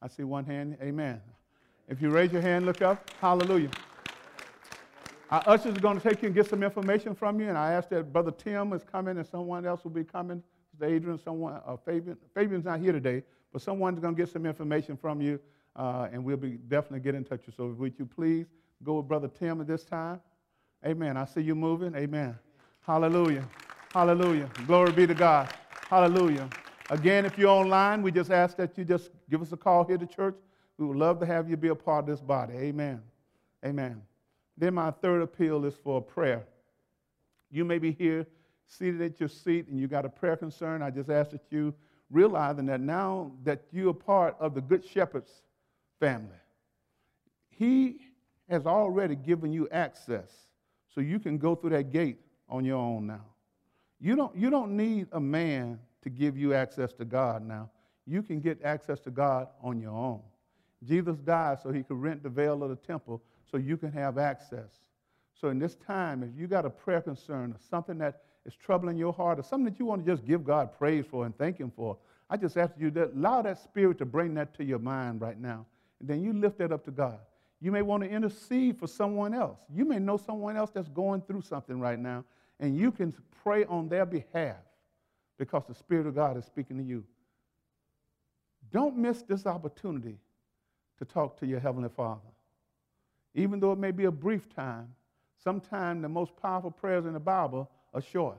I 0.00 0.06
see 0.06 0.22
one 0.22 0.44
hand. 0.44 0.78
Amen. 0.80 1.20
If 1.88 2.00
you 2.00 2.08
raise 2.10 2.32
your 2.32 2.40
hand, 2.40 2.66
look 2.66 2.80
up. 2.82 3.10
Hallelujah. 3.20 3.70
Our 5.28 5.42
ushers 5.46 5.76
are 5.76 5.80
going 5.80 6.00
to 6.00 6.08
take 6.08 6.22
you 6.22 6.26
and 6.26 6.34
get 6.34 6.48
some 6.48 6.62
information 6.62 7.16
from 7.16 7.40
you, 7.40 7.48
and 7.48 7.58
I 7.58 7.72
ask 7.72 7.88
that 7.88 8.12
Brother 8.12 8.30
Tim 8.30 8.72
is 8.72 8.84
coming 8.84 9.18
and 9.18 9.26
someone 9.26 9.66
else 9.66 9.82
will 9.82 9.90
be 9.90 10.04
coming. 10.04 10.42
Sister 10.70 10.86
Adrian, 10.86 11.18
someone, 11.18 11.60
uh, 11.66 11.76
Fabian. 11.84 12.16
Fabian's 12.32 12.64
not 12.64 12.78
here 12.78 12.92
today, 12.92 13.24
but 13.52 13.60
someone's 13.60 13.98
going 13.98 14.14
to 14.14 14.22
get 14.22 14.32
some 14.32 14.46
information 14.46 14.96
from 14.96 15.20
you, 15.20 15.40
uh, 15.74 16.08
and 16.12 16.24
we'll 16.24 16.36
be 16.36 16.58
definitely 16.68 17.00
get 17.00 17.16
in 17.16 17.24
touch 17.24 17.40
with 17.46 17.48
you. 17.48 17.54
So 17.56 17.74
would 17.76 17.94
you 17.98 18.06
please 18.06 18.46
go 18.84 18.94
with 18.98 19.08
Brother 19.08 19.28
Tim 19.28 19.60
at 19.60 19.66
this 19.66 19.84
time? 19.84 20.20
Amen. 20.86 21.16
I 21.16 21.24
see 21.24 21.42
you 21.42 21.56
moving. 21.56 21.94
Amen. 21.96 22.38
Hallelujah. 22.80 23.44
Hallelujah. 23.92 24.48
Glory 24.66 24.92
be 24.92 25.06
to 25.08 25.14
God. 25.14 25.52
Hallelujah. 25.90 26.48
Again, 26.90 27.26
if 27.26 27.36
you're 27.36 27.50
online, 27.50 28.00
we 28.00 28.12
just 28.12 28.30
ask 28.30 28.56
that 28.58 28.78
you 28.78 28.84
just 28.84 29.10
give 29.28 29.42
us 29.42 29.50
a 29.50 29.56
call 29.56 29.82
here 29.82 29.98
to 29.98 30.06
church. 30.06 30.36
We 30.78 30.86
would 30.86 30.96
love 30.96 31.18
to 31.18 31.26
have 31.26 31.50
you 31.50 31.56
be 31.56 31.66
a 31.66 31.74
part 31.74 32.04
of 32.04 32.06
this 32.06 32.20
body. 32.20 32.54
Amen. 32.54 33.02
Amen. 33.66 34.00
Then 34.56 34.74
my 34.74 34.92
third 34.92 35.20
appeal 35.20 35.64
is 35.64 35.74
for 35.82 35.98
a 35.98 36.00
prayer. 36.00 36.46
You 37.50 37.64
may 37.64 37.78
be 37.78 37.90
here 37.90 38.24
seated 38.68 39.02
at 39.02 39.18
your 39.18 39.28
seat 39.28 39.66
and 39.66 39.80
you 39.80 39.88
got 39.88 40.04
a 40.04 40.08
prayer 40.08 40.36
concern. 40.36 40.80
I 40.80 40.90
just 40.90 41.10
ask 41.10 41.32
that 41.32 41.42
you 41.50 41.74
realizing 42.08 42.66
that 42.66 42.80
now 42.80 43.32
that 43.42 43.64
you're 43.72 43.92
part 43.92 44.36
of 44.38 44.54
the 44.54 44.60
Good 44.60 44.86
Shepherd's 44.86 45.42
family, 45.98 46.38
He 47.48 47.96
has 48.48 48.64
already 48.64 49.16
given 49.16 49.52
you 49.52 49.68
access 49.72 50.30
so 50.94 51.00
you 51.00 51.18
can 51.18 51.36
go 51.36 51.56
through 51.56 51.70
that 51.70 51.90
gate 51.90 52.20
on 52.48 52.64
your 52.64 52.78
own 52.78 53.08
now. 53.08 53.24
You 54.00 54.16
don't, 54.16 54.34
you 54.36 54.50
don't 54.50 54.76
need 54.76 55.08
a 55.12 55.20
man 55.20 55.78
to 56.02 56.10
give 56.10 56.36
you 56.36 56.54
access 56.54 56.92
to 56.94 57.04
God 57.04 57.46
now. 57.46 57.70
You 58.06 58.22
can 58.22 58.40
get 58.40 58.62
access 58.64 58.98
to 59.00 59.10
God 59.10 59.48
on 59.62 59.78
your 59.80 59.92
own. 59.92 60.20
Jesus 60.82 61.18
died 61.18 61.58
so 61.62 61.70
he 61.70 61.82
could 61.82 62.00
rent 62.00 62.22
the 62.22 62.30
veil 62.30 62.62
of 62.62 62.70
the 62.70 62.76
temple 62.76 63.22
so 63.50 63.58
you 63.58 63.76
can 63.76 63.92
have 63.92 64.16
access. 64.16 64.80
So 65.38 65.48
in 65.48 65.58
this 65.58 65.74
time, 65.74 66.22
if 66.22 66.30
you 66.38 66.46
got 66.46 66.64
a 66.64 66.70
prayer 66.70 67.00
concern 67.00 67.52
or 67.52 67.58
something 67.70 67.98
that 67.98 68.22
is 68.46 68.54
troubling 68.54 68.96
your 68.96 69.12
heart 69.12 69.38
or 69.38 69.42
something 69.42 69.66
that 69.66 69.78
you 69.78 69.84
want 69.84 70.04
to 70.04 70.10
just 70.10 70.26
give 70.26 70.44
God 70.44 70.76
praise 70.76 71.04
for 71.10 71.26
and 71.26 71.36
thank 71.36 71.58
him 71.58 71.70
for, 71.70 71.96
I 72.30 72.36
just 72.36 72.56
ask 72.56 72.74
you 72.78 72.90
to 72.92 73.10
allow 73.12 73.42
that 73.42 73.62
spirit 73.62 73.98
to 73.98 74.06
bring 74.06 74.34
that 74.34 74.54
to 74.54 74.64
your 74.64 74.78
mind 74.78 75.20
right 75.20 75.38
now. 75.38 75.66
And 75.98 76.08
then 76.08 76.22
you 76.22 76.32
lift 76.32 76.58
that 76.58 76.72
up 76.72 76.84
to 76.84 76.90
God. 76.90 77.18
You 77.60 77.70
may 77.70 77.82
want 77.82 78.02
to 78.02 78.08
intercede 78.08 78.78
for 78.78 78.86
someone 78.86 79.34
else. 79.34 79.58
You 79.74 79.84
may 79.84 79.98
know 79.98 80.16
someone 80.16 80.56
else 80.56 80.70
that's 80.70 80.88
going 80.88 81.22
through 81.22 81.42
something 81.42 81.78
right 81.78 81.98
now, 81.98 82.24
and 82.60 82.76
you 82.76 82.92
can 82.92 83.12
pray 83.42 83.64
on 83.64 83.88
their 83.88 84.06
behalf 84.06 84.56
because 85.38 85.64
the 85.66 85.74
Spirit 85.74 86.06
of 86.06 86.14
God 86.14 86.36
is 86.36 86.44
speaking 86.44 86.76
to 86.76 86.84
you. 86.84 87.02
Don't 88.70 88.96
miss 88.96 89.22
this 89.22 89.46
opportunity 89.46 90.18
to 90.98 91.04
talk 91.04 91.40
to 91.40 91.46
your 91.46 91.58
Heavenly 91.58 91.88
Father. 91.88 92.20
Even 93.34 93.58
though 93.58 93.72
it 93.72 93.78
may 93.78 93.90
be 93.90 94.04
a 94.04 94.10
brief 94.10 94.54
time, 94.54 94.94
sometimes 95.42 96.02
the 96.02 96.08
most 96.08 96.36
powerful 96.36 96.70
prayers 96.70 97.06
in 97.06 97.14
the 97.14 97.20
Bible 97.20 97.70
are 97.94 98.02
short. 98.02 98.38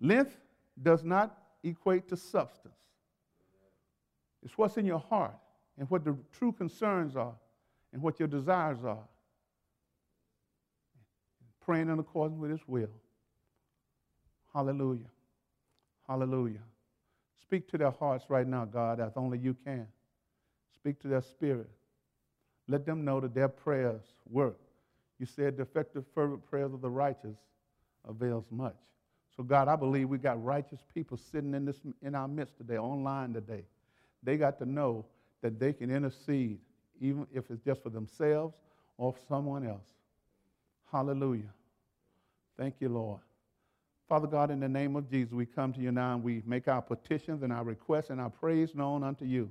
Length 0.00 0.38
does 0.82 1.04
not 1.04 1.36
equate 1.62 2.08
to 2.08 2.16
substance, 2.16 2.74
it's 4.42 4.56
what's 4.56 4.76
in 4.76 4.86
your 4.86 5.00
heart 5.00 5.34
and 5.78 5.90
what 5.90 6.04
the 6.04 6.16
true 6.32 6.52
concerns 6.52 7.16
are 7.16 7.34
and 7.92 8.00
what 8.00 8.18
your 8.18 8.28
desires 8.28 8.84
are. 8.84 9.02
Praying 11.66 11.90
in 11.90 11.98
accordance 11.98 12.38
with 12.38 12.52
His 12.52 12.60
will. 12.68 12.88
Hallelujah. 14.54 15.10
Hallelujah. 16.06 16.62
Speak 17.42 17.68
to 17.70 17.78
their 17.78 17.90
hearts 17.90 18.26
right 18.28 18.46
now, 18.46 18.64
God, 18.64 19.00
as 19.00 19.12
only 19.16 19.38
you 19.38 19.54
can. 19.64 19.88
Speak 20.76 21.00
to 21.00 21.08
their 21.08 21.22
spirit. 21.22 21.68
Let 22.68 22.86
them 22.86 23.04
know 23.04 23.20
that 23.20 23.34
their 23.34 23.48
prayers 23.48 24.02
work. 24.30 24.60
You 25.18 25.26
said 25.26 25.56
the 25.56 25.62
effective, 25.62 26.04
fervent 26.14 26.48
prayers 26.48 26.72
of 26.72 26.80
the 26.80 26.90
righteous 26.90 27.36
avails 28.08 28.44
much. 28.50 28.76
So, 29.36 29.42
God, 29.42 29.66
I 29.66 29.74
believe 29.74 30.08
we 30.08 30.18
got 30.18 30.42
righteous 30.42 30.80
people 30.94 31.16
sitting 31.16 31.52
in, 31.52 31.64
this, 31.64 31.80
in 32.00 32.14
our 32.14 32.28
midst 32.28 32.56
today, 32.56 32.78
online 32.78 33.32
today. 33.34 33.64
They 34.22 34.36
got 34.36 34.58
to 34.60 34.66
know 34.66 35.04
that 35.42 35.58
they 35.58 35.72
can 35.72 35.90
intercede 35.90 36.60
even 37.00 37.26
if 37.34 37.50
it's 37.50 37.62
just 37.64 37.82
for 37.82 37.90
themselves 37.90 38.54
or 38.96 39.12
for 39.12 39.20
someone 39.28 39.66
else. 39.66 39.84
Hallelujah. 40.90 41.52
Thank 42.58 42.76
you, 42.80 42.88
Lord. 42.88 43.20
Father 44.08 44.26
God, 44.26 44.50
in 44.50 44.60
the 44.60 44.68
name 44.68 44.94
of 44.94 45.10
Jesus, 45.10 45.32
we 45.32 45.46
come 45.46 45.72
to 45.72 45.80
you 45.80 45.90
now 45.90 46.14
and 46.14 46.22
we 46.22 46.42
make 46.46 46.68
our 46.68 46.80
petitions 46.80 47.42
and 47.42 47.52
our 47.52 47.64
requests 47.64 48.10
and 48.10 48.20
our 48.20 48.30
praise 48.30 48.74
known 48.74 49.02
unto 49.02 49.24
you. 49.24 49.50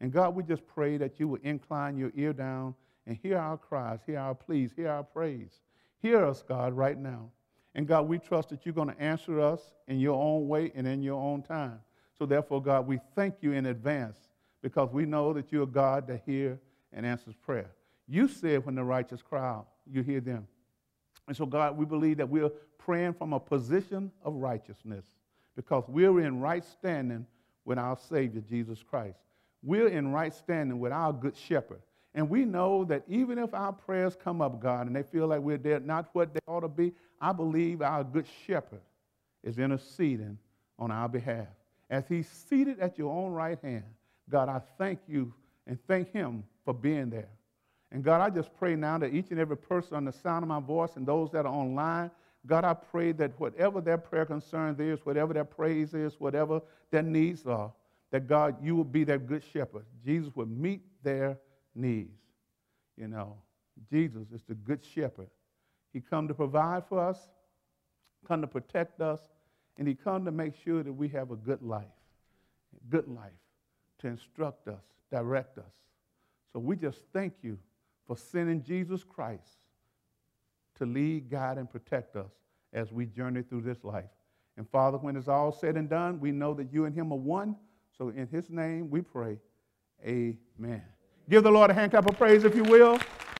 And 0.00 0.12
God, 0.12 0.34
we 0.34 0.42
just 0.42 0.66
pray 0.66 0.96
that 0.96 1.20
you 1.20 1.28
will 1.28 1.38
incline 1.42 1.96
your 1.96 2.10
ear 2.14 2.32
down 2.32 2.74
and 3.06 3.16
hear 3.22 3.38
our 3.38 3.56
cries, 3.56 4.00
hear 4.04 4.18
our 4.18 4.34
pleas, 4.34 4.72
hear 4.74 4.88
our 4.88 5.04
praise. 5.04 5.60
Hear 6.02 6.24
us, 6.24 6.42
God, 6.42 6.72
right 6.74 6.98
now. 6.98 7.30
And 7.74 7.86
God, 7.86 8.08
we 8.08 8.18
trust 8.18 8.48
that 8.50 8.66
you're 8.66 8.74
going 8.74 8.88
to 8.88 9.00
answer 9.00 9.40
us 9.40 9.60
in 9.86 10.00
your 10.00 10.20
own 10.20 10.48
way 10.48 10.72
and 10.74 10.86
in 10.86 11.02
your 11.02 11.20
own 11.20 11.42
time. 11.42 11.78
So 12.18 12.26
therefore, 12.26 12.62
God, 12.62 12.86
we 12.86 12.98
thank 13.14 13.36
you 13.40 13.52
in 13.52 13.66
advance 13.66 14.18
because 14.62 14.90
we 14.92 15.04
know 15.04 15.32
that 15.32 15.52
you're 15.52 15.64
a 15.64 15.66
God 15.66 16.06
that 16.08 16.22
hears 16.26 16.58
and 16.92 17.06
answers 17.06 17.34
prayer. 17.34 17.70
You 18.08 18.28
said 18.28 18.64
when 18.64 18.74
the 18.74 18.84
righteous 18.84 19.22
cry 19.22 19.60
you 19.90 20.02
hear 20.02 20.20
them. 20.20 20.48
And 21.28 21.36
so, 21.36 21.46
God, 21.46 21.76
we 21.76 21.84
believe 21.84 22.18
that 22.18 22.28
we're 22.28 22.50
praying 22.78 23.14
from 23.14 23.32
a 23.32 23.40
position 23.40 24.10
of 24.22 24.34
righteousness 24.34 25.04
because 25.56 25.84
we're 25.88 26.20
in 26.20 26.40
right 26.40 26.64
standing 26.64 27.26
with 27.64 27.78
our 27.78 27.96
Savior, 28.08 28.42
Jesus 28.48 28.82
Christ. 28.82 29.18
We're 29.62 29.88
in 29.88 30.12
right 30.12 30.32
standing 30.32 30.78
with 30.78 30.92
our 30.92 31.12
good 31.12 31.36
shepherd. 31.36 31.80
And 32.14 32.30
we 32.30 32.44
know 32.44 32.84
that 32.84 33.02
even 33.08 33.38
if 33.38 33.52
our 33.52 33.72
prayers 33.72 34.16
come 34.16 34.40
up, 34.40 34.60
God, 34.60 34.86
and 34.86 34.96
they 34.96 35.02
feel 35.02 35.26
like 35.26 35.40
we're 35.40 35.58
there, 35.58 35.80
not 35.80 36.08
what 36.12 36.32
they 36.32 36.40
ought 36.46 36.60
to 36.60 36.68
be, 36.68 36.92
I 37.20 37.32
believe 37.32 37.82
our 37.82 38.04
good 38.04 38.26
shepherd 38.46 38.80
is 39.42 39.58
interceding 39.58 40.38
on 40.78 40.90
our 40.90 41.08
behalf. 41.08 41.48
As 41.90 42.04
he's 42.08 42.28
seated 42.28 42.80
at 42.80 42.98
your 42.98 43.12
own 43.12 43.32
right 43.32 43.58
hand, 43.62 43.84
God, 44.30 44.48
I 44.48 44.60
thank 44.78 45.00
you 45.06 45.32
and 45.66 45.78
thank 45.86 46.12
him 46.12 46.44
for 46.64 46.72
being 46.72 47.10
there. 47.10 47.28
And 47.92 48.02
God, 48.02 48.20
I 48.20 48.30
just 48.30 48.54
pray 48.54 48.74
now 48.74 48.98
that 48.98 49.14
each 49.14 49.30
and 49.30 49.38
every 49.38 49.56
person 49.56 49.96
on 49.96 50.04
the 50.04 50.12
sound 50.12 50.42
of 50.42 50.48
my 50.48 50.60
voice 50.60 50.96
and 50.96 51.06
those 51.06 51.30
that 51.32 51.46
are 51.46 51.52
online, 51.52 52.10
God, 52.46 52.64
I 52.64 52.74
pray 52.74 53.12
that 53.12 53.38
whatever 53.38 53.80
their 53.80 53.98
prayer 53.98 54.24
concerns 54.24 54.78
is, 54.80 55.04
whatever 55.04 55.32
their 55.32 55.44
praise 55.44 55.94
is, 55.94 56.20
whatever 56.20 56.60
their 56.90 57.02
needs 57.02 57.46
are, 57.46 57.72
that 58.10 58.28
God, 58.28 58.56
you 58.62 58.76
will 58.76 58.84
be 58.84 59.04
their 59.04 59.18
good 59.18 59.42
shepherd. 59.52 59.84
Jesus 60.04 60.34
will 60.34 60.46
meet 60.46 60.82
their 61.02 61.38
needs. 61.74 62.20
You 62.96 63.08
know, 63.08 63.36
Jesus 63.90 64.28
is 64.32 64.42
the 64.48 64.54
good 64.54 64.84
shepherd. 64.84 65.28
He 65.92 66.00
come 66.00 66.28
to 66.28 66.34
provide 66.34 66.84
for 66.88 67.00
us, 67.00 67.18
come 68.26 68.40
to 68.40 68.46
protect 68.46 69.00
us, 69.00 69.20
and 69.78 69.86
he 69.86 69.94
come 69.94 70.24
to 70.24 70.30
make 70.30 70.54
sure 70.64 70.82
that 70.82 70.92
we 70.92 71.08
have 71.08 71.30
a 71.30 71.36
good 71.36 71.62
life, 71.62 71.84
good 72.88 73.08
life, 73.08 73.32
to 73.98 74.08
instruct 74.08 74.68
us, 74.68 74.82
direct 75.10 75.58
us. 75.58 75.64
So 76.52 76.60
we 76.60 76.76
just 76.76 77.00
thank 77.12 77.34
you 77.42 77.58
for 78.06 78.16
sending 78.16 78.62
Jesus 78.62 79.02
Christ 79.04 79.58
to 80.76 80.86
lead, 80.86 81.30
guide, 81.30 81.58
and 81.58 81.68
protect 81.68 82.16
us 82.16 82.30
as 82.72 82.92
we 82.92 83.06
journey 83.06 83.42
through 83.42 83.62
this 83.62 83.82
life. 83.84 84.04
And 84.56 84.68
Father, 84.68 84.98
when 84.98 85.16
it's 85.16 85.28
all 85.28 85.52
said 85.52 85.76
and 85.76 85.88
done, 85.88 86.20
we 86.20 86.32
know 86.32 86.54
that 86.54 86.72
you 86.72 86.84
and 86.84 86.94
him 86.94 87.12
are 87.12 87.18
one. 87.18 87.56
So 87.96 88.10
in 88.10 88.26
his 88.28 88.50
name 88.50 88.90
we 88.90 89.00
pray, 89.00 89.38
amen. 90.04 90.82
Give 91.28 91.42
the 91.42 91.50
Lord 91.50 91.70
a 91.70 91.74
hand 91.74 91.90
clap 91.90 92.08
of 92.08 92.16
praise 92.16 92.44
if 92.44 92.54
you 92.54 92.64
will. 92.64 92.98